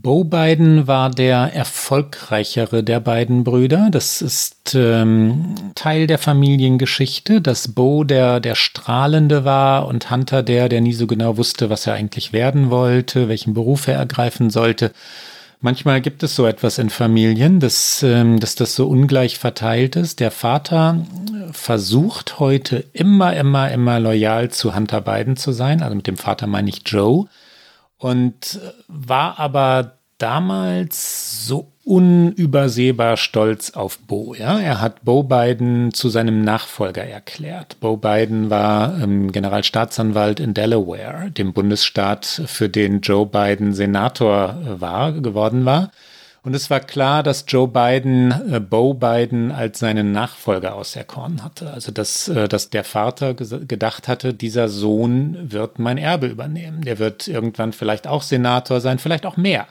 Bo 0.01 0.23
Biden 0.23 0.85
war 0.85 1.09
der 1.09 1.55
erfolgreichere 1.55 2.83
der 2.83 2.99
beiden 2.99 3.43
Brüder. 3.43 3.89
Das 3.89 4.21
ist 4.21 4.75
ähm, 4.75 5.55
Teil 5.73 6.05
der 6.05 6.19
Familiengeschichte, 6.19 7.41
dass 7.41 7.69
Bo 7.69 8.03
der, 8.03 8.39
der 8.39 8.53
Strahlende 8.53 9.43
war 9.43 9.87
und 9.87 10.11
Hunter 10.11 10.43
der, 10.43 10.69
der 10.69 10.81
nie 10.81 10.93
so 10.93 11.07
genau 11.07 11.37
wusste, 11.37 11.71
was 11.71 11.87
er 11.87 11.95
eigentlich 11.95 12.31
werden 12.31 12.69
wollte, 12.69 13.27
welchen 13.27 13.55
Beruf 13.55 13.87
er 13.87 13.95
ergreifen 13.95 14.51
sollte. 14.51 14.91
Manchmal 15.61 15.99
gibt 16.01 16.21
es 16.21 16.35
so 16.35 16.45
etwas 16.45 16.77
in 16.77 16.91
Familien, 16.91 17.59
dass, 17.59 18.03
ähm, 18.03 18.39
dass 18.39 18.53
das 18.53 18.75
so 18.75 18.87
ungleich 18.87 19.39
verteilt 19.39 19.95
ist. 19.95 20.19
Der 20.19 20.29
Vater 20.29 21.07
versucht 21.51 22.37
heute 22.37 22.83
immer, 22.93 23.35
immer, 23.35 23.71
immer 23.71 23.99
loyal 23.99 24.49
zu 24.51 24.75
Hunter 24.75 25.01
Biden 25.01 25.37
zu 25.37 25.53
sein. 25.53 25.81
Also 25.81 25.95
mit 25.95 26.05
dem 26.05 26.17
Vater 26.17 26.45
meine 26.45 26.69
ich 26.69 26.83
Joe 26.85 27.25
und 27.97 28.59
war 28.87 29.39
aber 29.39 29.97
damals 30.17 31.45
so 31.45 31.71
unübersehbar 31.83 33.15
stolz 33.15 33.71
auf 33.71 33.99
Bo. 33.99 34.35
Ja? 34.35 34.59
Er 34.59 34.81
hat 34.81 35.05
Bo 35.05 35.23
Biden 35.23 35.93
zu 35.93 36.09
seinem 36.09 36.43
Nachfolger 36.43 37.03
erklärt. 37.03 37.79
Bo 37.79 37.95
Biden 37.95 38.49
war 38.49 38.99
ähm, 39.01 39.31
Generalstaatsanwalt 39.31 40.39
in 40.39 40.53
Delaware, 40.53 41.31
dem 41.31 41.53
Bundesstaat, 41.53 42.25
für 42.25 42.67
den 42.67 43.01
Joe 43.01 43.25
Biden 43.25 43.73
Senator 43.73 44.57
war, 44.79 45.13
geworden 45.13 45.65
war. 45.65 45.91
Und 46.47 46.53
es 46.53 46.69
war 46.69 46.79
klar, 46.79 47.23
dass 47.23 47.43
Joe 47.45 47.67
Biden 47.67 48.31
äh, 48.53 48.61
Bo 48.61 48.93
Biden 48.93 49.51
als 49.51 49.79
seinen 49.79 50.13
Nachfolger 50.13 50.75
auserkoren 50.75 51.43
hatte. 51.43 51.73
Also 51.73 51.91
dass, 51.91 52.29
äh, 52.29 52.47
dass 52.47 52.69
der 52.69 52.85
Vater 52.85 53.33
gedacht 53.33 54.07
hatte, 54.07 54.33
dieser 54.33 54.69
Sohn 54.69 55.51
wird 55.51 55.77
mein 55.77 55.97
Erbe 55.97 56.27
übernehmen. 56.27 56.83
Der 56.85 56.99
wird 56.99 57.27
irgendwann 57.27 57.73
vielleicht 57.73 58.07
auch 58.07 58.21
Senator 58.21 58.79
sein, 58.79 58.97
vielleicht 58.97 59.25
auch 59.25 59.35
mehr. 59.35 59.67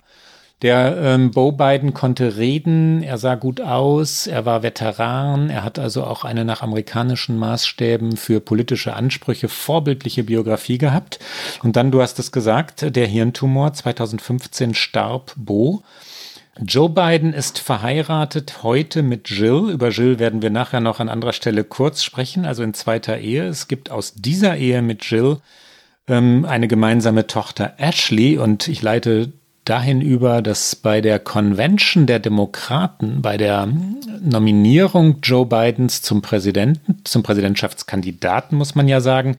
Der 0.61 0.99
ähm, 0.99 1.31
Bo 1.31 1.53
Biden 1.53 1.95
konnte 1.95 2.37
reden, 2.37 3.03
er 3.03 3.17
sah 3.17 3.37
gut 3.37 3.63
aus, 3.63 4.27
er 4.27 4.45
war 4.45 4.63
Veteran, 4.63 5.49
er 5.49 5.65
hat 5.65 5.79
also 5.79 6.05
auch 6.05 6.25
eine 6.25 6.45
nach 6.45 6.61
amerikanischen 6.61 7.39
Maßstäben 7.39 8.19
für 8.19 8.41
politische 8.41 8.93
Ansprüche 8.93 9.49
vorbildliche 9.49 10.25
Biografie 10.25 10.77
gehabt. 10.77 11.21
Und 11.63 11.77
dann, 11.77 11.91
du 11.91 12.03
hast 12.03 12.19
es 12.19 12.33
gesagt, 12.33 12.95
der 12.95 13.07
Hirntumor 13.07 13.73
2015 13.73 14.75
starb 14.75 15.33
Bo. 15.37 15.83
Joe 16.65 16.89
Biden 16.89 17.35
ist 17.35 17.59
verheiratet 17.59 18.63
heute 18.63 19.03
mit 19.03 19.29
Jill. 19.29 19.71
Über 19.71 19.91
Jill 19.91 20.19
werden 20.19 20.41
wir 20.41 20.49
nachher 20.51 20.81
noch 20.81 21.01
an 21.01 21.11
anderer 21.11 21.35
Stelle 21.35 21.65
kurz 21.65 22.03
sprechen, 22.03 22.47
also 22.47 22.63
in 22.63 22.73
zweiter 22.73 23.19
Ehe. 23.19 23.47
Es 23.47 23.69
gibt 23.69 23.91
aus 23.91 24.15
dieser 24.15 24.57
Ehe 24.57 24.81
mit 24.81 25.05
Jill 25.05 25.39
ähm, 26.09 26.47
eine 26.47 26.67
gemeinsame 26.67 27.27
Tochter 27.27 27.75
Ashley 27.77 28.39
und 28.39 28.69
ich 28.69 28.81
leite 28.81 29.33
dahin 29.67 30.01
über, 30.01 30.41
dass 30.41 30.77
bei 30.77 31.03
der 31.03 31.19
Convention 31.19 32.07
der 32.07 32.21
Demokraten, 32.21 33.21
bei 33.21 33.37
der 33.37 33.69
Nominierung 34.23 35.17
Joe 35.23 35.45
Bidens 35.45 36.01
zum 36.01 36.23
Präsidenten, 36.23 37.01
zum 37.05 37.23
Präsidentschaftskandidaten, 37.23 38.57
muss 38.57 38.75
man 38.75 38.89
ja 38.89 39.01
sagen, 39.01 39.37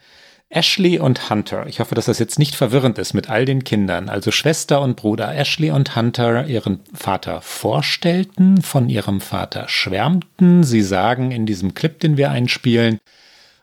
Ashley 0.50 1.00
und 1.00 1.30
Hunter. 1.30 1.68
Ich 1.68 1.80
hoffe, 1.80 1.94
dass 1.94 2.06
das 2.06 2.20
jetzt 2.20 2.40
nicht 2.40 2.56
verwirrend 2.56 2.98
ist 2.98 3.14
mit 3.14 3.30
all 3.30 3.46
den 3.46 3.64
Kindern. 3.64 4.08
Also 4.08 4.32
Schwester 4.32 4.82
und 4.82 4.96
Bruder 4.96 5.36
Ashley 5.36 5.72
und 5.72 5.96
Hunter 5.96 6.46
ihren 6.48 6.80
Vater 6.94 7.42
vorstellten, 7.42 8.62
von 8.62 8.90
ihrem 8.90 9.20
Vater 9.20 9.68
schwärmten. 9.68 10.64
Sie 10.64 10.82
sagen 10.82 11.32
in 11.32 11.46
diesem 11.46 11.74
Clip, 11.74 12.00
den 12.00 12.16
wir 12.16 12.32
einspielen, 12.32 13.00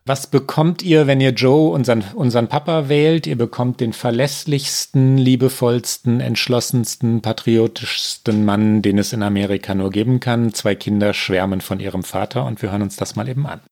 was 0.06 0.26
bekommt 0.26 0.82
ihr, 0.82 1.06
wenn 1.06 1.22
ihr 1.22 1.30
Joe, 1.30 1.72
unseren, 1.72 2.04
unseren 2.14 2.48
Papa, 2.48 2.90
wählt? 2.90 3.26
Ihr 3.26 3.38
bekommt 3.38 3.80
den 3.80 3.94
verlässlichsten, 3.94 5.16
liebevollsten, 5.16 6.20
entschlossensten, 6.20 7.22
patriotischsten 7.22 8.44
Mann, 8.44 8.82
den 8.82 8.98
es 8.98 9.14
in 9.14 9.22
Amerika 9.22 9.74
nur 9.74 9.88
geben 9.88 10.20
kann. 10.20 10.52
Zwei 10.52 10.74
Kinder 10.74 11.14
schwärmen 11.14 11.62
von 11.62 11.80
ihrem 11.80 12.02
Vater 12.02 12.44
und 12.44 12.60
wir 12.60 12.70
hören 12.70 12.82
uns 12.82 12.96
das 12.96 13.16
mal 13.16 13.26
eben 13.26 13.46
an. 13.46 13.62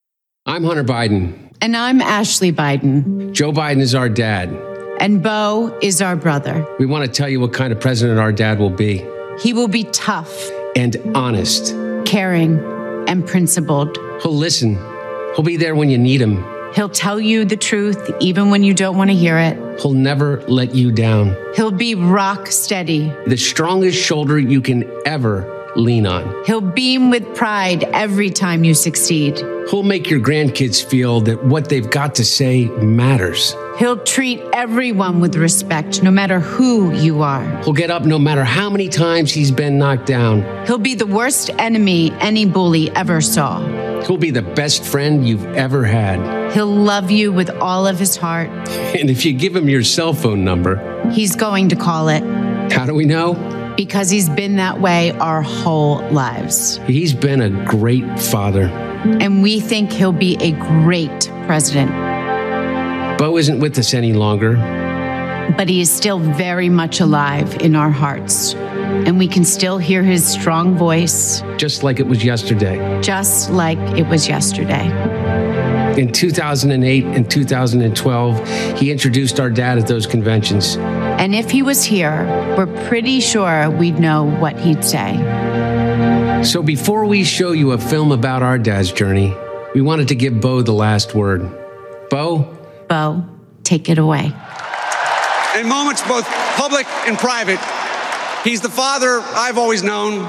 I'm 0.49 0.67
Hunter 0.67 0.85
Biden. 0.85 1.35
And 1.63 1.77
I'm 1.77 2.01
Ashley 2.01 2.53
Biden. 2.53 3.31
Joe 3.31 3.53
Biden 3.53 3.79
is 3.79 3.95
our 3.95 4.09
dad. 4.09 4.53
And 4.99 5.23
Bo 5.23 5.79
is 5.81 6.03
our 6.03 6.17
brother. 6.17 6.67
We 6.81 6.87
want 6.87 7.07
to 7.07 7.13
tell 7.13 7.29
you 7.29 7.39
what 7.39 7.53
kind 7.53 7.73
of 7.73 7.79
president 7.79 8.19
our 8.19 8.33
dad 8.33 8.59
will 8.59 8.69
be. 8.69 9.07
He 9.39 9.53
will 9.53 9.69
be 9.69 9.85
tough, 9.85 10.51
and 10.75 10.97
honest, 11.15 11.73
caring, 12.05 12.59
and 13.07 13.25
principled. 13.25 13.97
He'll 14.23 14.35
listen. 14.35 14.75
He'll 15.37 15.45
be 15.45 15.57
there 15.57 15.77
when 15.77 15.89
you 15.89 15.99
need 15.99 16.21
him. 16.21 16.45
He'll 16.75 16.89
tell 16.89 17.21
you 17.21 17.45
the 17.45 17.57
truth 17.57 18.11
even 18.19 18.51
when 18.51 18.65
you 18.65 18.75
don't 18.75 18.97
want 18.97 19.11
to 19.11 19.17
hear 19.17 19.39
it. 19.39 19.81
He'll 19.81 19.93
never 19.93 20.43
let 20.49 20.75
you 20.75 20.91
down. 20.91 21.37
He'll 21.55 21.71
be 21.71 21.95
rock 21.95 22.49
steady. 22.49 23.13
The 23.29 23.37
strongest 23.37 24.03
shoulder 24.03 24.37
you 24.37 24.63
can 24.63 24.91
ever 25.07 25.62
lean 25.77 26.07
on. 26.07 26.45
He'll 26.45 26.61
beam 26.61 27.11
with 27.11 27.35
pride 27.35 27.85
every 27.85 28.31
time 28.31 28.65
you 28.65 28.75
succeed. 28.75 29.39
He'll 29.71 29.83
make 29.83 30.11
your 30.11 30.21
grandkids 30.21 30.85
feel 30.85 31.21
that 31.23 31.45
what 31.45 31.69
they've 31.69 31.89
got 31.89 32.15
to 32.17 32.25
say 32.25 32.67
matters. 32.67 33.55
He'll 33.79 33.97
treat 33.97 34.41
everyone 34.53 35.21
with 35.21 35.35
respect, 35.35 36.03
no 36.03 36.11
matter 36.11 36.41
who 36.41 36.93
you 36.95 37.23
are. 37.23 37.45
He'll 37.63 37.73
get 37.73 37.91
up 37.91 38.05
no 38.05 38.19
matter 38.19 38.45
how 38.45 38.69
many 38.69 38.89
times 38.89 39.33
he's 39.33 39.51
been 39.51 39.79
knocked 39.79 40.07
down. 40.07 40.67
He'll 40.67 40.79
be 40.79 40.95
the 40.95 41.07
worst 41.07 41.51
enemy 41.59 42.13
any 42.21 42.45
bully 42.45 42.91
ever 42.91 43.21
saw. 43.21 43.61
He'll 44.03 44.19
be 44.19 44.31
the 44.31 44.43
best 44.43 44.85
friend 44.85 45.27
you've 45.27 45.47
ever 45.55 45.85
had. 45.85 46.53
He'll 46.53 46.67
love 46.67 47.11
you 47.11 47.33
with 47.33 47.51
all 47.51 47.87
of 47.87 47.99
his 47.99 48.17
heart. 48.17 48.51
And 48.93 49.09
if 49.09 49.25
you 49.25 49.33
give 49.33 49.57
him 49.57 49.71
your 49.71 49.83
cell 49.83 50.13
phone 50.13 50.45
number, 50.45 51.11
he's 51.13 51.35
going 51.35 51.71
to 51.71 51.77
call 51.77 52.09
it. 52.09 52.23
How 52.71 52.85
do 52.85 52.95
we 52.95 53.07
know? 53.07 53.62
Because 53.77 54.11
he's 54.11 54.29
been 54.29 54.57
that 54.57 54.81
way 54.81 55.13
our 55.13 55.43
whole 55.43 56.01
lives. 56.11 56.79
He's 56.87 57.13
been 57.13 57.41
a 57.41 57.51
great 57.65 58.21
father. 58.21 58.65
And 58.65 59.43
we 59.43 59.61
think 59.61 59.93
he'll 59.93 60.13
be 60.13 60.37
a 60.41 60.53
great 60.53 61.31
president. 61.47 61.91
Bo 63.19 63.37
isn't 63.37 63.61
with 63.61 63.79
us 63.79 63.95
any 63.95 64.13
longer. 64.13 64.57
But 65.57 65.69
he 65.69 65.81
is 65.81 65.91
still 65.91 66.19
very 66.19 66.69
much 66.69 67.01
alive 67.01 67.61
in 67.61 67.75
our 67.75 67.91
hearts. 67.91 68.55
And 68.55 69.19
we 69.19 69.27
can 69.27 69.45
still 69.45 69.79
hear 69.79 70.03
his 70.03 70.27
strong 70.27 70.77
voice. 70.77 71.43
Just 71.57 71.83
like 71.83 71.99
it 71.99 72.07
was 72.07 72.25
yesterday. 72.25 73.01
Just 73.03 73.51
like 73.51 73.79
it 73.99 74.07
was 74.07 74.29
yesterday. 74.29 74.89
In 75.99 76.11
2008 76.11 77.05
and 77.05 77.31
2012, 77.31 78.79
he 78.79 78.91
introduced 78.91 79.41
our 79.41 79.51
dad 79.51 79.79
at 79.79 79.87
those 79.87 80.07
conventions. 80.07 80.77
And 81.23 81.37
if 81.37 81.53
he 81.53 81.63
was 81.63 81.85
here, 81.85 82.25
we're 82.59 82.67
pretty 82.89 83.21
sure 83.21 83.71
we'd 83.71 84.01
know 84.01 84.25
what 84.25 84.59
he'd 84.59 84.83
say. 84.83 86.43
So 86.43 86.65
before 86.65 87.05
we 87.05 87.23
show 87.23 87.53
you 87.53 87.71
a 87.71 87.79
film 87.79 88.11
about 88.11 88.43
our 88.43 88.59
dad's 88.59 88.91
journey, 88.91 89.33
we 89.73 89.83
wanted 89.83 90.09
to 90.09 90.17
give 90.17 90.41
Bo 90.41 90.63
the 90.63 90.73
last 90.73 91.15
word. 91.15 91.49
Bo? 92.11 92.59
Bo, 92.89 93.25
take 93.63 93.89
it 93.89 93.99
away. 93.99 94.33
In 95.57 95.69
moments 95.69 96.03
both 96.09 96.27
public 96.57 96.89
and 97.07 97.17
private, 97.17 97.61
he's 98.43 98.61
the 98.61 98.69
father 98.69 99.21
I've 99.23 99.59
always 99.59 99.85
known, 99.85 100.25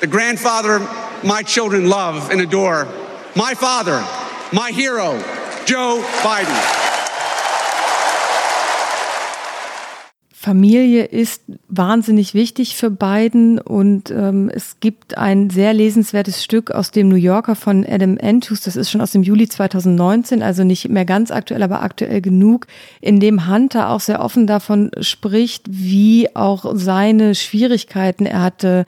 the 0.00 0.08
grandfather 0.08 0.80
my 1.22 1.44
children 1.44 1.88
love 1.88 2.32
and 2.32 2.40
adore, 2.40 2.88
my 3.36 3.54
father 3.54 4.04
my 4.52 4.72
hero, 4.72 5.12
Joe 5.64 6.04
Biden. 6.22 6.81
Familie 10.42 11.04
ist 11.04 11.44
wahnsinnig 11.68 12.34
wichtig 12.34 12.74
für 12.74 12.90
Biden 12.90 13.60
und 13.60 14.10
ähm, 14.10 14.50
es 14.52 14.80
gibt 14.80 15.16
ein 15.16 15.50
sehr 15.50 15.72
lesenswertes 15.72 16.42
Stück 16.42 16.72
aus 16.72 16.90
dem 16.90 17.08
New 17.08 17.14
Yorker 17.14 17.54
von 17.54 17.86
Adam 17.88 18.18
Andrews, 18.20 18.62
das 18.62 18.74
ist 18.74 18.90
schon 18.90 19.00
aus 19.00 19.12
dem 19.12 19.22
Juli 19.22 19.48
2019, 19.48 20.42
also 20.42 20.64
nicht 20.64 20.88
mehr 20.88 21.04
ganz 21.04 21.30
aktuell, 21.30 21.62
aber 21.62 21.84
aktuell 21.84 22.20
genug, 22.20 22.66
in 23.00 23.20
dem 23.20 23.48
Hunter 23.48 23.90
auch 23.90 24.00
sehr 24.00 24.20
offen 24.20 24.48
davon 24.48 24.90
spricht, 25.00 25.66
wie 25.70 26.34
auch 26.34 26.72
seine 26.74 27.36
Schwierigkeiten. 27.36 28.26
Er 28.26 28.42
hatte, 28.42 28.84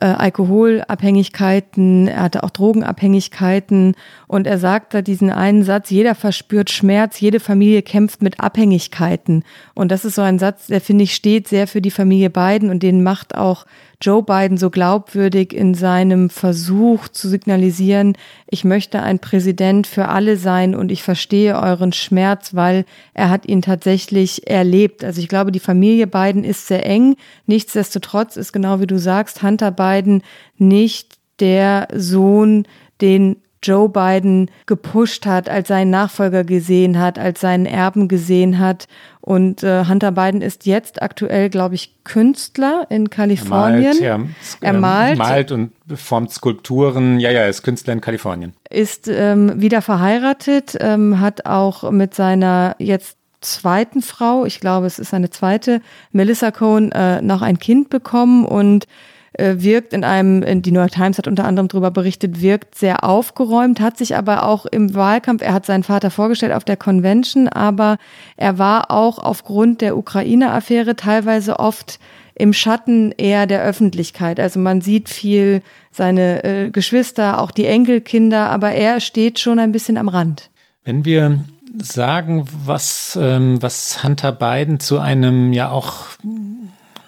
äh, 0.00 0.06
Alkoholabhängigkeiten, 0.06 2.08
er 2.08 2.22
hatte 2.22 2.42
auch 2.42 2.50
Drogenabhängigkeiten 2.50 3.94
und 4.26 4.46
er 4.46 4.58
sagt 4.58 4.94
da 4.94 5.02
diesen 5.02 5.30
einen 5.30 5.62
Satz, 5.62 5.90
jeder 5.90 6.14
verspürt 6.14 6.70
Schmerz, 6.70 7.20
jede 7.20 7.40
Familie 7.40 7.82
kämpft 7.82 8.22
mit 8.22 8.40
Abhängigkeiten. 8.40 9.44
Und 9.74 9.90
das 9.90 10.04
ist 10.04 10.16
so 10.16 10.22
ein 10.22 10.38
Satz, 10.38 10.66
der 10.66 10.80
finde 10.80 11.04
ich 11.04 11.14
steht 11.14 11.48
sehr 11.48 11.66
für 11.66 11.80
die 11.80 11.90
Familie 11.90 12.30
Biden 12.30 12.70
und 12.70 12.82
den 12.82 13.02
macht 13.02 13.36
auch 13.36 13.66
Joe 14.00 14.22
Biden 14.22 14.56
so 14.56 14.70
glaubwürdig 14.70 15.52
in 15.52 15.74
seinem 15.74 16.30
Versuch 16.30 17.08
zu 17.08 17.28
signalisieren, 17.28 18.16
ich 18.48 18.64
möchte 18.64 19.02
ein 19.02 19.18
Präsident 19.18 19.86
für 19.86 20.08
alle 20.08 20.36
sein 20.36 20.74
und 20.74 20.92
ich 20.92 21.02
verstehe 21.02 21.56
euren 21.60 21.92
Schmerz, 21.92 22.54
weil 22.54 22.84
er 23.14 23.30
hat 23.30 23.46
ihn 23.46 23.62
tatsächlich 23.62 24.48
erlebt. 24.48 25.04
Also 25.04 25.20
ich 25.20 25.28
glaube, 25.28 25.52
die 25.52 25.60
Familie 25.60 26.06
Biden 26.06 26.44
ist 26.44 26.66
sehr 26.66 26.86
eng. 26.86 27.16
Nichtsdestotrotz 27.46 28.36
ist 28.36 28.52
genau 28.52 28.80
wie 28.80 28.86
du 28.86 28.98
sagst, 28.98 29.42
Hunter 29.42 29.70
Biden 29.70 30.22
nicht 30.58 31.18
der 31.40 31.88
Sohn, 31.94 32.66
den 33.00 33.36
Joe 33.64 33.88
Biden 33.88 34.50
gepusht 34.66 35.26
hat, 35.26 35.48
als 35.48 35.68
seinen 35.68 35.90
Nachfolger 35.90 36.44
gesehen 36.44 36.98
hat, 36.98 37.18
als 37.18 37.40
seinen 37.40 37.66
Erben 37.66 38.08
gesehen 38.08 38.58
hat. 38.58 38.86
Und 39.20 39.62
äh, 39.62 39.86
Hunter 39.86 40.12
Biden 40.12 40.42
ist 40.42 40.66
jetzt 40.66 41.00
aktuell, 41.00 41.48
glaube 41.48 41.74
ich, 41.74 42.04
Künstler 42.04 42.86
in 42.90 43.08
Kalifornien. 43.08 43.96
Er 44.02 44.18
malt, 44.18 44.30
ja, 44.60 44.68
er 44.68 44.72
malt, 44.74 45.18
malt 45.18 45.52
und 45.52 45.72
formt 45.94 46.30
Skulpturen. 46.30 47.18
Ja, 47.18 47.30
ja, 47.30 47.40
er 47.40 47.48
ist 47.48 47.62
Künstler 47.62 47.94
in 47.94 48.02
Kalifornien. 48.02 48.52
Ist 48.68 49.08
ähm, 49.08 49.60
wieder 49.60 49.80
verheiratet, 49.80 50.76
ähm, 50.80 51.20
hat 51.20 51.46
auch 51.46 51.90
mit 51.90 52.14
seiner 52.14 52.76
jetzt 52.78 53.16
zweiten 53.40 54.02
Frau, 54.02 54.44
ich 54.44 54.60
glaube, 54.60 54.86
es 54.86 54.98
ist 54.98 55.10
seine 55.10 55.30
zweite, 55.30 55.80
Melissa 56.12 56.50
Cohn, 56.50 56.92
äh, 56.92 57.22
noch 57.22 57.42
ein 57.42 57.58
Kind 57.58 57.90
bekommen 57.90 58.44
und 58.44 58.86
äh, 59.34 59.56
wirkt 59.58 59.92
in 59.92 60.04
einem, 60.04 60.42
in 60.42 60.62
die 60.62 60.70
New 60.70 60.80
York 60.80 60.92
Times 60.92 61.18
hat 61.18 61.28
unter 61.28 61.44
anderem 61.44 61.68
darüber 61.68 61.90
berichtet, 61.90 62.40
wirkt 62.40 62.76
sehr 62.76 63.04
aufgeräumt, 63.04 63.80
hat 63.80 63.96
sich 63.96 64.16
aber 64.16 64.44
auch 64.44 64.66
im 64.66 64.94
Wahlkampf, 64.94 65.42
er 65.42 65.52
hat 65.52 65.66
seinen 65.66 65.82
Vater 65.82 66.10
vorgestellt 66.10 66.52
auf 66.52 66.64
der 66.64 66.76
Convention, 66.76 67.48
aber 67.48 67.98
er 68.36 68.58
war 68.58 68.90
auch 68.90 69.18
aufgrund 69.18 69.80
der 69.80 69.96
Ukraine-Affäre 69.96 70.96
teilweise 70.96 71.58
oft 71.58 71.98
im 72.34 72.52
Schatten 72.52 73.12
eher 73.12 73.46
der 73.46 73.62
Öffentlichkeit. 73.62 74.40
Also 74.40 74.58
man 74.58 74.80
sieht 74.80 75.08
viel 75.08 75.62
seine 75.92 76.42
äh, 76.44 76.70
Geschwister, 76.70 77.40
auch 77.40 77.50
die 77.50 77.66
Enkelkinder, 77.66 78.50
aber 78.50 78.72
er 78.72 79.00
steht 79.00 79.38
schon 79.38 79.58
ein 79.58 79.72
bisschen 79.72 79.96
am 79.96 80.08
Rand. 80.08 80.50
Wenn 80.84 81.04
wir 81.04 81.44
sagen, 81.80 82.46
was, 82.64 83.18
ähm, 83.20 83.62
was 83.62 84.02
Hunter 84.02 84.32
Biden 84.32 84.80
zu 84.80 84.98
einem 84.98 85.52
ja 85.52 85.70
auch 85.70 86.06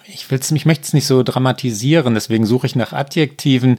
ich 0.07 0.29
will's, 0.31 0.51
ich 0.51 0.65
möchte 0.65 0.83
es 0.85 0.93
nicht 0.93 1.07
so 1.07 1.23
dramatisieren, 1.23 2.13
deswegen 2.13 2.45
suche 2.45 2.67
ich 2.67 2.75
nach 2.75 2.93
Adjektiven. 2.93 3.77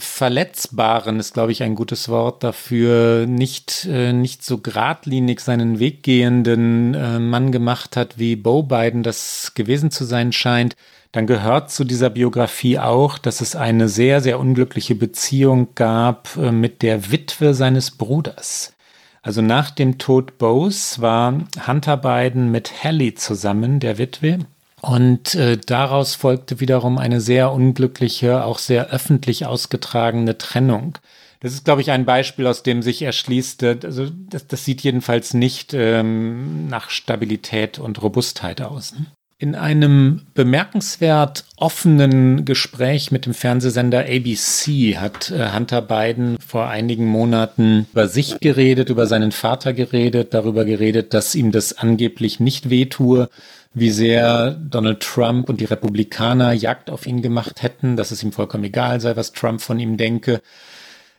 Verletzbaren 0.00 1.18
ist, 1.18 1.34
glaube 1.34 1.50
ich, 1.50 1.64
ein 1.64 1.74
gutes 1.74 2.08
Wort 2.08 2.44
dafür, 2.44 3.26
nicht, 3.26 3.84
äh, 3.90 4.12
nicht 4.12 4.44
so 4.44 4.58
geradlinig 4.58 5.40
seinen 5.40 5.80
Weg 5.80 6.04
gehenden 6.04 6.94
äh, 6.94 7.18
Mann 7.18 7.50
gemacht 7.50 7.96
hat, 7.96 8.16
wie 8.16 8.36
Bo 8.36 8.62
Biden 8.62 9.02
das 9.02 9.52
gewesen 9.54 9.90
zu 9.90 10.04
sein 10.04 10.32
scheint, 10.32 10.76
dann 11.10 11.26
gehört 11.26 11.72
zu 11.72 11.82
dieser 11.82 12.10
Biografie 12.10 12.78
auch, 12.78 13.18
dass 13.18 13.40
es 13.40 13.56
eine 13.56 13.88
sehr, 13.88 14.20
sehr 14.20 14.38
unglückliche 14.38 14.94
Beziehung 14.94 15.74
gab 15.74 16.36
äh, 16.36 16.52
mit 16.52 16.82
der 16.82 17.10
Witwe 17.10 17.54
seines 17.54 17.90
Bruders. 17.90 18.74
Also 19.20 19.42
nach 19.42 19.70
dem 19.70 19.98
Tod 19.98 20.38
Bose 20.38 21.02
war 21.02 21.44
Hunter 21.66 21.96
Biden 21.96 22.52
mit 22.52 22.84
Hallie 22.84 23.14
zusammen, 23.14 23.80
der 23.80 23.98
Witwe, 23.98 24.38
und 24.80 25.34
äh, 25.34 25.56
daraus 25.56 26.14
folgte 26.14 26.60
wiederum 26.60 26.98
eine 26.98 27.20
sehr 27.20 27.52
unglückliche, 27.52 28.44
auch 28.44 28.58
sehr 28.58 28.90
öffentlich 28.90 29.46
ausgetragene 29.46 30.38
Trennung. 30.38 30.98
Das 31.40 31.52
ist, 31.52 31.64
glaube 31.64 31.80
ich, 31.80 31.90
ein 31.90 32.04
Beispiel, 32.04 32.46
aus 32.46 32.62
dem 32.62 32.82
sich 32.82 33.02
erschließt, 33.02 33.62
äh, 33.62 33.78
also 33.84 34.08
das, 34.10 34.46
das 34.46 34.64
sieht 34.64 34.82
jedenfalls 34.82 35.34
nicht 35.34 35.72
ähm, 35.74 36.68
nach 36.68 36.90
Stabilität 36.90 37.78
und 37.78 38.02
Robustheit 38.02 38.60
aus. 38.60 38.94
Ne? 38.94 39.06
In 39.40 39.54
einem 39.54 40.22
bemerkenswert 40.34 41.44
offenen 41.56 42.44
Gespräch 42.44 43.12
mit 43.12 43.24
dem 43.24 43.34
Fernsehsender 43.34 44.00
ABC 44.00 44.96
hat 44.98 45.30
äh, 45.30 45.52
Hunter 45.54 45.80
Biden 45.80 46.38
vor 46.44 46.66
einigen 46.66 47.06
Monaten 47.06 47.86
über 47.92 48.08
sich 48.08 48.40
geredet, 48.40 48.90
über 48.90 49.06
seinen 49.06 49.30
Vater 49.30 49.74
geredet, 49.74 50.34
darüber 50.34 50.64
geredet, 50.64 51.14
dass 51.14 51.36
ihm 51.36 51.52
das 51.52 51.78
angeblich 51.78 52.40
nicht 52.40 52.68
wehtue, 52.68 53.28
wie 53.74 53.90
sehr 53.90 54.52
Donald 54.52 55.00
Trump 55.00 55.48
und 55.48 55.60
die 55.60 55.66
Republikaner 55.66 56.52
Jagd 56.52 56.90
auf 56.90 57.06
ihn 57.06 57.22
gemacht 57.22 57.62
hätten, 57.62 57.96
dass 57.96 58.10
es 58.10 58.22
ihm 58.22 58.32
vollkommen 58.32 58.64
egal 58.64 59.00
sei, 59.00 59.16
was 59.16 59.32
Trump 59.32 59.60
von 59.60 59.78
ihm 59.78 59.96
denke. 59.96 60.40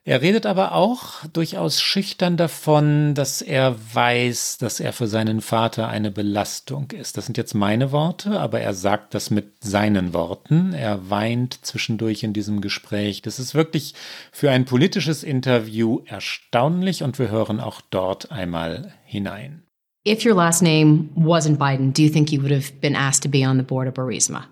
Er 0.05 0.21
redet 0.21 0.47
aber 0.47 0.73
auch 0.73 1.25
durchaus 1.33 1.81
schüchtern 1.81 2.35
davon, 2.35 3.13
dass 3.13 3.43
er 3.43 3.75
weiß, 3.93 4.57
dass 4.57 4.79
er 4.79 4.91
für 4.91 5.07
seinen 5.07 5.39
Vater 5.39 5.87
eine 5.87 6.09
Belastung 6.09 6.89
ist. 6.91 7.17
Das 7.17 7.27
sind 7.27 7.37
jetzt 7.37 7.53
meine 7.53 7.91
Worte, 7.91 8.39
aber 8.39 8.59
er 8.59 8.73
sagt 8.73 9.13
das 9.13 9.29
mit 9.29 9.63
seinen 9.63 10.13
Worten. 10.13 10.73
Er 10.73 11.11
weint 11.11 11.63
zwischendurch 11.63 12.23
in 12.23 12.33
diesem 12.33 12.59
Gespräch. 12.59 13.21
Das 13.21 13.37
ist 13.37 13.53
wirklich 13.53 13.93
für 14.31 14.49
ein 14.49 14.65
politisches 14.65 15.23
Interview 15.23 16.01
erstaunlich 16.05 17.03
und 17.03 17.19
wir 17.19 17.29
hören 17.29 17.59
auch 17.59 17.81
dort 17.91 18.31
einmal 18.31 18.93
hinein. 19.05 19.61
If 20.05 20.23
your 20.23 20.33
last 20.33 20.61
name 20.61 21.11
wasn't 21.15 21.59
Biden, 21.59 21.91
do 21.91 22.01
you 22.01 22.09
think 22.09 22.31
you 22.31 22.41
would 22.41 22.51
have 22.51 22.79
been 22.79 22.95
asked 22.95 23.23
to 23.23 23.27
be 23.27 23.43
on 23.43 23.57
the 23.57 23.63
board 23.63 23.87
of 23.87 23.95
Burisma? 23.95 24.45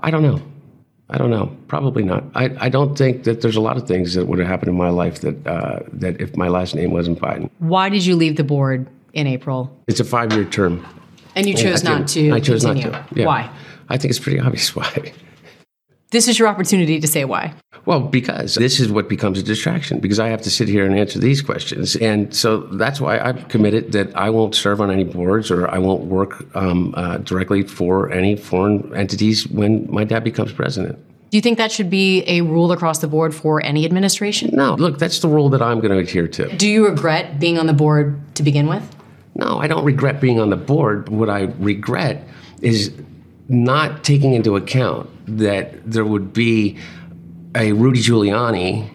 I 0.00 0.10
don't 0.10 0.22
know. 0.22 0.40
I 1.08 1.18
don't 1.18 1.30
know. 1.30 1.56
Probably 1.68 2.02
not. 2.02 2.24
I, 2.34 2.54
I 2.58 2.68
don't 2.68 2.96
think 2.98 3.24
that 3.24 3.40
there's 3.40 3.56
a 3.56 3.60
lot 3.60 3.76
of 3.76 3.86
things 3.86 4.14
that 4.14 4.26
would 4.26 4.38
have 4.38 4.48
happened 4.48 4.70
in 4.70 4.76
my 4.76 4.90
life 4.90 5.20
that 5.20 5.46
uh, 5.46 5.80
that 5.92 6.20
if 6.20 6.36
my 6.36 6.48
last 6.48 6.74
name 6.74 6.90
wasn't 6.90 7.20
Biden. 7.20 7.48
Why 7.58 7.88
did 7.88 8.04
you 8.04 8.16
leave 8.16 8.36
the 8.36 8.44
board 8.44 8.88
in 9.12 9.26
April? 9.26 9.74
It's 9.86 10.00
a 10.00 10.04
five 10.04 10.32
year 10.32 10.44
term. 10.44 10.84
And 11.36 11.48
you 11.48 11.54
chose 11.54 11.84
not 11.84 12.08
to. 12.08 12.32
I 12.32 12.40
chose 12.40 12.64
continue. 12.64 12.90
not 12.90 13.08
to. 13.08 13.20
Yeah. 13.20 13.26
Why? 13.26 13.50
I 13.88 13.96
think 13.98 14.10
it's 14.10 14.18
pretty 14.18 14.40
obvious 14.46 14.74
why. 14.74 15.12
This 16.10 16.28
is 16.28 16.38
your 16.38 16.48
opportunity 16.48 17.00
to 17.00 17.06
say 17.06 17.24
why. 17.24 17.54
Well, 17.86 18.00
because 18.00 18.56
this 18.56 18.80
is 18.80 18.90
what 18.90 19.08
becomes 19.08 19.38
a 19.38 19.44
distraction 19.44 20.00
because 20.00 20.18
I 20.18 20.28
have 20.28 20.42
to 20.42 20.50
sit 20.50 20.66
here 20.66 20.84
and 20.84 20.98
answer 20.98 21.20
these 21.20 21.40
questions. 21.40 21.94
And 21.94 22.34
so 22.34 22.58
that's 22.58 23.00
why 23.00 23.20
I've 23.20 23.46
committed 23.46 23.92
that 23.92 24.14
I 24.16 24.28
won't 24.30 24.56
serve 24.56 24.80
on 24.80 24.90
any 24.90 25.04
boards 25.04 25.52
or 25.52 25.68
I 25.68 25.78
won't 25.78 26.04
work 26.06 26.44
um, 26.56 26.92
uh, 26.96 27.18
directly 27.18 27.62
for 27.62 28.10
any 28.10 28.34
foreign 28.34 28.92
entities 28.94 29.46
when 29.46 29.88
my 29.88 30.02
dad 30.02 30.24
becomes 30.24 30.52
president. 30.52 30.98
Do 31.30 31.38
you 31.38 31.40
think 31.40 31.58
that 31.58 31.70
should 31.70 31.88
be 31.88 32.24
a 32.26 32.40
rule 32.40 32.72
across 32.72 32.98
the 32.98 33.08
board 33.08 33.34
for 33.34 33.64
any 33.64 33.84
administration? 33.84 34.50
No, 34.52 34.74
look, 34.74 34.98
that's 34.98 35.20
the 35.20 35.28
rule 35.28 35.48
that 35.50 35.62
I'm 35.62 35.78
going 35.78 35.92
to 35.92 35.98
adhere 35.98 36.28
to. 36.28 36.56
Do 36.56 36.68
you 36.68 36.86
regret 36.86 37.38
being 37.38 37.58
on 37.58 37.66
the 37.66 37.72
board 37.72 38.20
to 38.34 38.42
begin 38.42 38.66
with? 38.66 38.96
No, 39.36 39.60
I 39.60 39.68
don't 39.68 39.84
regret 39.84 40.20
being 40.20 40.40
on 40.40 40.50
the 40.50 40.56
board. 40.56 41.08
What 41.08 41.28
I 41.30 41.42
regret 41.58 42.26
is 42.62 42.92
not 43.48 44.02
taking 44.02 44.34
into 44.34 44.56
account 44.56 45.08
that 45.26 45.88
there 45.88 46.04
would 46.04 46.32
be 46.32 46.78
a 47.56 47.72
Rudy 47.72 48.00
Giuliani 48.00 48.88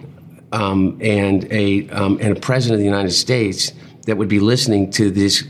um, 0.52 0.98
and 1.02 1.52
a 1.52 1.90
um, 1.90 2.18
and 2.22 2.38
a 2.38 2.40
president 2.40 2.76
of 2.76 2.80
the 2.80 2.86
United 2.86 3.12
States 3.12 3.74
that 4.06 4.18
would 4.18 4.30
be 4.30 4.40
listening 4.40 4.92
to 4.92 5.10
this 5.12 5.44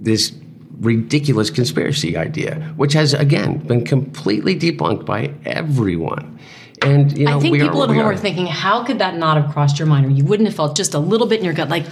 this 0.00 0.32
ridiculous 0.80 1.50
conspiracy 1.50 2.16
idea, 2.16 2.56
which 2.76 2.92
has 2.92 3.14
again 3.14 3.58
been 3.58 3.84
completely 3.84 4.58
debunked 4.58 5.04
by 5.04 5.32
everyone. 5.44 6.38
And 6.82 7.16
you 7.18 7.24
know, 7.24 7.38
I 7.38 7.40
think 7.40 7.52
we 7.52 7.60
people 7.60 7.80
are, 7.80 7.84
at 7.84 7.90
home 7.90 7.98
are. 7.98 8.12
are 8.12 8.16
thinking, 8.16 8.46
how 8.46 8.84
could 8.84 9.00
that 9.00 9.16
not 9.16 9.40
have 9.40 9.52
crossed 9.52 9.78
your 9.78 9.88
mind, 9.88 10.06
or 10.06 10.10
you 10.10 10.24
wouldn't 10.24 10.48
have 10.48 10.56
felt 10.56 10.76
just 10.76 10.94
a 10.94 10.98
little 10.98 11.26
bit 11.26 11.40
in 11.40 11.44
your 11.44 11.54
gut, 11.54 11.68
like 11.68 11.86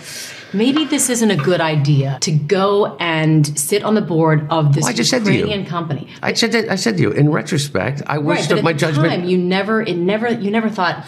maybe 0.52 0.84
this 0.84 1.10
isn't 1.10 1.30
a 1.30 1.36
good 1.36 1.60
idea 1.60 2.18
to 2.22 2.30
go 2.32 2.96
and 2.98 3.46
sit 3.58 3.82
on 3.82 3.94
the 3.94 4.02
board 4.02 4.46
of 4.50 4.74
this 4.74 4.82
Well, 4.82 4.90
I 4.90 4.94
just 4.94 5.10
said 5.10 5.24
to 5.24 5.32
you. 5.32 5.40
Ukrainian 5.40 5.66
company. 5.66 6.08
I 6.22 6.32
said 6.34 6.52
that, 6.52 6.68
I 6.70 6.76
said 6.76 6.96
to 6.96 7.02
you. 7.02 7.10
In 7.12 7.30
retrospect, 7.30 8.02
I 8.06 8.18
wish 8.18 8.40
Right, 8.40 8.48
that 8.48 8.54
but 8.56 8.64
my 8.64 8.72
judgment. 8.72 9.08
time, 9.12 9.24
you 9.24 9.38
never, 9.38 9.82
it 9.82 9.96
never, 9.96 10.28
you 10.28 10.50
never 10.50 10.68
thought 10.68 11.04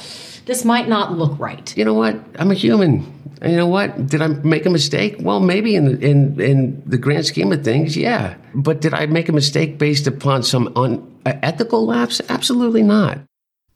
this 0.47 0.64
might 0.64 0.89
not 0.89 1.12
look 1.16 1.39
right. 1.39 1.76
you 1.76 1.84
know 1.84 1.95
what? 1.95 2.16
I'm 2.39 2.51
a 2.51 2.55
human. 2.55 3.14
You 3.43 3.55
know 3.57 3.68
what? 3.68 4.09
Did 4.09 4.20
I 4.20 4.26
make 4.28 4.66
a 4.66 4.70
mistake? 4.70 5.16
Well, 5.20 5.39
maybe 5.39 5.76
in 5.76 5.84
the, 5.84 5.97
in 6.11 6.41
in 6.41 6.82
the 6.84 6.99
grand 6.99 7.24
scheme 7.24 7.53
of 7.53 7.62
things, 7.62 7.97
yeah. 7.97 8.34
But 8.53 8.80
did 8.80 8.93
I 8.95 9.07
make 9.07 9.28
a 9.28 9.32
mistake 9.32 9.78
based 9.78 10.09
upon 10.09 10.43
some 10.43 10.72
unethical 10.74 11.86
lapse? 11.86 12.20
Absolutely 12.28 12.82
not. 12.82 13.18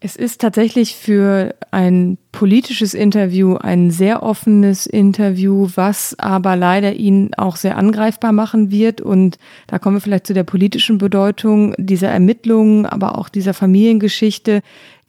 Es 0.05 0.17
ist 0.17 0.41
tatsächlich 0.41 0.97
für 0.97 1.55
ein 1.71 2.19
politisches 2.33 2.93
Interview 2.93 3.55
ein 3.55 3.93
sehr 3.93 4.25
offenes 4.25 4.87
Interview, 4.87 5.69
was 5.77 6.19
aber 6.19 6.57
leider 6.57 6.95
ihn 6.95 7.31
auch 7.37 7.55
sehr 7.55 7.79
angreifbar 7.79 8.33
machen 8.33 8.73
wird. 8.73 9.01
Und 9.01 9.39
da 9.69 9.79
kommen 9.79 9.95
wir 9.97 10.01
vielleicht 10.01 10.27
zu 10.27 10.35
der 10.35 10.43
politischen 10.43 10.99
Bedeutung 10.99 11.77
dieser 11.79 12.09
Ermittlungen, 12.09 12.85
aber 12.85 13.17
auch 13.17 13.29
dieser 13.29 13.55
Familiengeschichte. 13.55 14.63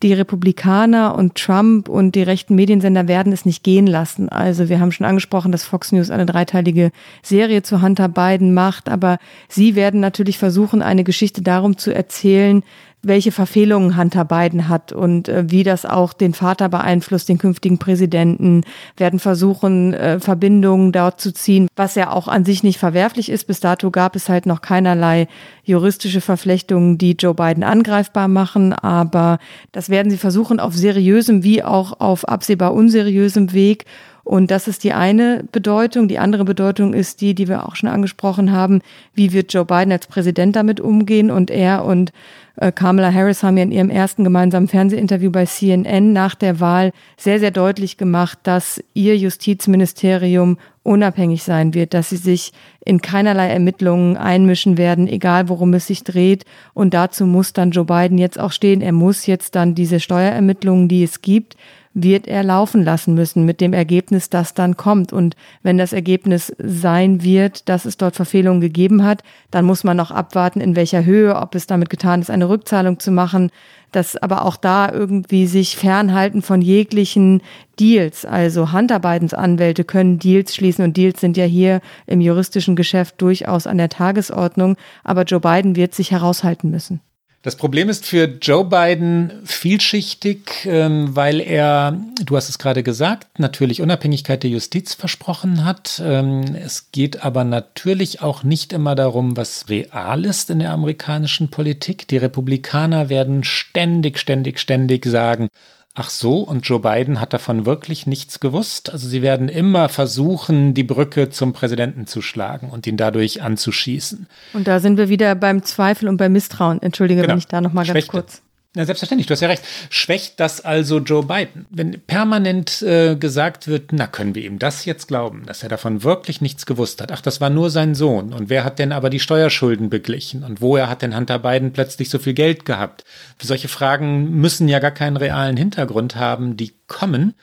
Die 0.04 0.14
Republikaner 0.14 1.16
und 1.16 1.36
Trump 1.36 1.90
und 1.90 2.14
die 2.14 2.24
rechten 2.24 2.54
Mediensender 2.54 3.08
werden 3.08 3.34
es 3.34 3.46
nicht 3.46 3.64
gehen 3.64 3.88
lassen. 3.88 4.30
Also 4.30 4.70
wir 4.70 4.80
haben 4.80 4.92
schon 4.92 5.08
angesprochen, 5.08 5.52
dass 5.52 5.64
Fox 5.64 5.92
News 5.92 6.12
eine 6.12 6.28
dreiteilige 6.28 6.92
Serie 7.24 7.64
zu 7.64 7.82
Hunter 7.82 8.10
Biden 8.10 8.54
macht, 8.54 8.90
aber 8.90 9.18
sie 9.48 9.76
werden 9.76 10.02
natürlich 10.02 10.38
versuchen, 10.38 10.84
eine 10.84 11.04
Geschichte 11.04 11.42
darum 11.42 11.78
zu 11.78 11.96
erzählen, 11.96 12.64
welche 13.04 13.32
Verfehlungen 13.34 13.98
Hunter 13.98 14.24
Biden 14.26 14.70
hat 14.70 14.94
und 14.94 15.28
äh, 15.28 15.44
wie 15.48 15.64
das 15.64 15.86
auch 15.86 16.14
den 16.14 16.34
Vater 16.34 16.70
beeinflusst, 16.70 17.28
den 17.28 17.38
künftigen 17.38 17.78
Präsidenten, 17.78 18.64
werden 18.98 19.20
versuchen, 19.20 19.94
äh, 19.94 20.20
Verbindungen 20.20 20.94
dort 20.94 21.20
zu 21.20 21.34
ziehen, 21.34 21.68
was 21.76 21.96
ja 21.96 22.12
auch 22.12 22.30
an 22.30 22.46
sich 22.46 22.64
nicht 22.64 22.80
verwerflich 22.80 23.30
ist. 23.30 23.46
Bis 23.46 23.60
dato 23.60 23.92
gab 23.92 24.16
es 24.16 24.30
halt 24.30 24.46
noch 24.46 24.62
keinerlei 24.62 25.28
juristische 25.64 26.22
Verflechtungen, 26.22 26.98
die 26.98 27.12
Joe 27.12 27.34
Biden 27.34 27.64
angreifbar 27.64 28.30
machen, 28.30 28.74
aber 28.74 29.38
das 29.74 29.90
werden 29.90 30.10
sie 30.10 30.18
versuchen 30.18 30.60
auf 30.60 30.74
seriösem 30.74 31.44
wie 31.44 31.64
auch 31.64 32.00
auf 32.00 32.28
absehbar 32.28 32.74
unseriösem 32.74 33.52
Weg. 33.54 33.86
Und 34.24 34.52
das 34.52 34.68
ist 34.68 34.84
die 34.84 34.94
eine 34.94 35.44
Bedeutung. 35.52 36.08
Die 36.08 36.20
andere 36.20 36.46
Bedeutung 36.46 36.94
ist 36.94 37.20
die, 37.20 37.36
die 37.36 37.50
wir 37.50 37.66
auch 37.68 37.76
schon 37.76 37.90
angesprochen 37.90 38.52
haben. 38.52 38.82
Wie 39.14 39.34
wird 39.34 39.54
Joe 39.54 39.66
Biden 39.66 39.92
als 39.92 40.08
Präsident 40.08 40.56
damit 40.56 40.80
umgehen? 40.80 41.30
Und 41.30 41.52
er 41.52 41.84
und 41.84 42.14
äh, 42.56 42.72
Kamala 42.72 43.12
Harris 43.12 43.44
haben 43.44 43.58
ja 43.58 43.64
in 43.64 43.72
ihrem 43.72 43.90
ersten 43.90 44.24
gemeinsamen 44.24 44.70
Fernsehinterview 44.70 45.30
bei 45.30 45.46
CNN 45.46 46.14
nach 46.14 46.36
der 46.36 46.60
Wahl 46.62 46.92
sehr, 47.18 47.40
sehr 47.40 47.52
deutlich 47.52 47.98
gemacht, 47.98 48.40
dass 48.44 48.82
ihr 48.94 49.18
Justizministerium 49.18 50.58
unabhängig 50.84 51.44
sein 51.44 51.74
wird, 51.74 51.94
dass 51.94 52.10
sie 52.10 52.18
sich 52.18 52.54
in 52.86 53.02
keinerlei 53.02 53.50
Ermittlungen 53.50 54.18
einmischen 54.18 54.78
werden, 54.78 55.08
egal 55.08 55.50
worum 55.50 55.74
es 55.74 55.88
sich 55.88 56.04
dreht. 56.04 56.46
Und 56.74 56.94
dazu 56.94 57.26
muss 57.26 57.54
dann 57.54 57.72
Joe 57.72 57.86
Biden 57.86 58.18
jetzt 58.18 58.40
auch 58.40 58.52
stehen. 58.52 58.82
Er 58.82 58.92
muss 58.92 59.26
jetzt 59.26 59.56
dann 59.56 59.76
diese 59.76 60.00
Steuerermittlungen, 60.00 60.88
die 60.88 61.04
es 61.04 61.22
gibt, 61.22 61.56
wird 61.94 62.28
er 62.28 62.44
laufen 62.44 62.84
lassen 62.84 63.14
müssen 63.14 63.46
mit 63.46 63.62
dem 63.62 63.74
Ergebnis, 63.74 64.30
das 64.30 64.54
dann 64.54 64.78
kommt. 64.78 65.14
Und 65.14 65.36
wenn 65.62 65.78
das 65.78 65.94
Ergebnis 65.94 66.54
sein 66.58 67.24
wird, 67.24 67.70
dass 67.70 67.86
es 67.86 67.98
dort 67.98 68.16
Verfehlungen 68.16 68.62
gegeben 68.62 69.04
hat, 69.04 69.24
dann 69.52 69.66
muss 69.66 69.84
man 69.84 69.98
noch 69.98 70.12
abwarten, 70.12 70.62
in 70.62 70.76
welcher 70.76 71.06
Höhe, 71.06 71.36
ob 71.36 71.56
es 71.56 71.68
damit 71.68 71.90
getan 71.90 72.22
ist, 72.22 72.32
eine 72.32 72.50
Rückzahlung 72.50 73.00
zu 73.00 73.12
machen, 73.12 73.52
dass 73.92 74.18
aber 74.18 74.46
auch 74.46 74.58
da 74.58 74.92
irgendwie 74.92 75.46
sich 75.46 75.78
fernhalten 75.78 76.42
von 76.42 76.62
jeglichen 76.62 77.42
Deals. 77.80 78.26
Also 78.26 78.74
Hunter 78.74 79.00
Bidens 79.00 79.34
Anwälte 79.34 79.84
können 79.84 80.18
Deals 80.18 80.56
schließen 80.56 80.84
und 80.84 80.98
Deals 80.98 81.22
sind 81.22 81.38
ja 81.38 81.46
hier 81.46 81.80
im 82.08 82.22
juristischen 82.22 82.76
Geschäft 82.76 83.22
durchaus 83.22 83.68
an 83.68 83.78
der 83.78 83.90
Tagesordnung. 83.90 84.78
Aber 85.04 85.24
Joe 85.24 85.40
Biden 85.40 85.76
wird 85.76 85.94
sich 85.94 86.12
heraushalten 86.12 86.72
müssen. 86.72 87.02
Das 87.44 87.58
Problem 87.58 87.90
ist 87.90 88.06
für 88.06 88.24
Joe 88.42 88.64
Biden 88.64 89.42
vielschichtig, 89.44 90.66
ähm, 90.66 91.14
weil 91.14 91.42
er, 91.42 92.00
du 92.24 92.38
hast 92.38 92.48
es 92.48 92.58
gerade 92.58 92.84
gesagt, 92.84 93.38
natürlich 93.38 93.82
Unabhängigkeit 93.82 94.44
der 94.44 94.50
Justiz 94.50 94.94
versprochen 94.94 95.66
hat. 95.66 96.02
Ähm, 96.02 96.56
es 96.56 96.94
geht 96.94 97.26
aber 97.26 97.44
natürlich 97.44 98.22
auch 98.22 98.44
nicht 98.44 98.72
immer 98.72 98.96
darum, 98.96 99.36
was 99.36 99.68
real 99.68 100.24
ist 100.24 100.52
in 100.52 100.60
der 100.60 100.72
amerikanischen 100.72 101.50
Politik. 101.50 102.08
Die 102.08 102.16
Republikaner 102.16 103.10
werden 103.10 103.44
ständig, 103.44 104.20
ständig, 104.20 104.58
ständig 104.58 105.06
sagen, 105.06 105.50
Ach 105.96 106.10
so, 106.10 106.40
und 106.40 106.68
Joe 106.68 106.80
Biden 106.80 107.22
hat 107.22 107.34
davon 107.34 107.68
wirklich 107.68 108.08
nichts 108.08 108.40
gewusst. 108.40 108.92
Also 108.92 109.08
sie 109.08 109.22
werden 109.22 109.48
immer 109.48 109.90
versuchen, 109.90 110.74
die 110.74 110.84
Brücke 110.84 111.30
zum 111.30 111.54
Präsidenten 111.54 112.08
zu 112.08 112.24
schlagen 112.24 112.72
und 112.72 112.88
ihn 112.88 112.98
dadurch 112.98 113.44
anzuschießen. 113.44 114.26
Und 114.54 114.68
da 114.68 114.80
sind 114.80 114.98
wir 114.98 115.08
wieder 115.10 115.36
beim 115.36 115.62
Zweifel 115.62 116.10
und 116.10 116.18
beim 116.18 116.34
Misstrauen. 116.34 116.82
Entschuldige, 116.82 117.22
genau. 117.22 117.34
wenn 117.34 117.38
ich 117.38 117.48
da 117.48 117.62
noch 117.62 117.74
mal 117.74 117.86
ganz 117.86 118.08
kurz. 118.08 118.42
Ja, 118.76 118.86
selbstverständlich, 118.86 119.28
du 119.28 119.34
hast 119.34 119.42
ja 119.42 119.50
recht. 119.50 119.64
Schwächt 119.92 120.40
das 120.40 120.62
also 120.62 120.98
Joe 120.98 121.24
Biden? 121.24 121.68
Wenn 121.70 122.02
permanent 122.08 122.82
äh, 122.82 123.16
gesagt 123.16 123.68
wird, 123.68 123.92
na, 123.94 124.08
können 124.08 124.34
wir 124.34 124.44
ihm 124.44 124.58
das 124.58 124.86
jetzt 124.86 125.08
glauben, 125.08 125.46
dass 125.46 125.62
er 125.62 125.70
davon 125.70 126.02
wirklich 126.04 126.42
nichts 126.42 126.66
gewusst 126.66 127.00
hat? 127.00 127.12
Ach, 127.12 127.22
das 127.22 127.40
war 127.40 127.52
nur 127.52 127.70
sein 127.70 127.94
Sohn. 127.94 128.34
Und 128.34 128.50
wer 128.50 128.64
hat 128.64 128.80
denn 128.80 128.92
aber 128.92 129.12
die 129.12 129.20
Steuerschulden 129.20 129.92
beglichen? 129.92 130.44
Und 130.44 130.60
woher 130.60 130.90
hat 130.90 131.04
denn 131.04 131.16
Hunter 131.16 131.38
Biden 131.38 131.72
plötzlich 131.72 132.10
so 132.10 132.18
viel 132.18 132.34
Geld 132.34 132.66
gehabt? 132.66 133.04
Solche 133.40 133.68
Fragen 133.68 134.42
müssen 134.42 134.68
ja 134.68 134.80
gar 134.80 134.90
keinen 134.90 135.18
realen 135.18 135.56
Hintergrund 135.56 136.16
haben, 136.16 136.58
die 136.58 136.74
kommen. 136.88 137.36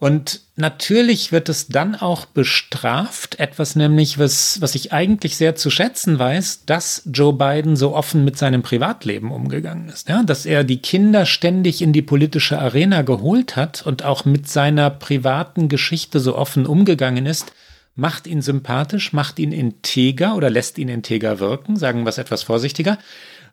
Und 0.00 0.42
natürlich 0.54 1.32
wird 1.32 1.48
es 1.48 1.66
dann 1.66 1.96
auch 1.96 2.24
bestraft, 2.24 3.40
etwas 3.40 3.74
nämlich, 3.74 4.16
was, 4.16 4.60
was 4.60 4.76
ich 4.76 4.92
eigentlich 4.92 5.36
sehr 5.36 5.56
zu 5.56 5.70
schätzen 5.70 6.20
weiß, 6.20 6.66
dass 6.66 7.02
Joe 7.12 7.32
Biden 7.32 7.74
so 7.74 7.96
offen 7.96 8.24
mit 8.24 8.38
seinem 8.38 8.62
Privatleben 8.62 9.32
umgegangen 9.32 9.88
ist. 9.88 10.08
Ja, 10.08 10.22
dass 10.22 10.46
er 10.46 10.62
die 10.62 10.78
Kinder 10.78 11.26
ständig 11.26 11.82
in 11.82 11.92
die 11.92 12.02
politische 12.02 12.60
Arena 12.60 13.02
geholt 13.02 13.56
hat 13.56 13.84
und 13.86 14.04
auch 14.04 14.24
mit 14.24 14.48
seiner 14.48 14.88
privaten 14.88 15.68
Geschichte 15.68 16.20
so 16.20 16.36
offen 16.36 16.64
umgegangen 16.66 17.26
ist, 17.26 17.52
macht 17.96 18.28
ihn 18.28 18.40
sympathisch, 18.40 19.12
macht 19.12 19.40
ihn 19.40 19.50
integer 19.50 20.36
oder 20.36 20.48
lässt 20.48 20.78
ihn 20.78 20.88
integer 20.88 21.40
wirken, 21.40 21.76
sagen 21.76 22.04
wir 22.04 22.10
es 22.10 22.18
etwas 22.18 22.44
vorsichtiger. 22.44 22.98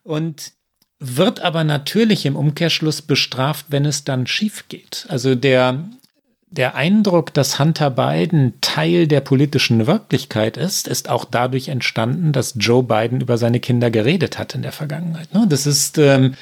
Und 0.04 0.52
wird 1.00 1.40
aber 1.40 1.64
natürlich 1.64 2.28
im 2.28 2.36
Umkehrschluss 2.36 3.02
bestraft, 3.02 3.66
wenn 3.70 3.86
es 3.86 4.04
dann 4.04 4.28
schief 4.28 4.66
geht. 4.70 5.08
Also 5.10 5.34
der 5.34 5.90
der 6.56 6.76
Eindruck, 6.76 7.34
dass 7.34 7.60
Hunter 7.60 7.90
Biden 7.90 8.54
Teil 8.62 9.08
der 9.08 9.22
politischen 9.22 9.88
Wirklichkeit 9.88 10.58
ist, 10.58 10.88
ist 10.88 11.10
auch 11.10 11.26
dadurch 11.26 11.68
entstanden, 11.68 12.32
dass 12.32 12.56
Joe 12.58 12.84
Biden 12.84 13.22
über 13.22 13.38
seine 13.38 13.60
Kinder 13.60 13.92
geredet 13.92 14.38
hat 14.40 14.56
in 14.56 14.62
der 14.62 14.72
Vergangenheit. 14.72 15.34
Ne? 15.34 15.46
Das 15.50 15.68
ist 15.68 15.98
ähm, 15.98 16.36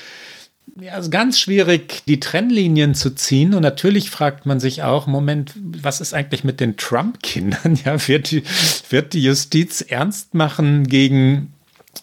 ja, 0.80 0.93
also 0.93 1.09
ganz 1.09 1.39
schwierig, 1.39 2.03
die 2.07 2.20
Trennlinien 2.20 2.95
zu 2.95 3.14
ziehen. 3.14 3.53
Und 3.53 3.61
natürlich 3.61 4.09
fragt 4.09 4.45
man 4.45 4.59
sich 4.59 4.82
auch, 4.84 5.05
Moment, 5.05 5.53
was 5.55 6.01
ist 6.01 6.14
eigentlich 6.14 6.43
mit 6.43 6.59
den 6.59 6.78
Trump-Kindern? 6.78 7.80
Ja, 7.86 8.07
wird 8.07 8.32
die, 8.32 8.43
wird 8.89 9.14
die 9.14 9.24
Justiz 9.24 9.82
ernst 9.82 10.34
machen 10.34 10.88
gegen, 10.88 11.53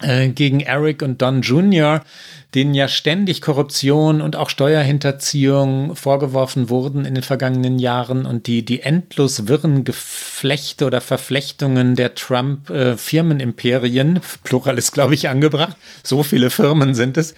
gegen 0.00 0.60
Eric 0.60 1.02
und 1.02 1.20
Don 1.20 1.42
Jr.? 1.42 2.00
denen 2.54 2.74
ja 2.74 2.88
ständig 2.88 3.40
Korruption 3.40 4.20
und 4.20 4.36
auch 4.36 4.50
Steuerhinterziehung 4.50 5.94
vorgeworfen 5.94 6.68
wurden 6.68 7.04
in 7.04 7.14
den 7.14 7.22
vergangenen 7.22 7.78
Jahren 7.78 8.26
und 8.26 8.48
die, 8.48 8.64
die 8.64 8.82
endlos 8.82 9.46
wirren 9.46 9.84
Geflechte 9.84 10.86
oder 10.86 11.00
Verflechtungen 11.00 11.94
der 11.94 12.14
Trump-Firmenimperien, 12.14 14.16
äh, 14.16 14.20
Plural 14.42 14.78
ist, 14.78 14.92
glaube 14.92 15.14
ich, 15.14 15.28
angebracht, 15.28 15.76
so 16.02 16.24
viele 16.24 16.50
Firmen 16.50 16.94
sind 16.94 17.16
es, 17.16 17.34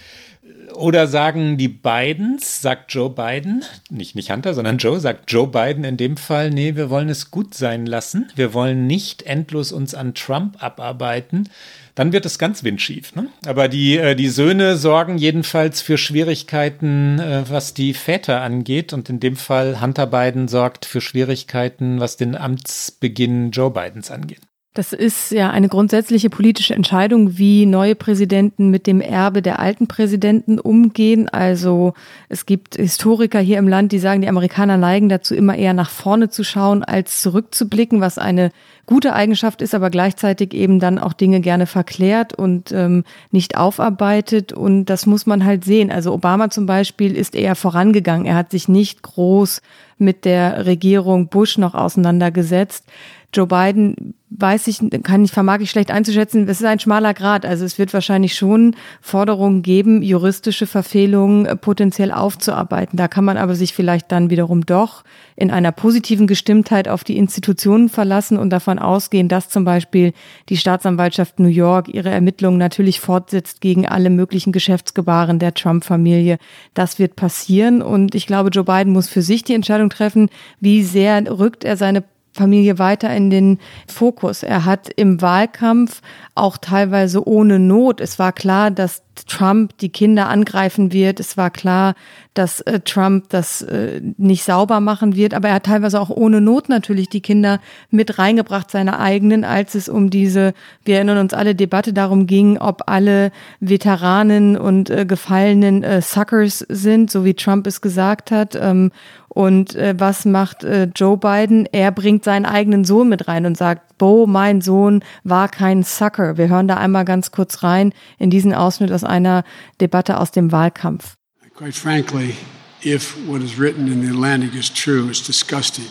oder 0.73 1.05
sagen 1.05 1.57
die 1.57 1.67
Bidens, 1.67 2.61
sagt 2.61 2.91
Joe 2.91 3.11
Biden, 3.11 3.63
nicht, 3.91 4.15
nicht 4.15 4.31
Hunter, 4.31 4.55
sondern 4.55 4.79
Joe, 4.79 4.99
sagt 4.99 5.31
Joe 5.31 5.45
Biden 5.45 5.83
in 5.83 5.97
dem 5.97 6.17
Fall, 6.17 6.49
nee, 6.49 6.75
wir 6.75 6.89
wollen 6.89 7.09
es 7.09 7.29
gut 7.29 7.53
sein 7.53 7.85
lassen. 7.85 8.31
Wir 8.35 8.55
wollen 8.55 8.87
nicht 8.87 9.21
endlos 9.21 9.71
uns 9.71 9.93
an 9.93 10.15
Trump 10.15 10.63
abarbeiten 10.63 11.47
dann 11.95 12.11
wird 12.11 12.25
es 12.25 12.39
ganz 12.39 12.63
windschief. 12.63 13.15
Ne? 13.15 13.27
Aber 13.45 13.67
die, 13.67 13.97
äh, 13.97 14.15
die 14.15 14.29
Söhne 14.29 14.77
sorgen 14.77 15.17
jedenfalls 15.17 15.81
für 15.81 15.97
Schwierigkeiten, 15.97 17.19
äh, 17.19 17.43
was 17.47 17.73
die 17.73 17.93
Väter 17.93 18.41
angeht. 18.41 18.93
Und 18.93 19.09
in 19.09 19.19
dem 19.19 19.35
Fall 19.35 19.81
Hunter 19.81 20.07
Biden 20.07 20.47
sorgt 20.47 20.85
für 20.85 21.01
Schwierigkeiten, 21.01 21.99
was 21.99 22.17
den 22.17 22.35
Amtsbeginn 22.35 23.51
Joe 23.51 23.71
Bidens 23.71 24.09
angeht. 24.09 24.41
Das 24.75 24.91
ist 24.91 25.29
ja 25.29 25.51
eine 25.51 25.69
grundsätzliche 25.69 26.31
politische 26.31 26.73
Entscheidung, 26.73 27.37
wie 27.37 27.67
neue 27.67 27.93
Präsidenten 27.93 28.71
mit 28.71 28.87
dem 28.87 29.01
Erbe 29.01 29.43
der 29.43 29.59
alten 29.59 29.85
Präsidenten 29.85 30.59
umgehen. 30.59 31.29
Also 31.29 31.93
es 32.27 32.47
gibt 32.47 32.77
Historiker 32.77 33.39
hier 33.39 33.59
im 33.59 33.67
Land, 33.67 33.91
die 33.91 33.99
sagen, 33.99 34.21
die 34.21 34.27
Amerikaner 34.27 34.77
neigen 34.77 35.09
dazu, 35.09 35.35
immer 35.35 35.55
eher 35.55 35.75
nach 35.75 35.91
vorne 35.91 36.29
zu 36.29 36.43
schauen, 36.43 36.83
als 36.83 37.21
zurückzublicken, 37.21 38.01
was 38.01 38.17
eine 38.17 38.49
gute 38.87 39.13
Eigenschaft 39.13 39.61
ist, 39.61 39.75
aber 39.75 39.91
gleichzeitig 39.91 40.55
eben 40.55 40.79
dann 40.79 40.97
auch 40.97 41.13
Dinge 41.13 41.39
gerne 41.39 41.67
verklärt 41.67 42.33
und 42.33 42.71
ähm, 42.71 43.03
nicht 43.29 43.55
aufarbeitet. 43.55 44.53
Und 44.53 44.85
das 44.85 45.05
muss 45.05 45.27
man 45.27 45.45
halt 45.45 45.65
sehen. 45.65 45.91
Also 45.91 46.11
Obama 46.11 46.49
zum 46.49 46.65
Beispiel 46.65 47.15
ist 47.15 47.35
eher 47.35 47.53
vorangegangen. 47.53 48.25
Er 48.25 48.35
hat 48.35 48.49
sich 48.49 48.67
nicht 48.67 49.03
groß 49.03 49.61
mit 49.99 50.25
der 50.25 50.65
Regierung 50.65 51.27
Bush 51.27 51.59
noch 51.59 51.75
auseinandergesetzt. 51.75 52.85
Joe 53.33 53.47
Biden 53.47 54.13
weiß 54.35 54.67
ich, 54.67 54.79
kann 55.03 55.23
ich, 55.23 55.31
vermag 55.31 55.59
ich 55.59 55.69
schlecht 55.69 55.91
einzuschätzen. 55.91 56.47
Es 56.47 56.59
ist 56.59 56.65
ein 56.65 56.79
schmaler 56.79 57.13
Grad. 57.13 57.45
Also 57.45 57.65
es 57.65 57.77
wird 57.77 57.93
wahrscheinlich 57.93 58.35
schon 58.35 58.75
Forderungen 59.01 59.61
geben, 59.61 60.01
juristische 60.01 60.65
Verfehlungen 60.65 61.45
äh, 61.45 61.55
potenziell 61.55 62.11
aufzuarbeiten. 62.11 62.97
Da 62.97 63.07
kann 63.07 63.25
man 63.25 63.37
aber 63.37 63.55
sich 63.55 63.73
vielleicht 63.73 64.11
dann 64.11 64.29
wiederum 64.29 64.65
doch 64.65 65.03
in 65.35 65.51
einer 65.51 65.71
positiven 65.71 66.27
Gestimmtheit 66.27 66.87
auf 66.87 67.03
die 67.03 67.17
Institutionen 67.17 67.89
verlassen 67.89 68.37
und 68.37 68.49
davon 68.49 68.79
ausgehen, 68.79 69.27
dass 69.27 69.49
zum 69.49 69.65
Beispiel 69.65 70.13
die 70.49 70.57
Staatsanwaltschaft 70.57 71.39
New 71.39 71.47
York 71.47 71.89
ihre 71.89 72.09
Ermittlungen 72.09 72.57
natürlich 72.57 72.99
fortsetzt 72.99 73.61
gegen 73.61 73.87
alle 73.87 74.09
möglichen 74.09 74.51
Geschäftsgebaren 74.51 75.39
der 75.39 75.53
Trump-Familie. 75.53 76.37
Das 76.73 76.99
wird 76.99 77.15
passieren 77.15 77.81
und 77.81 78.15
ich 78.15 78.27
glaube, 78.27 78.49
Joe 78.49 78.63
Biden 78.63 78.93
muss 78.93 79.09
für 79.09 79.21
sich 79.21 79.43
die 79.43 79.53
Entscheidung 79.53 79.89
treffen, 79.89 80.29
wie 80.59 80.83
sehr 80.83 81.23
rückt 81.39 81.63
er 81.63 81.77
seine 81.77 82.03
Familie 82.33 82.79
weiter 82.79 83.15
in 83.15 83.29
den 83.29 83.59
Fokus. 83.87 84.43
Er 84.43 84.65
hat 84.65 84.89
im 84.89 85.21
Wahlkampf 85.21 86.01
auch 86.35 86.57
teilweise 86.57 87.27
ohne 87.27 87.59
Not. 87.59 88.01
Es 88.01 88.17
war 88.17 88.31
klar, 88.31 88.71
dass 88.71 89.03
Trump 89.27 89.77
die 89.77 89.89
Kinder 89.89 90.27
angreifen 90.27 90.91
wird. 90.91 91.19
Es 91.19 91.37
war 91.37 91.51
klar, 91.51 91.93
dass 92.33 92.61
äh, 92.61 92.79
Trump 92.79 93.29
das 93.29 93.61
äh, 93.61 94.01
nicht 94.17 94.43
sauber 94.43 94.79
machen 94.79 95.15
wird. 95.15 95.35
Aber 95.35 95.49
er 95.49 95.55
hat 95.55 95.65
teilweise 95.65 95.99
auch 96.01 96.09
ohne 96.09 96.41
Not 96.41 96.69
natürlich 96.69 97.09
die 97.09 97.21
Kinder 97.21 97.59
mit 97.91 98.17
reingebracht, 98.17 98.71
seine 98.71 98.99
eigenen, 98.99 99.43
als 99.43 99.75
es 99.75 99.87
um 99.87 100.09
diese, 100.09 100.53
wir 100.83 100.95
erinnern 100.95 101.19
uns 101.19 101.33
alle, 101.33 101.53
Debatte 101.53 101.93
darum 101.93 102.25
ging, 102.25 102.57
ob 102.57 102.83
alle 102.87 103.31
Veteranen 103.59 104.57
und 104.57 104.89
äh, 104.89 105.05
gefallenen 105.05 105.83
äh, 105.83 106.01
Suckers 106.01 106.65
sind, 106.67 107.11
so 107.11 107.23
wie 107.23 107.35
Trump 107.35 107.67
es 107.67 107.81
gesagt 107.81 108.31
hat. 108.31 108.57
Ähm, 108.59 108.91
und 109.33 109.75
äh, 109.75 109.95
was 109.97 110.25
macht 110.25 110.63
äh, 110.63 110.89
Joe 110.95 111.17
Biden? 111.17 111.67
Er 111.71 111.91
bringt 111.91 112.23
seinen 112.23 112.45
eigenen 112.45 112.85
Sohn 112.85 113.09
mit 113.09 113.27
rein 113.27 113.47
und 113.47 113.57
sagt, 113.57 113.97
Bo, 113.97 114.27
mein 114.27 114.61
Sohn 114.61 115.03
war 115.23 115.49
kein 115.49 115.81
Sucker. 115.81 116.37
Wir 116.37 116.49
hören 116.49 116.67
da 116.67 116.77
einmal 116.77 117.03
ganz 117.03 117.31
kurz 117.31 117.63
rein 117.63 117.93
in 118.19 118.29
diesen 118.29 118.53
Ausschnitt 118.53 118.91
aus 118.91 119.03
einer 119.03 119.43
Debatte 119.81 120.19
aus 120.19 120.29
dem 120.29 120.51
Wahlkampf. 120.51 121.15
Quite 121.55 121.73
frankly, 121.73 122.35
if 122.83 123.15
what 123.27 123.41
is 123.41 123.57
written 123.57 123.87
in 123.87 124.01
the 124.03 124.09
Atlantic 124.09 124.53
is 124.53 124.71
true, 124.71 125.09
it's 125.09 125.25
disgusting. 125.25 125.85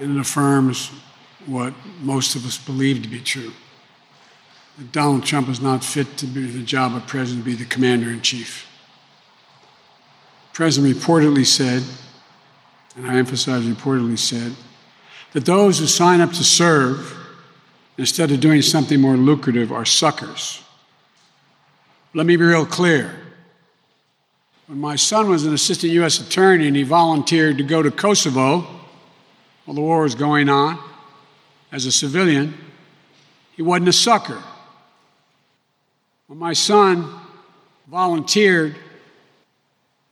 And 0.00 0.16
it 0.16 0.20
affirms 0.20 0.90
what 1.46 1.74
most 2.02 2.34
of 2.34 2.44
us 2.44 2.58
believe 2.58 3.02
to 3.02 3.08
be 3.08 3.20
true. 3.20 3.52
That 4.78 4.90
Donald 4.90 5.24
Trump 5.24 5.48
is 5.48 5.60
not 5.60 5.84
fit 5.84 6.16
to 6.16 6.26
be 6.26 6.46
the 6.46 6.64
job 6.64 6.96
of 6.96 7.06
president, 7.06 7.44
be 7.44 7.54
the 7.54 7.64
commander 7.64 8.10
in 8.10 8.20
chief. 8.20 8.66
President 10.54 10.96
reportedly 10.96 11.44
said, 11.44 11.82
and 12.96 13.10
I 13.10 13.16
emphasize 13.16 13.64
reportedly 13.64 14.18
said, 14.18 14.54
that 15.32 15.44
those 15.44 15.80
who 15.80 15.86
sign 15.86 16.20
up 16.20 16.30
to 16.30 16.44
serve 16.44 17.12
instead 17.98 18.30
of 18.30 18.38
doing 18.38 18.62
something 18.62 19.00
more 19.00 19.16
lucrative 19.16 19.72
are 19.72 19.84
suckers. 19.84 20.62
Let 22.14 22.26
me 22.26 22.36
be 22.36 22.44
real 22.44 22.64
clear. 22.64 23.16
When 24.68 24.80
my 24.80 24.94
son 24.94 25.28
was 25.28 25.44
an 25.44 25.52
assistant 25.52 25.92
U.S. 25.94 26.20
attorney 26.20 26.68
and 26.68 26.76
he 26.76 26.84
volunteered 26.84 27.58
to 27.58 27.64
go 27.64 27.82
to 27.82 27.90
Kosovo 27.90 28.60
while 29.64 29.74
the 29.74 29.80
war 29.80 30.02
was 30.02 30.14
going 30.14 30.48
on 30.48 30.78
as 31.72 31.84
a 31.84 31.92
civilian, 31.92 32.54
he 33.56 33.62
wasn't 33.62 33.88
a 33.88 33.92
sucker. 33.92 34.40
When 36.28 36.38
my 36.38 36.52
son 36.52 37.12
volunteered 37.88 38.76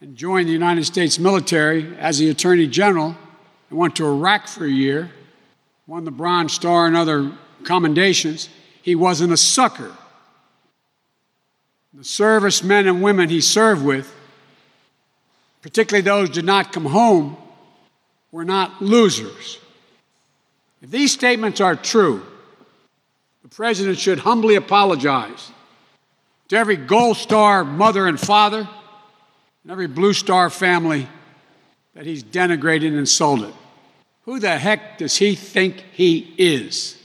and 0.02 0.16
joined 0.16 0.48
the 0.48 0.52
United 0.52 0.84
States 0.84 1.20
military 1.20 1.96
as 1.96 2.18
the 2.18 2.28
Attorney 2.28 2.66
General 2.66 3.16
and 3.70 3.78
went 3.78 3.94
to 3.94 4.04
Iraq 4.04 4.48
for 4.48 4.64
a 4.64 4.68
year, 4.68 5.12
won 5.86 6.04
the 6.04 6.10
Bronze 6.10 6.52
Star 6.52 6.88
and 6.88 6.96
other 6.96 7.30
commendations. 7.62 8.48
He 8.82 8.96
wasn't 8.96 9.32
a 9.32 9.36
sucker. 9.36 9.92
The 11.94 12.02
servicemen 12.02 12.88
and 12.88 13.00
women 13.00 13.28
he 13.28 13.40
served 13.40 13.84
with, 13.84 14.12
particularly 15.62 16.02
those 16.02 16.28
who 16.28 16.34
did 16.34 16.46
not 16.46 16.72
come 16.72 16.86
home, 16.86 17.36
were 18.32 18.44
not 18.44 18.82
losers. 18.82 19.58
If 20.82 20.90
these 20.90 21.12
statements 21.12 21.60
are 21.60 21.76
true, 21.76 22.26
the 23.44 23.48
president 23.48 23.98
should 23.98 24.18
humbly 24.18 24.56
apologize 24.56 25.52
to 26.48 26.56
every 26.56 26.76
Gold 26.76 27.18
Star 27.18 27.62
mother 27.62 28.08
and 28.08 28.18
father 28.18 28.68
and 29.64 29.72
every 29.72 29.88
Blue 29.88 30.12
Star 30.12 30.50
family 30.50 31.06
that 31.94 32.04
he's 32.04 32.24
denigrated 32.24 32.88
and 32.88 32.98
insulted. 32.98 33.52
Who 34.24 34.38
the 34.38 34.58
heck 34.58 34.98
does 34.98 35.16
he 35.16 35.34
think 35.34 35.84
he 35.92 36.32
is? 36.36 36.96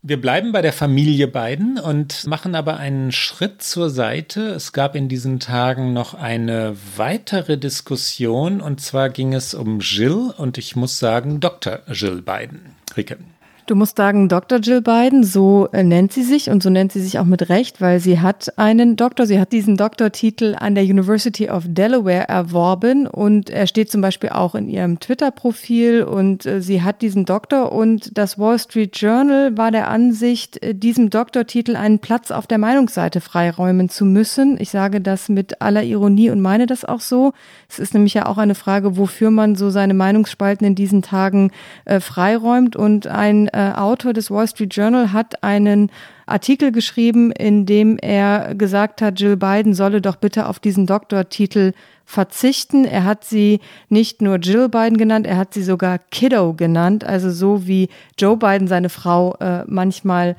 Wir 0.00 0.20
bleiben 0.20 0.52
bei 0.52 0.62
der 0.62 0.72
Familie 0.72 1.26
Biden 1.26 1.78
und 1.78 2.24
machen 2.28 2.54
aber 2.54 2.76
einen 2.76 3.10
Schritt 3.10 3.62
zur 3.62 3.90
Seite. 3.90 4.50
Es 4.50 4.72
gab 4.72 4.94
in 4.94 5.08
diesen 5.08 5.40
Tagen 5.40 5.92
noch 5.92 6.14
eine 6.14 6.76
weitere 6.96 7.58
Diskussion 7.58 8.60
und 8.60 8.80
zwar 8.80 9.10
ging 9.10 9.34
es 9.34 9.54
um 9.54 9.80
Jill 9.80 10.32
und 10.36 10.56
ich 10.56 10.76
muss 10.76 11.00
sagen 11.00 11.40
Dr. 11.40 11.80
Jill 11.88 12.22
Biden. 12.22 12.76
Rike. 12.96 13.18
Du 13.68 13.74
musst 13.74 13.98
sagen, 13.98 14.30
Dr. 14.30 14.60
Jill 14.60 14.80
Biden, 14.80 15.24
so 15.24 15.68
äh, 15.72 15.82
nennt 15.82 16.10
sie 16.10 16.22
sich 16.22 16.48
und 16.48 16.62
so 16.62 16.70
nennt 16.70 16.90
sie 16.90 17.02
sich 17.02 17.18
auch 17.18 17.26
mit 17.26 17.50
Recht, 17.50 17.82
weil 17.82 18.00
sie 18.00 18.18
hat 18.18 18.58
einen 18.58 18.96
Doktor, 18.96 19.26
sie 19.26 19.38
hat 19.38 19.52
diesen 19.52 19.76
Doktortitel 19.76 20.56
an 20.58 20.74
der 20.74 20.84
University 20.84 21.50
of 21.50 21.64
Delaware 21.66 22.26
erworben 22.28 23.06
und 23.06 23.50
er 23.50 23.66
steht 23.66 23.90
zum 23.90 24.00
Beispiel 24.00 24.30
auch 24.30 24.54
in 24.54 24.70
ihrem 24.70 25.00
Twitter-Profil 25.00 26.02
und 26.02 26.46
äh, 26.46 26.62
sie 26.62 26.80
hat 26.80 27.02
diesen 27.02 27.26
Doktor 27.26 27.70
und 27.70 28.16
das 28.16 28.38
Wall 28.38 28.58
Street 28.58 28.96
Journal 28.96 29.58
war 29.58 29.70
der 29.70 29.90
Ansicht, 29.90 30.62
äh, 30.62 30.74
diesem 30.74 31.10
Doktortitel 31.10 31.76
einen 31.76 31.98
Platz 31.98 32.30
auf 32.30 32.46
der 32.46 32.56
Meinungsseite 32.56 33.20
freiräumen 33.20 33.90
zu 33.90 34.06
müssen. 34.06 34.56
Ich 34.58 34.70
sage 34.70 35.02
das 35.02 35.28
mit 35.28 35.60
aller 35.60 35.82
Ironie 35.82 36.30
und 36.30 36.40
meine 36.40 36.64
das 36.64 36.86
auch 36.86 37.00
so. 37.00 37.34
Es 37.68 37.78
ist 37.78 37.92
nämlich 37.92 38.14
ja 38.14 38.24
auch 38.24 38.38
eine 38.38 38.54
Frage, 38.54 38.96
wofür 38.96 39.30
man 39.30 39.56
so 39.56 39.68
seine 39.68 39.92
Meinungsspalten 39.92 40.66
in 40.66 40.74
diesen 40.74 41.02
Tagen 41.02 41.50
äh, 41.84 42.00
freiräumt 42.00 42.74
und 42.74 43.06
ein 43.06 43.50
äh, 43.58 43.72
Autor 43.72 44.12
des 44.12 44.30
Wall 44.30 44.46
Street 44.46 44.72
Journal 44.72 45.12
hat 45.12 45.42
einen 45.42 45.90
Artikel 46.26 46.70
geschrieben, 46.70 47.32
in 47.32 47.66
dem 47.66 47.98
er 47.98 48.54
gesagt 48.54 49.02
hat, 49.02 49.18
Jill 49.18 49.36
Biden 49.36 49.74
solle 49.74 50.00
doch 50.00 50.14
bitte 50.14 50.46
auf 50.46 50.60
diesen 50.60 50.86
Doktortitel 50.86 51.72
verzichten. 52.04 52.84
Er 52.84 53.02
hat 53.02 53.24
sie 53.24 53.58
nicht 53.88 54.22
nur 54.22 54.36
Jill 54.36 54.68
Biden 54.68 54.96
genannt, 54.96 55.26
er 55.26 55.36
hat 55.36 55.54
sie 55.54 55.64
sogar 55.64 55.98
Kiddo 55.98 56.54
genannt, 56.54 57.02
also 57.02 57.30
so 57.30 57.66
wie 57.66 57.88
Joe 58.16 58.36
Biden 58.36 58.68
seine 58.68 58.90
Frau 58.90 59.34
äh, 59.40 59.64
manchmal 59.66 60.36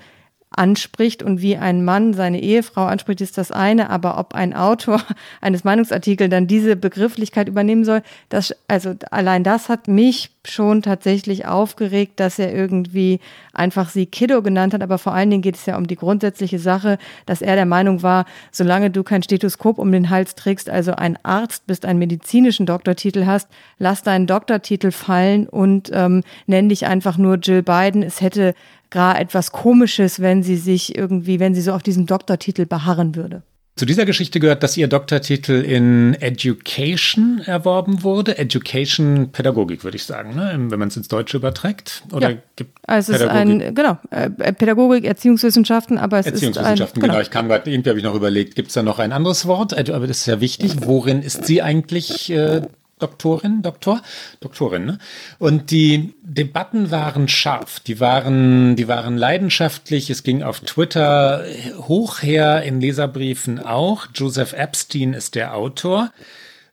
anspricht 0.51 1.21
und 1.21 1.41
wie 1.41 1.57
ein 1.57 1.85
Mann 1.85 2.13
seine 2.13 2.41
Ehefrau 2.41 2.85
anspricht, 2.85 3.21
ist 3.21 3.37
das 3.37 3.51
eine, 3.51 3.89
aber 3.89 4.17
ob 4.17 4.33
ein 4.33 4.55
Autor 4.55 5.01
eines 5.41 5.63
Meinungsartikels 5.63 6.29
dann 6.29 6.47
diese 6.47 6.75
Begrifflichkeit 6.75 7.47
übernehmen 7.47 7.85
soll, 7.85 8.01
das, 8.29 8.55
also 8.67 8.95
allein 9.11 9.43
das 9.43 9.69
hat 9.69 9.87
mich 9.87 10.31
schon 10.45 10.81
tatsächlich 10.81 11.45
aufgeregt, 11.45 12.19
dass 12.19 12.39
er 12.39 12.53
irgendwie 12.53 13.19
einfach 13.53 13.89
sie 13.89 14.07
Kiddo 14.07 14.41
genannt 14.41 14.73
hat, 14.73 14.81
aber 14.81 14.97
vor 14.97 15.13
allen 15.13 15.29
Dingen 15.29 15.43
geht 15.43 15.55
es 15.55 15.65
ja 15.65 15.77
um 15.77 15.85
die 15.85 15.95
grundsätzliche 15.95 16.57
Sache, 16.57 16.97
dass 17.25 17.41
er 17.41 17.55
der 17.55 17.65
Meinung 17.65 18.01
war, 18.01 18.25
solange 18.51 18.89
du 18.89 19.03
kein 19.03 19.21
Stethoskop 19.21 19.77
um 19.77 19.91
den 19.91 20.09
Hals 20.09 20.33
trägst, 20.33 20.69
also 20.69 20.93
ein 20.93 21.17
Arzt 21.23 21.67
bist, 21.67 21.85
einen 21.85 21.99
medizinischen 21.99 22.65
Doktortitel 22.65 23.25
hast, 23.25 23.49
lass 23.77 24.01
deinen 24.01 24.25
Doktortitel 24.25 24.91
fallen 24.91 25.47
und 25.47 25.91
ähm, 25.93 26.23
nenn 26.47 26.69
dich 26.69 26.87
einfach 26.87 27.17
nur 27.17 27.35
Jill 27.35 27.61
Biden. 27.61 28.01
Es 28.01 28.21
hätte 28.21 28.55
gar 28.89 29.19
etwas 29.19 29.51
Komisches, 29.51 30.19
wenn 30.19 30.43
sie 30.43 30.57
sich 30.57 30.97
irgendwie, 30.97 31.39
wenn 31.39 31.55
sie 31.55 31.61
so 31.61 31.73
auf 31.73 31.83
diesem 31.83 32.05
Doktortitel 32.05 32.65
beharren 32.65 33.15
würde. 33.15 33.43
Zu 33.79 33.85
dieser 33.85 34.05
Geschichte 34.05 34.41
gehört, 34.41 34.61
dass 34.61 34.75
ihr 34.75 34.89
Doktortitel 34.89 35.53
in 35.53 36.13
Education 36.15 37.39
erworben 37.45 38.03
wurde. 38.03 38.37
Education, 38.37 39.31
Pädagogik, 39.31 39.85
würde 39.85 39.95
ich 39.95 40.03
sagen, 40.03 40.35
ne? 40.35 40.51
wenn 40.53 40.79
man 40.79 40.89
es 40.89 40.97
ins 40.97 41.07
Deutsche 41.07 41.37
überträgt. 41.37 42.03
Oder 42.11 42.31
ja. 42.31 42.37
gibt 42.57 42.77
also 42.85 43.13
es 43.13 43.21
ist 43.21 43.27
ein, 43.29 43.73
genau, 43.73 43.97
äh, 44.11 44.29
Pädagogik, 44.51 45.05
Erziehungswissenschaften, 45.05 45.97
aber 45.97 46.19
es 46.19 46.25
Erziehungswissenschaften, 46.25 46.83
ist 46.83 46.93
ein, 46.97 47.01
genau. 47.03 47.13
genau. 47.13 47.21
Ich 47.21 47.31
kam 47.31 47.47
gerade, 47.47 47.71
irgendwie 47.71 47.89
habe 47.89 47.99
ich 47.99 48.03
noch 48.03 48.15
überlegt, 48.15 48.57
gibt 48.57 48.67
es 48.67 48.73
da 48.73 48.83
noch 48.83 48.99
ein 48.99 49.13
anderes 49.13 49.45
Wort? 49.45 49.71
Äh, 49.71 49.93
aber 49.93 50.07
das 50.07 50.19
ist 50.19 50.25
ja 50.25 50.41
wichtig. 50.41 50.73
Worin 50.81 51.21
ist 51.21 51.45
sie 51.45 51.61
eigentlich 51.61 52.29
äh, 52.31 52.63
Doktorin, 52.99 53.61
Doktor, 53.61 54.01
Doktorin, 54.39 54.85
ne? 54.85 54.97
Und 55.39 55.71
die 55.71 56.13
Debatten 56.21 56.91
waren 56.91 57.27
scharf, 57.27 57.79
die 57.79 57.99
waren, 57.99 58.75
die 58.75 58.87
waren 58.87 59.17
leidenschaftlich. 59.17 60.09
Es 60.09 60.23
ging 60.23 60.43
auf 60.43 60.59
Twitter 60.59 61.43
hoch 61.87 62.21
her, 62.21 62.63
in 62.63 62.81
Leserbriefen 62.81 63.59
auch. 63.59 64.07
Joseph 64.13 64.53
Epstein 64.53 65.13
ist 65.13 65.35
der 65.35 65.55
Autor, 65.55 66.11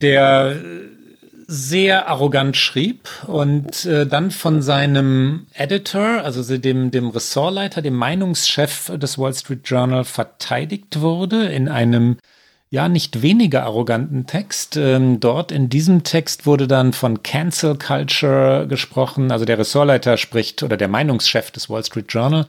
der 0.03 0.57
sehr 1.49 2.09
arrogant 2.09 2.57
schrieb 2.57 3.09
und 3.27 3.85
äh, 3.85 4.07
dann 4.07 4.33
von 4.33 4.63
seinem 4.63 5.47
Editor, 5.55 6.23
also 6.25 6.59
dem, 6.59 6.91
dem 6.91 7.09
Ressortleiter, 7.09 7.83
dem 7.83 7.95
Meinungschef 7.95 8.91
des 8.97 9.17
Wall 9.17 9.33
Street 9.33 9.61
Journal 9.65 10.05
verteidigt 10.05 11.01
wurde 11.01 11.47
in 11.47 11.69
einem 11.69 12.19
ja 12.77 12.91
nicht 12.91 13.23
weniger 13.23 13.65
arroganten 13.65 14.27
Text. 14.27 14.77
Ähm, 14.77 15.19
dort 15.19 15.51
in 15.51 15.71
diesem 15.71 16.05
Text 16.05 16.45
wurde 16.45 16.69
dann 16.69 16.93
von 16.93 17.23
Cancel 17.23 17.79
Culture 17.79 18.67
gesprochen. 18.69 19.33
Also 19.33 19.47
der 19.47 19.59
Ressortleiter 19.59 20.19
spricht 20.19 20.63
oder 20.63 20.77
der 20.77 20.89
Meinungschef 20.89 21.51
des 21.51 21.71
Wall 21.71 21.83
Street 21.83 22.13
Journal 22.13 22.47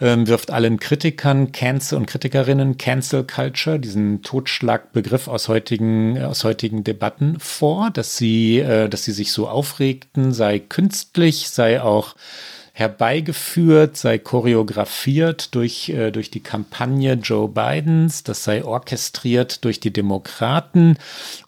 ähm, 0.00 0.26
wirft 0.26 0.50
allen 0.50 0.80
Kritikern, 0.80 1.52
Cancel 1.52 1.98
und 1.98 2.06
Kritikerinnen 2.06 2.78
Cancel 2.78 3.24
Culture, 3.24 3.78
diesen 3.78 4.22
Totschlagbegriff 4.22 5.28
aus 5.28 5.48
heutigen, 5.48 6.22
aus 6.22 6.44
heutigen 6.44 6.82
Debatten 6.82 7.38
vor, 7.38 7.90
dass 7.90 8.16
sie, 8.16 8.60
äh, 8.60 8.88
dass 8.88 9.04
sie 9.04 9.12
sich 9.12 9.32
so 9.32 9.48
aufregten, 9.48 10.32
sei 10.32 10.60
künstlich, 10.60 11.50
sei 11.50 11.82
auch 11.82 12.14
herbeigeführt, 12.78 13.96
sei 13.96 14.18
choreografiert 14.18 15.52
durch, 15.56 15.88
äh, 15.88 16.12
durch 16.12 16.30
die 16.30 16.38
Kampagne 16.38 17.14
Joe 17.14 17.48
Bidens, 17.48 18.22
das 18.22 18.44
sei 18.44 18.64
orchestriert 18.64 19.64
durch 19.64 19.80
die 19.80 19.92
Demokraten. 19.92 20.96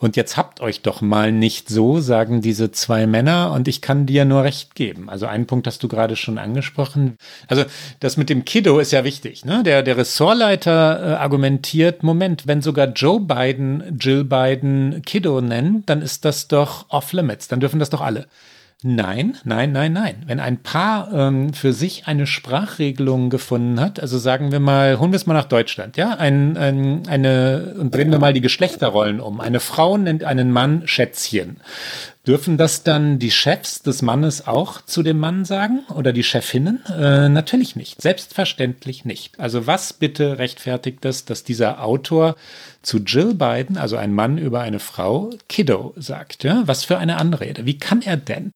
Und 0.00 0.16
jetzt 0.16 0.36
habt 0.36 0.60
euch 0.60 0.82
doch 0.82 1.02
mal 1.02 1.30
nicht 1.30 1.68
so, 1.68 2.00
sagen 2.00 2.40
diese 2.40 2.72
zwei 2.72 3.06
Männer, 3.06 3.52
und 3.52 3.68
ich 3.68 3.80
kann 3.80 4.06
dir 4.06 4.24
nur 4.24 4.42
recht 4.42 4.74
geben. 4.74 5.08
Also 5.08 5.26
einen 5.26 5.46
Punkt 5.46 5.68
hast 5.68 5.84
du 5.84 5.88
gerade 5.88 6.16
schon 6.16 6.36
angesprochen. 6.36 7.16
Also 7.46 7.64
das 8.00 8.16
mit 8.16 8.28
dem 8.28 8.44
Kiddo 8.44 8.80
ist 8.80 8.90
ja 8.90 9.04
wichtig. 9.04 9.44
Ne? 9.44 9.62
Der, 9.62 9.84
der 9.84 9.98
Ressortleiter 9.98 11.00
äh, 11.00 11.14
argumentiert, 11.14 12.02
Moment, 12.02 12.48
wenn 12.48 12.60
sogar 12.60 12.88
Joe 12.88 13.20
Biden 13.20 13.96
Jill 14.00 14.24
Biden 14.24 15.02
Kiddo 15.06 15.40
nennen, 15.40 15.84
dann 15.86 16.02
ist 16.02 16.24
das 16.24 16.48
doch 16.48 16.86
off-limits, 16.88 17.46
dann 17.46 17.60
dürfen 17.60 17.78
das 17.78 17.90
doch 17.90 18.00
alle. 18.00 18.26
Nein, 18.82 19.36
nein, 19.44 19.72
nein, 19.72 19.92
nein. 19.92 20.22
Wenn 20.26 20.40
ein 20.40 20.62
Paar 20.62 21.12
ähm, 21.12 21.52
für 21.52 21.74
sich 21.74 22.06
eine 22.06 22.26
Sprachregelung 22.26 23.28
gefunden 23.28 23.78
hat, 23.78 24.00
also 24.00 24.16
sagen 24.16 24.52
wir 24.52 24.60
mal, 24.60 24.98
holen 24.98 25.12
wir 25.12 25.16
es 25.16 25.26
mal 25.26 25.34
nach 25.34 25.44
Deutschland, 25.44 25.98
ja, 25.98 26.14
ein, 26.14 26.56
ein, 26.56 27.06
eine, 27.06 27.74
und 27.78 27.94
drehen 27.94 28.10
wir 28.10 28.18
mal 28.18 28.32
die 28.32 28.40
Geschlechterrollen 28.40 29.20
um. 29.20 29.38
Eine 29.38 29.60
Frau 29.60 29.98
nennt 29.98 30.24
einen 30.24 30.50
Mann 30.50 30.86
Schätzchen. 30.86 31.58
Dürfen 32.26 32.58
das 32.58 32.82
dann 32.82 33.18
die 33.18 33.30
Chefs 33.30 33.80
des 33.80 34.02
Mannes 34.02 34.46
auch 34.46 34.82
zu 34.82 35.02
dem 35.02 35.18
Mann 35.18 35.46
sagen 35.46 35.80
oder 35.94 36.12
die 36.12 36.22
Chefinnen? 36.22 36.84
Äh, 36.86 37.30
natürlich 37.30 37.76
nicht. 37.76 38.02
Selbstverständlich 38.02 39.06
nicht. 39.06 39.40
Also 39.40 39.66
was 39.66 39.94
bitte 39.94 40.38
rechtfertigt 40.38 41.04
es, 41.06 41.24
dass 41.24 41.44
dieser 41.44 41.82
Autor 41.82 42.36
zu 42.82 42.98
Jill 42.98 43.34
Biden, 43.34 43.78
also 43.78 43.96
ein 43.96 44.12
Mann 44.12 44.36
über 44.36 44.60
eine 44.60 44.80
Frau, 44.80 45.30
Kiddo 45.48 45.94
sagt? 45.96 46.44
Ja? 46.44 46.62
Was 46.66 46.84
für 46.84 46.98
eine 46.98 47.16
Anrede. 47.16 47.64
Wie 47.64 47.78
kann 47.78 48.02
er 48.02 48.18
denn? 48.18 48.52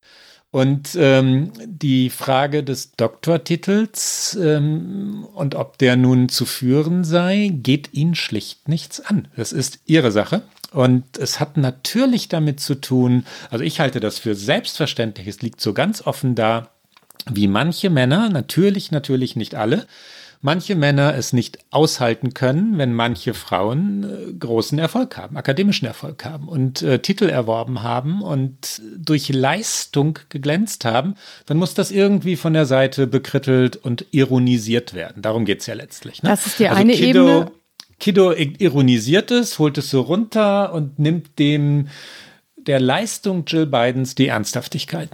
Und 0.50 0.90
ähm, 0.96 1.50
die 1.66 2.10
Frage 2.10 2.62
des 2.62 2.92
Doktortitels 2.92 4.38
ähm, 4.40 5.26
und 5.34 5.56
ob 5.56 5.78
der 5.78 5.96
nun 5.96 6.28
zu 6.28 6.44
führen 6.44 7.02
sei, 7.02 7.50
geht 7.52 7.92
ihn 7.92 8.14
schlicht 8.14 8.68
nichts 8.68 9.00
an. 9.00 9.26
Das 9.34 9.52
ist 9.52 9.80
ihre 9.86 10.12
Sache. 10.12 10.42
Und 10.74 11.18
es 11.18 11.38
hat 11.38 11.56
natürlich 11.56 12.28
damit 12.28 12.58
zu 12.58 12.74
tun, 12.74 13.24
also 13.50 13.64
ich 13.64 13.78
halte 13.78 14.00
das 14.00 14.18
für 14.18 14.34
selbstverständlich, 14.34 15.28
es 15.28 15.40
liegt 15.40 15.60
so 15.60 15.72
ganz 15.72 16.04
offen 16.04 16.34
da, 16.34 16.70
wie 17.30 17.46
manche 17.46 17.90
Männer, 17.90 18.28
natürlich, 18.28 18.90
natürlich 18.90 19.36
nicht 19.36 19.54
alle, 19.54 19.86
manche 20.40 20.74
Männer 20.74 21.14
es 21.14 21.32
nicht 21.32 21.58
aushalten 21.70 22.34
können, 22.34 22.76
wenn 22.76 22.92
manche 22.92 23.34
Frauen 23.34 24.02
äh, 24.04 24.32
großen 24.32 24.78
Erfolg 24.78 25.16
haben, 25.16 25.36
akademischen 25.36 25.86
Erfolg 25.86 26.24
haben 26.24 26.48
und 26.48 26.82
äh, 26.82 26.98
Titel 26.98 27.28
erworben 27.28 27.82
haben 27.82 28.20
und 28.20 28.82
durch 28.96 29.28
Leistung 29.28 30.18
geglänzt 30.28 30.84
haben, 30.84 31.14
dann 31.46 31.56
muss 31.56 31.74
das 31.74 31.92
irgendwie 31.92 32.34
von 32.34 32.52
der 32.52 32.66
Seite 32.66 33.06
bekrittelt 33.06 33.76
und 33.76 34.06
ironisiert 34.10 34.92
werden. 34.92 35.22
Darum 35.22 35.44
geht 35.44 35.60
es 35.60 35.66
ja 35.66 35.74
letztlich. 35.74 36.22
Ne? 36.22 36.30
Das 36.30 36.46
ist 36.46 36.58
die 36.58 36.68
also 36.68 36.80
eine 36.80 36.92
Kiddo, 36.92 37.28
Ebene. 37.28 37.52
Kiddo 38.04 38.32
ironisiert 38.32 39.30
es, 39.30 39.58
holt 39.58 39.78
es 39.78 39.88
so 39.88 40.02
runter 40.02 40.74
und 40.74 40.98
nimmt 40.98 41.38
dem 41.38 41.88
der 42.58 42.78
Leistung 42.78 43.44
Jill 43.46 43.64
Bidens 43.64 44.14
die 44.14 44.26
Ernsthaftigkeit. 44.26 45.08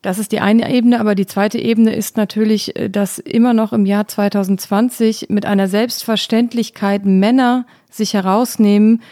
Das 0.00 0.18
ist 0.18 0.32
die 0.32 0.40
eine 0.40 0.72
Ebene, 0.72 1.00
aber 1.00 1.14
die 1.14 1.26
zweite 1.26 1.58
Ebene 1.58 1.94
ist 1.94 2.16
natürlich, 2.16 2.76
äh, 2.76 2.88
dass 2.88 3.18
immer 3.18 3.52
noch 3.52 3.74
im 3.74 3.84
Jahr 3.84 4.08
2020 4.08 5.26
mit 5.28 5.44
einer 5.44 5.68
Selbstverständlichkeit 5.68 7.04
Männer 7.04 7.66
sich 7.90 8.14
herausnehmen, 8.14 9.02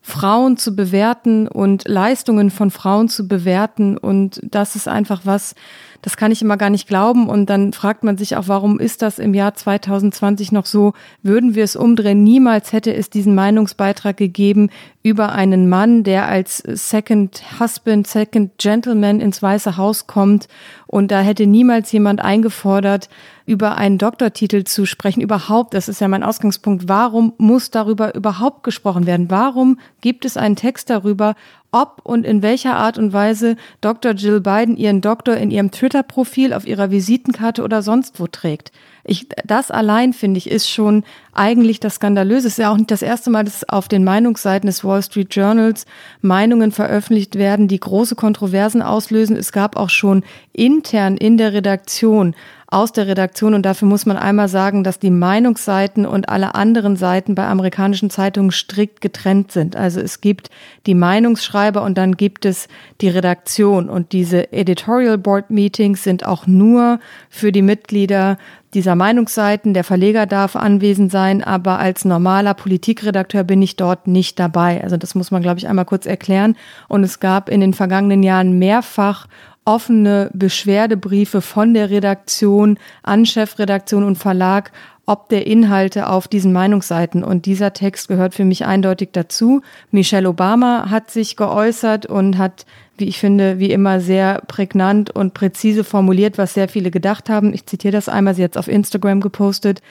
Frauen 0.00 0.56
zu 0.56 0.74
bewerten 0.74 1.48
und 1.48 1.86
Leistungen 1.86 2.50
von 2.50 2.70
Frauen 2.70 3.10
zu 3.10 3.28
bewerten. 3.28 3.98
Und 3.98 4.40
das 4.42 4.76
ist 4.76 4.88
einfach 4.88 5.20
was, 5.24 5.54
das 6.02 6.16
kann 6.16 6.32
ich 6.32 6.42
immer 6.42 6.56
gar 6.56 6.68
nicht 6.68 6.88
glauben. 6.88 7.28
Und 7.28 7.48
dann 7.48 7.72
fragt 7.72 8.04
man 8.04 8.18
sich 8.18 8.36
auch, 8.36 8.48
warum 8.48 8.78
ist 8.78 9.02
das 9.02 9.18
im 9.18 9.34
Jahr 9.34 9.54
2020 9.54 10.52
noch 10.52 10.66
so? 10.66 10.92
Würden 11.22 11.54
wir 11.54 11.64
es 11.64 11.76
umdrehen? 11.76 12.22
Niemals 12.22 12.72
hätte 12.72 12.94
es 12.94 13.08
diesen 13.08 13.34
Meinungsbeitrag 13.34 14.16
gegeben 14.16 14.70
über 15.02 15.32
einen 15.32 15.68
Mann, 15.68 16.02
der 16.02 16.26
als 16.26 16.58
Second 16.58 17.42
Husband, 17.60 18.06
Second 18.06 18.50
Gentleman 18.58 19.20
ins 19.20 19.42
Weiße 19.42 19.76
Haus 19.76 20.06
kommt. 20.08 20.48
Und 20.86 21.10
da 21.12 21.20
hätte 21.20 21.46
niemals 21.46 21.90
jemand 21.92 22.20
eingefordert, 22.20 23.08
über 23.46 23.76
einen 23.76 23.98
Doktortitel 23.98 24.64
zu 24.64 24.86
sprechen. 24.86 25.20
Überhaupt, 25.20 25.74
das 25.74 25.88
ist 25.88 26.00
ja 26.00 26.08
mein 26.08 26.22
Ausgangspunkt. 26.22 26.88
Warum 26.88 27.32
muss 27.38 27.70
darüber 27.70 28.14
überhaupt 28.14 28.62
gesprochen 28.64 29.06
werden? 29.06 29.30
Warum 29.30 29.78
gibt 30.00 30.24
es 30.24 30.36
einen 30.36 30.56
Text 30.56 30.90
darüber, 30.90 31.34
ob 31.70 32.00
und 32.04 32.24
in 32.24 32.42
welcher 32.42 32.76
Art 32.76 32.98
und 32.98 33.12
Weise 33.12 33.56
Dr. 33.80 34.12
Jill 34.12 34.40
Biden 34.40 34.76
ihren 34.76 35.00
Doktor 35.00 35.36
in 35.36 35.50
ihrem 35.50 35.70
Twitter-Profil, 35.70 36.52
auf 36.52 36.66
ihrer 36.66 36.90
Visitenkarte 36.90 37.62
oder 37.62 37.82
sonst 37.82 38.20
wo 38.20 38.26
trägt. 38.26 38.72
Ich, 39.04 39.26
das 39.44 39.70
allein, 39.70 40.12
finde 40.12 40.38
ich, 40.38 40.48
ist 40.50 40.68
schon 40.68 41.04
eigentlich 41.32 41.80
das 41.80 41.96
Skandalöse. 41.96 42.46
Es 42.46 42.54
ist 42.54 42.58
ja 42.58 42.70
auch 42.70 42.76
nicht 42.76 42.90
das 42.90 43.02
erste 43.02 43.30
Mal, 43.30 43.44
dass 43.44 43.68
auf 43.68 43.88
den 43.88 44.04
Meinungsseiten 44.04 44.66
des 44.66 44.84
Wall 44.84 45.02
Street 45.02 45.34
Journals 45.34 45.86
Meinungen 46.20 46.70
veröffentlicht 46.70 47.36
werden, 47.36 47.68
die 47.68 47.80
große 47.80 48.14
Kontroversen 48.14 48.82
auslösen. 48.82 49.36
Es 49.36 49.50
gab 49.50 49.76
auch 49.76 49.90
schon 49.90 50.22
intern 50.52 51.16
in 51.16 51.36
der 51.36 51.52
Redaktion 51.52 52.34
aus 52.72 52.90
der 52.92 53.06
Redaktion. 53.06 53.54
Und 53.54 53.66
dafür 53.66 53.86
muss 53.86 54.06
man 54.06 54.16
einmal 54.16 54.48
sagen, 54.48 54.82
dass 54.82 54.98
die 54.98 55.10
Meinungsseiten 55.10 56.06
und 56.06 56.28
alle 56.28 56.54
anderen 56.54 56.96
Seiten 56.96 57.34
bei 57.34 57.46
amerikanischen 57.46 58.08
Zeitungen 58.08 58.50
strikt 58.50 59.00
getrennt 59.00 59.52
sind. 59.52 59.76
Also 59.76 60.00
es 60.00 60.20
gibt 60.20 60.48
die 60.86 60.94
Meinungsschreiber 60.94 61.82
und 61.82 61.98
dann 61.98 62.16
gibt 62.16 62.46
es 62.46 62.68
die 63.00 63.10
Redaktion. 63.10 63.90
Und 63.90 64.12
diese 64.12 64.52
Editorial 64.52 65.18
Board 65.18 65.50
Meetings 65.50 66.02
sind 66.02 66.24
auch 66.24 66.46
nur 66.46 66.98
für 67.28 67.52
die 67.52 67.62
Mitglieder 67.62 68.38
dieser 68.74 68.94
Meinungsseiten. 68.94 69.74
Der 69.74 69.84
Verleger 69.84 70.26
darf 70.26 70.56
anwesend 70.56 71.12
sein, 71.12 71.42
aber 71.42 71.78
als 71.78 72.04
normaler 72.04 72.54
Politikredakteur 72.54 73.44
bin 73.44 73.62
ich 73.62 73.76
dort 73.76 74.06
nicht 74.06 74.38
dabei. 74.38 74.82
Also 74.82 74.96
das 74.96 75.14
muss 75.14 75.30
man, 75.30 75.42
glaube 75.42 75.58
ich, 75.58 75.68
einmal 75.68 75.84
kurz 75.84 76.06
erklären. 76.06 76.56
Und 76.88 77.04
es 77.04 77.20
gab 77.20 77.48
in 77.48 77.60
den 77.60 77.74
vergangenen 77.74 78.22
Jahren 78.22 78.58
mehrfach 78.58 79.26
offene 79.64 80.30
Beschwerdebriefe 80.32 81.40
von 81.40 81.74
der 81.74 81.90
Redaktion 81.90 82.78
an 83.02 83.26
Chefredaktion 83.26 84.02
und 84.02 84.16
Verlag, 84.16 84.72
ob 85.06 85.28
der 85.28 85.46
Inhalte 85.46 86.08
auf 86.08 86.28
diesen 86.28 86.52
Meinungsseiten. 86.52 87.24
Und 87.24 87.46
dieser 87.46 87.72
Text 87.72 88.08
gehört 88.08 88.34
für 88.34 88.44
mich 88.44 88.64
eindeutig 88.64 89.10
dazu. 89.12 89.60
Michelle 89.90 90.28
Obama 90.28 90.90
hat 90.90 91.10
sich 91.10 91.36
geäußert 91.36 92.06
und 92.06 92.38
hat, 92.38 92.66
wie 92.96 93.08
ich 93.08 93.18
finde, 93.18 93.58
wie 93.58 93.72
immer 93.72 94.00
sehr 94.00 94.42
prägnant 94.46 95.10
und 95.10 95.34
präzise 95.34 95.84
formuliert, 95.84 96.38
was 96.38 96.54
sehr 96.54 96.68
viele 96.68 96.90
gedacht 96.90 97.28
haben. 97.28 97.52
Ich 97.52 97.66
zitiere 97.66 97.92
das 97.92 98.08
einmal, 98.08 98.34
sie 98.34 98.44
hat 98.44 98.52
es 98.52 98.56
auf 98.56 98.68
Instagram 98.68 99.20
gepostet. 99.20 99.82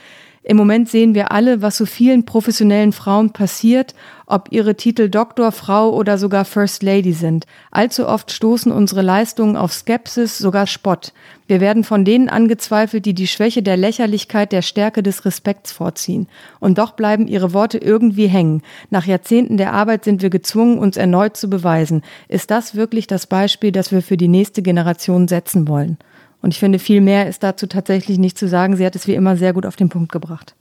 Im 0.43 0.57
Moment 0.57 0.89
sehen 0.89 1.13
wir 1.13 1.31
alle, 1.31 1.61
was 1.61 1.77
so 1.77 1.85
vielen 1.85 2.25
professionellen 2.25 2.93
Frauen 2.93 3.29
passiert, 3.29 3.93
ob 4.25 4.47
ihre 4.49 4.75
Titel 4.75 5.07
Doktor, 5.07 5.51
Frau 5.51 5.93
oder 5.93 6.17
sogar 6.17 6.45
First 6.45 6.81
Lady 6.81 7.13
sind. 7.13 7.45
Allzu 7.69 8.07
oft 8.07 8.31
stoßen 8.31 8.71
unsere 8.71 9.03
Leistungen 9.03 9.55
auf 9.55 9.71
Skepsis, 9.71 10.39
sogar 10.39 10.65
Spott. 10.65 11.13
Wir 11.45 11.61
werden 11.61 11.83
von 11.83 12.05
denen 12.05 12.27
angezweifelt, 12.27 13.05
die 13.05 13.13
die 13.13 13.27
Schwäche 13.27 13.61
der 13.61 13.77
Lächerlichkeit 13.77 14.51
der 14.51 14.63
Stärke 14.63 15.03
des 15.03 15.25
Respekts 15.25 15.71
vorziehen. 15.71 16.27
Und 16.59 16.79
doch 16.79 16.93
bleiben 16.93 17.27
ihre 17.27 17.53
Worte 17.53 17.77
irgendwie 17.77 18.27
hängen. 18.27 18.63
Nach 18.89 19.05
Jahrzehnten 19.05 19.57
der 19.57 19.73
Arbeit 19.73 20.05
sind 20.05 20.23
wir 20.23 20.31
gezwungen, 20.31 20.79
uns 20.79 20.97
erneut 20.97 21.37
zu 21.37 21.51
beweisen. 21.51 22.01
Ist 22.29 22.49
das 22.49 22.73
wirklich 22.73 23.05
das 23.05 23.27
Beispiel, 23.27 23.71
das 23.71 23.91
wir 23.91 24.01
für 24.01 24.17
die 24.17 24.27
nächste 24.27 24.63
Generation 24.63 25.27
setzen 25.27 25.67
wollen? 25.67 25.99
Und 26.41 26.53
ich 26.53 26.59
finde, 26.59 26.79
viel 26.79 27.01
mehr 27.01 27.27
ist 27.27 27.43
dazu 27.43 27.67
tatsächlich 27.67 28.17
nicht 28.17 28.37
zu 28.37 28.47
sagen. 28.47 28.75
Sie 28.75 28.85
hat 28.85 28.95
es 28.95 29.07
wie 29.07 29.15
immer 29.15 29.37
sehr 29.37 29.53
gut 29.53 29.65
auf 29.65 29.75
den 29.75 29.89
Punkt 29.89 30.11
gebracht. 30.11 30.55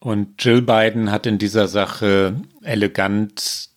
Und 0.00 0.44
Jill 0.44 0.62
Biden 0.62 1.10
hat 1.10 1.26
in 1.26 1.38
dieser 1.38 1.68
Sache 1.68 2.36
elegant 2.62 3.70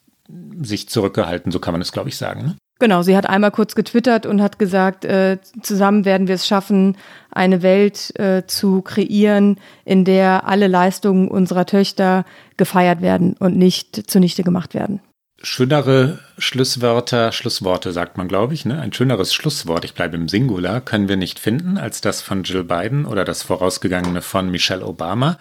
sich 0.61 0.89
zurückgehalten, 0.89 1.51
so 1.51 1.59
kann 1.59 1.73
man 1.73 1.81
es, 1.81 1.91
glaube 1.91 2.09
ich, 2.09 2.17
sagen. 2.17 2.41
Ne? 2.43 2.55
Genau, 2.79 3.01
sie 3.01 3.17
hat 3.17 3.27
einmal 3.27 3.51
kurz 3.51 3.73
getwittert 3.73 4.25
und 4.25 4.41
hat 4.41 4.59
gesagt, 4.59 5.05
äh, 5.05 5.39
zusammen 5.61 6.05
werden 6.05 6.27
wir 6.27 6.35
es 6.35 6.47
schaffen, 6.47 6.97
eine 7.31 7.61
Welt 7.61 8.17
äh, 8.19 8.45
zu 8.45 8.81
kreieren, 8.81 9.57
in 9.85 10.05
der 10.05 10.47
alle 10.47 10.67
Leistungen 10.67 11.29
unserer 11.29 11.65
Töchter 11.65 12.25
gefeiert 12.57 13.01
werden 13.01 13.35
und 13.39 13.57
nicht 13.57 14.09
zunichte 14.09 14.43
gemacht 14.43 14.73
werden 14.73 15.01
schönere 15.41 16.19
Schlusswörter, 16.37 17.31
Schlussworte 17.31 17.91
sagt 17.91 18.17
man, 18.17 18.27
glaube 18.27 18.53
ich. 18.53 18.65
Ne? 18.65 18.79
Ein 18.79 18.93
schöneres 18.93 19.33
Schlusswort, 19.33 19.85
ich 19.85 19.93
bleibe 19.93 20.15
im 20.15 20.27
Singular, 20.27 20.81
können 20.81 21.07
wir 21.09 21.17
nicht 21.17 21.39
finden 21.39 21.77
als 21.77 22.01
das 22.01 22.21
von 22.21 22.43
Jill 22.43 22.63
Biden 22.63 23.05
oder 23.05 23.25
das 23.25 23.43
vorausgegangene 23.43 24.21
von 24.21 24.49
Michelle 24.49 24.85
Obama. 24.85 25.37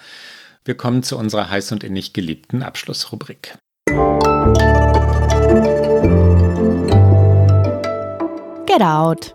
Wir 0.64 0.76
kommen 0.76 1.02
zu 1.02 1.16
unserer 1.16 1.50
heiß 1.50 1.72
und 1.72 1.84
innig 1.84 2.12
geliebten 2.12 2.62
Abschlussrubrik. 2.62 3.56
Get 8.66 8.82
Out. 8.82 9.34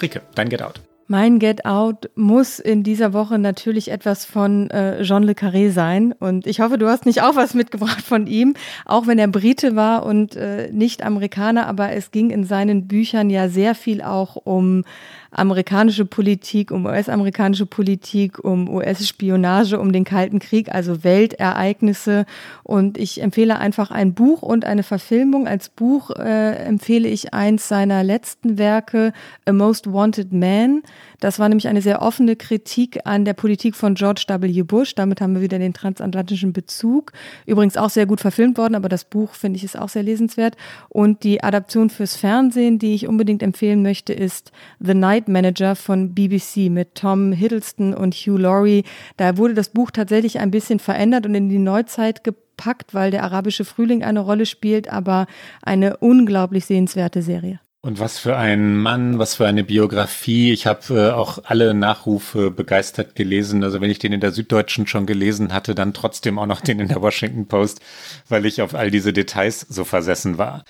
Rike, 0.00 0.22
dein 0.34 0.48
Get 0.48 0.62
Out. 0.62 0.80
Mein 1.10 1.40
Get 1.40 1.64
Out 1.64 2.08
muss 2.14 2.60
in 2.60 2.84
dieser 2.84 3.12
Woche 3.12 3.40
natürlich 3.40 3.90
etwas 3.90 4.24
von 4.24 4.70
äh, 4.70 5.02
Jean 5.02 5.24
Le 5.24 5.32
Carré 5.32 5.72
sein. 5.72 6.12
Und 6.12 6.46
ich 6.46 6.60
hoffe, 6.60 6.78
du 6.78 6.86
hast 6.86 7.04
nicht 7.04 7.20
auch 7.20 7.34
was 7.34 7.52
mitgebracht 7.52 8.00
von 8.00 8.28
ihm, 8.28 8.54
auch 8.84 9.08
wenn 9.08 9.18
er 9.18 9.26
Brite 9.26 9.74
war 9.74 10.06
und 10.06 10.36
äh, 10.36 10.70
nicht 10.70 11.02
Amerikaner. 11.02 11.66
Aber 11.66 11.90
es 11.90 12.12
ging 12.12 12.30
in 12.30 12.44
seinen 12.44 12.86
Büchern 12.86 13.28
ja 13.28 13.48
sehr 13.48 13.74
viel 13.74 14.02
auch 14.02 14.36
um 14.36 14.84
amerikanische 15.30 16.04
Politik, 16.04 16.70
um 16.70 16.86
US-amerikanische 16.86 17.66
Politik, 17.66 18.42
um 18.42 18.68
US-Spionage, 18.68 19.78
um 19.78 19.92
den 19.92 20.04
Kalten 20.04 20.38
Krieg, 20.38 20.74
also 20.74 21.04
Weltereignisse. 21.04 22.26
Und 22.62 22.98
ich 22.98 23.22
empfehle 23.22 23.58
einfach 23.58 23.90
ein 23.90 24.14
Buch 24.14 24.42
und 24.42 24.64
eine 24.64 24.82
Verfilmung. 24.82 25.46
Als 25.46 25.68
Buch 25.68 26.10
äh, 26.10 26.56
empfehle 26.64 27.08
ich 27.08 27.32
eins 27.32 27.68
seiner 27.68 28.02
letzten 28.02 28.58
Werke, 28.58 29.12
A 29.46 29.52
Most 29.52 29.92
Wanted 29.92 30.32
Man. 30.32 30.82
Das 31.20 31.38
war 31.38 31.48
nämlich 31.48 31.68
eine 31.68 31.82
sehr 31.82 32.02
offene 32.02 32.34
Kritik 32.34 33.00
an 33.04 33.24
der 33.24 33.34
Politik 33.34 33.76
von 33.76 33.94
George 33.94 34.24
W. 34.26 34.62
Bush. 34.62 34.94
Damit 34.94 35.20
haben 35.20 35.34
wir 35.34 35.42
wieder 35.42 35.58
den 35.58 35.74
transatlantischen 35.74 36.52
Bezug. 36.52 37.12
Übrigens 37.46 37.76
auch 37.76 37.90
sehr 37.90 38.06
gut 38.06 38.20
verfilmt 38.20 38.56
worden, 38.58 38.74
aber 38.74 38.88
das 38.88 39.04
Buch 39.04 39.34
finde 39.34 39.58
ich 39.58 39.64
ist 39.64 39.78
auch 39.78 39.90
sehr 39.90 40.02
lesenswert. 40.02 40.56
Und 40.88 41.22
die 41.22 41.42
Adaption 41.42 41.90
fürs 41.90 42.16
Fernsehen, 42.16 42.78
die 42.78 42.94
ich 42.94 43.06
unbedingt 43.06 43.42
empfehlen 43.42 43.82
möchte, 43.82 44.12
ist 44.14 44.50
The 44.80 44.94
Night 44.94 45.28
Manager 45.28 45.76
von 45.76 46.14
BBC 46.14 46.70
mit 46.70 46.94
Tom 46.94 47.32
Hiddleston 47.32 47.94
und 47.94 48.14
Hugh 48.14 48.38
Laurie. 48.38 48.84
Da 49.18 49.36
wurde 49.36 49.54
das 49.54 49.68
Buch 49.68 49.90
tatsächlich 49.90 50.40
ein 50.40 50.50
bisschen 50.50 50.78
verändert 50.78 51.26
und 51.26 51.34
in 51.34 51.50
die 51.50 51.58
Neuzeit 51.58 52.24
gepackt, 52.24 52.94
weil 52.94 53.10
der 53.10 53.24
arabische 53.24 53.66
Frühling 53.66 54.02
eine 54.02 54.20
Rolle 54.20 54.46
spielt, 54.46 54.90
aber 54.90 55.26
eine 55.62 55.98
unglaublich 55.98 56.64
sehenswerte 56.64 57.20
Serie. 57.20 57.60
Und 57.82 57.98
was 57.98 58.18
für 58.18 58.36
ein 58.36 58.76
Mann, 58.76 59.18
was 59.18 59.36
für 59.36 59.46
eine 59.46 59.64
Biografie. 59.64 60.52
Ich 60.52 60.66
habe 60.66 61.08
äh, 61.08 61.10
auch 61.12 61.38
alle 61.44 61.72
Nachrufe 61.72 62.50
begeistert 62.50 63.14
gelesen. 63.14 63.64
Also 63.64 63.80
wenn 63.80 63.90
ich 63.90 63.98
den 63.98 64.12
in 64.12 64.20
der 64.20 64.32
Süddeutschen 64.32 64.86
schon 64.86 65.06
gelesen 65.06 65.54
hatte, 65.54 65.74
dann 65.74 65.94
trotzdem 65.94 66.38
auch 66.38 66.44
noch 66.44 66.60
den 66.60 66.78
in 66.78 66.88
der 66.88 67.00
Washington 67.02 67.46
Post, 67.46 67.80
weil 68.28 68.44
ich 68.44 68.60
auf 68.60 68.74
all 68.74 68.90
diese 68.90 69.14
Details 69.14 69.60
so 69.60 69.84
versessen 69.84 70.36
war. 70.36 70.64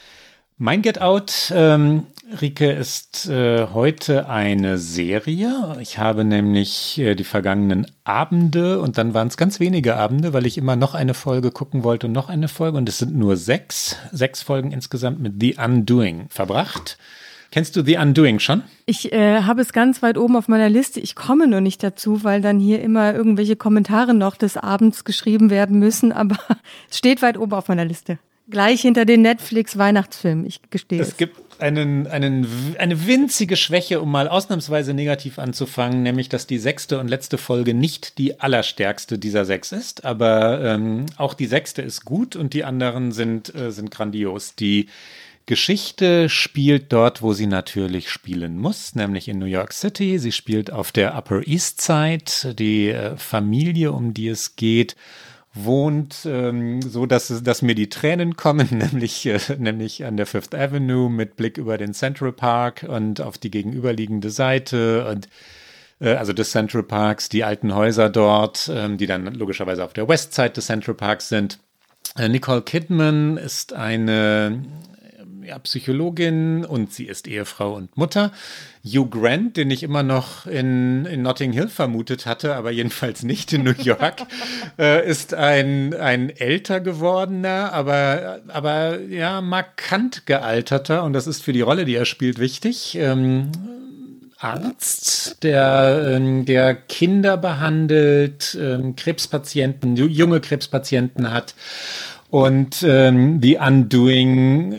Mein 0.62 0.82
Get 0.82 1.00
Out, 1.00 1.50
ähm, 1.56 2.02
Rike, 2.42 2.70
ist 2.70 3.26
äh, 3.30 3.68
heute 3.72 4.28
eine 4.28 4.76
Serie. 4.76 5.78
Ich 5.80 5.96
habe 5.96 6.22
nämlich 6.22 6.98
äh, 6.98 7.14
die 7.14 7.24
vergangenen 7.24 7.86
Abende 8.04 8.82
und 8.82 8.98
dann 8.98 9.14
waren 9.14 9.28
es 9.28 9.38
ganz 9.38 9.58
wenige 9.58 9.96
Abende, 9.96 10.34
weil 10.34 10.44
ich 10.44 10.58
immer 10.58 10.76
noch 10.76 10.94
eine 10.94 11.14
Folge 11.14 11.50
gucken 11.50 11.82
wollte 11.82 12.08
und 12.08 12.12
noch 12.12 12.28
eine 12.28 12.46
Folge 12.46 12.76
und 12.76 12.90
es 12.90 12.98
sind 12.98 13.16
nur 13.16 13.38
sechs, 13.38 13.96
sechs 14.12 14.42
Folgen 14.42 14.70
insgesamt 14.70 15.20
mit 15.20 15.40
The 15.40 15.56
Undoing 15.64 16.26
verbracht. 16.28 16.98
Kennst 17.50 17.74
du 17.76 17.82
The 17.82 17.96
Undoing 17.96 18.38
schon? 18.38 18.62
Ich 18.84 19.14
äh, 19.14 19.40
habe 19.44 19.62
es 19.62 19.72
ganz 19.72 20.02
weit 20.02 20.18
oben 20.18 20.36
auf 20.36 20.46
meiner 20.46 20.68
Liste. 20.68 21.00
Ich 21.00 21.14
komme 21.14 21.46
nur 21.46 21.62
nicht 21.62 21.82
dazu, 21.82 22.22
weil 22.22 22.42
dann 22.42 22.60
hier 22.60 22.82
immer 22.82 23.14
irgendwelche 23.14 23.56
Kommentare 23.56 24.12
noch 24.12 24.36
des 24.36 24.58
Abends 24.58 25.04
geschrieben 25.04 25.48
werden 25.48 25.78
müssen, 25.78 26.12
aber 26.12 26.36
es 26.90 26.98
steht 26.98 27.22
weit 27.22 27.38
oben 27.38 27.54
auf 27.54 27.68
meiner 27.68 27.86
Liste. 27.86 28.18
Gleich 28.50 28.82
hinter 28.82 29.04
den 29.04 29.22
Netflix-Weihnachtsfilmen, 29.22 30.44
ich 30.46 30.60
gestehe. 30.70 31.00
Es 31.00 31.16
gibt 31.16 31.36
einen, 31.60 32.06
einen, 32.06 32.46
eine 32.78 33.06
winzige 33.06 33.56
Schwäche, 33.56 34.00
um 34.00 34.10
mal 34.10 34.28
ausnahmsweise 34.28 34.94
negativ 34.94 35.38
anzufangen, 35.38 36.02
nämlich 36.02 36.28
dass 36.28 36.46
die 36.46 36.58
sechste 36.58 36.98
und 36.98 37.08
letzte 37.08 37.38
Folge 37.38 37.74
nicht 37.74 38.18
die 38.18 38.40
allerstärkste 38.40 39.18
dieser 39.18 39.44
sechs 39.44 39.72
ist, 39.72 40.04
aber 40.04 40.62
ähm, 40.62 41.06
auch 41.16 41.34
die 41.34 41.46
sechste 41.46 41.82
ist 41.82 42.04
gut 42.04 42.36
und 42.36 42.54
die 42.54 42.64
anderen 42.64 43.12
sind, 43.12 43.54
äh, 43.54 43.70
sind 43.70 43.90
grandios. 43.90 44.54
Die 44.54 44.88
Geschichte 45.46 46.28
spielt 46.28 46.92
dort, 46.92 47.22
wo 47.22 47.32
sie 47.32 47.46
natürlich 47.46 48.08
spielen 48.08 48.56
muss, 48.56 48.94
nämlich 48.94 49.26
in 49.26 49.38
New 49.38 49.46
York 49.46 49.72
City. 49.72 50.18
Sie 50.18 50.32
spielt 50.32 50.70
auf 50.70 50.92
der 50.92 51.16
Upper 51.16 51.46
East 51.46 51.80
Side. 51.80 52.54
Die 52.54 52.88
äh, 52.88 53.16
Familie, 53.16 53.92
um 53.92 54.14
die 54.14 54.28
es 54.28 54.54
geht, 54.54 54.94
wohnt, 55.52 56.26
ähm, 56.26 56.80
so 56.80 57.06
dass, 57.06 57.42
dass 57.42 57.62
mir 57.62 57.74
die 57.74 57.88
Tränen 57.88 58.36
kommen, 58.36 58.68
nämlich, 58.92 59.26
äh, 59.26 59.38
nämlich 59.58 60.04
an 60.04 60.16
der 60.16 60.26
Fifth 60.26 60.54
Avenue 60.54 61.10
mit 61.10 61.36
Blick 61.36 61.58
über 61.58 61.78
den 61.78 61.94
Central 61.94 62.32
Park 62.32 62.86
und 62.88 63.20
auf 63.20 63.38
die 63.38 63.50
gegenüberliegende 63.50 64.30
Seite 64.30 65.06
und 65.08 65.28
äh, 66.00 66.14
also 66.14 66.32
des 66.32 66.50
Central 66.50 66.82
Parks, 66.82 67.28
die 67.28 67.44
alten 67.44 67.74
Häuser 67.74 68.10
dort, 68.10 68.70
ähm, 68.72 68.96
die 68.96 69.06
dann 69.06 69.26
logischerweise 69.34 69.84
auf 69.84 69.92
der 69.92 70.08
Westside 70.08 70.50
des 70.50 70.66
Central 70.66 70.94
Parks 70.94 71.28
sind. 71.28 71.58
Äh, 72.16 72.28
Nicole 72.28 72.62
Kidman 72.62 73.36
ist 73.36 73.72
eine 73.72 74.62
ja, 75.44 75.58
Psychologin 75.58 76.64
und 76.64 76.92
sie 76.92 77.04
ist 77.04 77.26
Ehefrau 77.26 77.74
und 77.74 77.96
Mutter. 77.96 78.32
Hugh 78.84 79.08
Grant, 79.10 79.56
den 79.56 79.70
ich 79.70 79.82
immer 79.82 80.02
noch 80.02 80.46
in, 80.46 81.04
in 81.06 81.22
Notting 81.22 81.52
Hill 81.52 81.68
vermutet 81.68 82.26
hatte, 82.26 82.54
aber 82.54 82.70
jedenfalls 82.70 83.22
nicht 83.22 83.52
in 83.52 83.64
New 83.64 83.74
York, 83.78 84.22
äh, 84.78 85.08
ist 85.08 85.34
ein, 85.34 85.94
ein 85.94 86.30
älter 86.30 86.80
gewordener, 86.80 87.72
aber, 87.72 88.40
aber 88.48 89.00
ja, 89.00 89.40
markant 89.40 90.26
gealterter 90.26 91.04
und 91.04 91.12
das 91.12 91.26
ist 91.26 91.42
für 91.42 91.52
die 91.52 91.60
Rolle, 91.60 91.84
die 91.84 91.94
er 91.94 92.06
spielt, 92.06 92.38
wichtig. 92.38 92.96
Ähm, 92.96 93.52
Arzt, 94.40 95.42
der, 95.42 96.14
ähm, 96.16 96.46
der 96.46 96.74
Kinder 96.74 97.36
behandelt, 97.36 98.56
ähm, 98.58 98.96
Krebspatienten, 98.96 99.96
junge 99.96 100.40
Krebspatienten 100.40 101.30
hat. 101.30 101.54
Und 102.30 102.82
ähm, 102.82 103.40
The 103.42 103.58
Undoing 103.58 104.72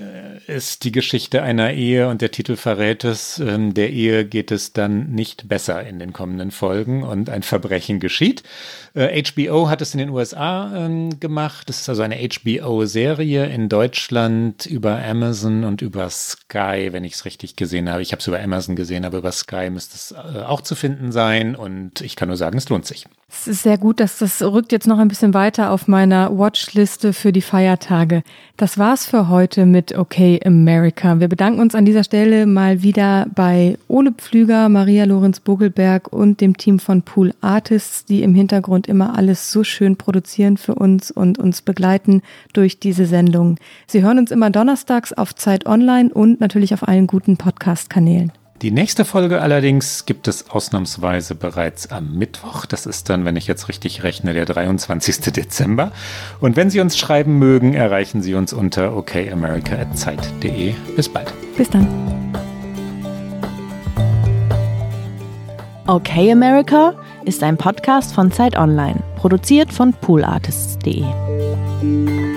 ist 0.52 0.84
die 0.84 0.92
Geschichte 0.92 1.42
einer 1.42 1.72
Ehe 1.74 2.08
und 2.08 2.22
der 2.22 2.32
Titel 2.32 2.56
verrät 2.56 3.04
es, 3.04 3.40
ähm, 3.40 3.74
der 3.74 3.90
Ehe 3.90 4.26
geht 4.26 4.52
es 4.52 4.74
dann 4.74 5.12
nicht 5.12 5.48
besser 5.48 5.86
in 5.86 6.00
den 6.00 6.14
kommenden 6.14 6.52
Folgen 6.52 7.04
und 7.04 7.30
ein 7.30 7.44
Verbrechen 7.44 8.00
geschieht. 8.00 8.44
Äh, 8.94 9.24
HBO 9.24 9.70
hat 9.70 9.82
es 9.82 9.94
in 9.94 10.00
den 10.00 10.10
USA 10.10 10.72
ähm, 10.76 11.20
gemacht. 11.20 11.70
Das 11.70 11.82
ist 11.82 11.90
also 11.90 12.02
eine 12.02 12.18
HBO-Serie 12.18 13.46
in 13.48 13.70
Deutschland 13.70 14.66
über 14.66 15.02
Amazon 15.04 15.64
und 15.64 15.82
über 15.82 16.10
Sky, 16.10 16.90
wenn 16.92 17.04
ich 17.04 17.14
es 17.14 17.26
richtig 17.26 17.56
gesehen 17.56 17.90
habe. 17.90 18.02
Ich 18.02 18.12
habe 18.12 18.20
es 18.20 18.28
über 18.28 18.40
Amazon 18.40 18.76
gesehen, 18.76 19.06
aber 19.06 19.20
über 19.20 19.32
Sky 19.32 19.70
müsste 19.70 19.96
es 19.96 20.12
äh, 20.12 20.42
auch 20.42 20.62
zu 20.62 20.76
finden 20.76 21.12
sein 21.12 21.56
und 21.56 22.02
ich 22.02 22.16
kann 22.16 22.28
nur 22.28 22.38
sagen, 22.38 22.58
es 22.58 22.70
lohnt 22.70 22.86
sich. 22.86 23.06
Es 23.34 23.48
ist 23.48 23.64
sehr 23.64 23.78
gut, 23.78 24.02
dass 24.02 24.18
das 24.18 24.42
rückt 24.42 24.72
jetzt 24.74 24.88
noch 24.88 25.00
ein 25.00 25.08
bisschen 25.08 25.34
weiter 25.34 25.72
auf 25.72 25.88
meiner 25.88 26.38
Watchliste 26.38 27.14
für 27.14 27.32
die 27.32 27.42
Feiertage. 27.42 28.24
Das 28.58 28.78
war's 28.78 29.06
für 29.06 29.30
heute 29.30 29.66
mit 29.66 29.98
Okay 29.98 30.40
America. 30.46 31.20
Wir 31.20 31.30
bedanken 31.30 31.62
uns 31.62 31.74
an 31.74 31.86
dieser 31.86 32.04
Stelle 32.04 32.46
mal 32.46 32.84
wieder 32.84 33.28
bei 33.34 33.78
Ole 33.88 34.12
Pflüger, 34.12 34.68
Maria 34.68 35.06
Lorenz 35.06 35.40
Bogelberg 35.40 36.12
und 36.12 36.42
dem 36.42 36.58
Team 36.58 36.78
von 36.78 37.04
Pool 37.04 37.34
Artists, 37.40 38.06
die 38.06 38.22
im 38.22 38.36
Hintergrund 38.36 38.88
immer 38.88 39.18
alles 39.18 39.52
so 39.52 39.64
schön 39.64 39.96
produzieren 39.96 40.58
für 40.58 40.76
uns 40.76 41.10
und 41.10 41.40
uns 41.40 41.62
begleiten 41.62 42.22
durch 42.52 42.80
diese 42.80 43.06
Sendung. 43.06 43.58
Sie 43.88 44.04
hören 44.04 44.20
uns 44.20 44.32
immer 44.32 44.50
donnerstags 44.50 45.14
auf 45.14 45.34
Zeit 45.34 45.66
Online 45.66 46.14
und 46.14 46.42
natürlich 46.42 46.74
auf 46.74 46.88
allen 46.88 47.08
guten 47.08 47.38
Podcast-Kanälen. 47.38 48.34
Die 48.62 48.70
nächste 48.70 49.06
Folge 49.06 49.42
allerdings 49.42 50.06
gibt 50.06 50.28
es 50.28 50.52
ausnahmsweise 50.52 51.34
bereits 51.34 51.92
am 51.92 52.14
Mittwoch. 52.14 52.68
Das 52.68 52.86
ist 52.86 53.10
dann, 53.10 53.26
wenn 53.26 53.36
ich 53.36 53.48
jetzt 53.48 53.70
richtig 53.70 54.04
rechne, 54.04 54.34
der 54.34 54.46
23. 54.46 55.20
Dezember. 55.34 55.92
Und 56.40 56.58
wenn 56.58 56.70
Sie 56.70 56.80
uns 56.80 56.96
schreiben 56.96 57.40
mögen, 57.40 57.74
erreichen 57.74 58.22
Sie 58.22 58.36
uns 58.36 58.54
unter 58.54 58.96
okamerica.zeit.de. 58.96 60.76
Bis 60.96 61.10
bald. 61.10 61.34
Bis 61.58 61.72
dann. 61.72 61.88
Okay 65.88 66.32
America 66.32 66.94
ist 67.26 67.42
ein 67.42 67.58
Podcast 67.58 68.14
von 68.14 68.32
Zeit 68.32 68.56
Online, 68.56 69.02
produziert 69.16 69.74
von 69.74 69.92
poolartists.de. 69.92 72.31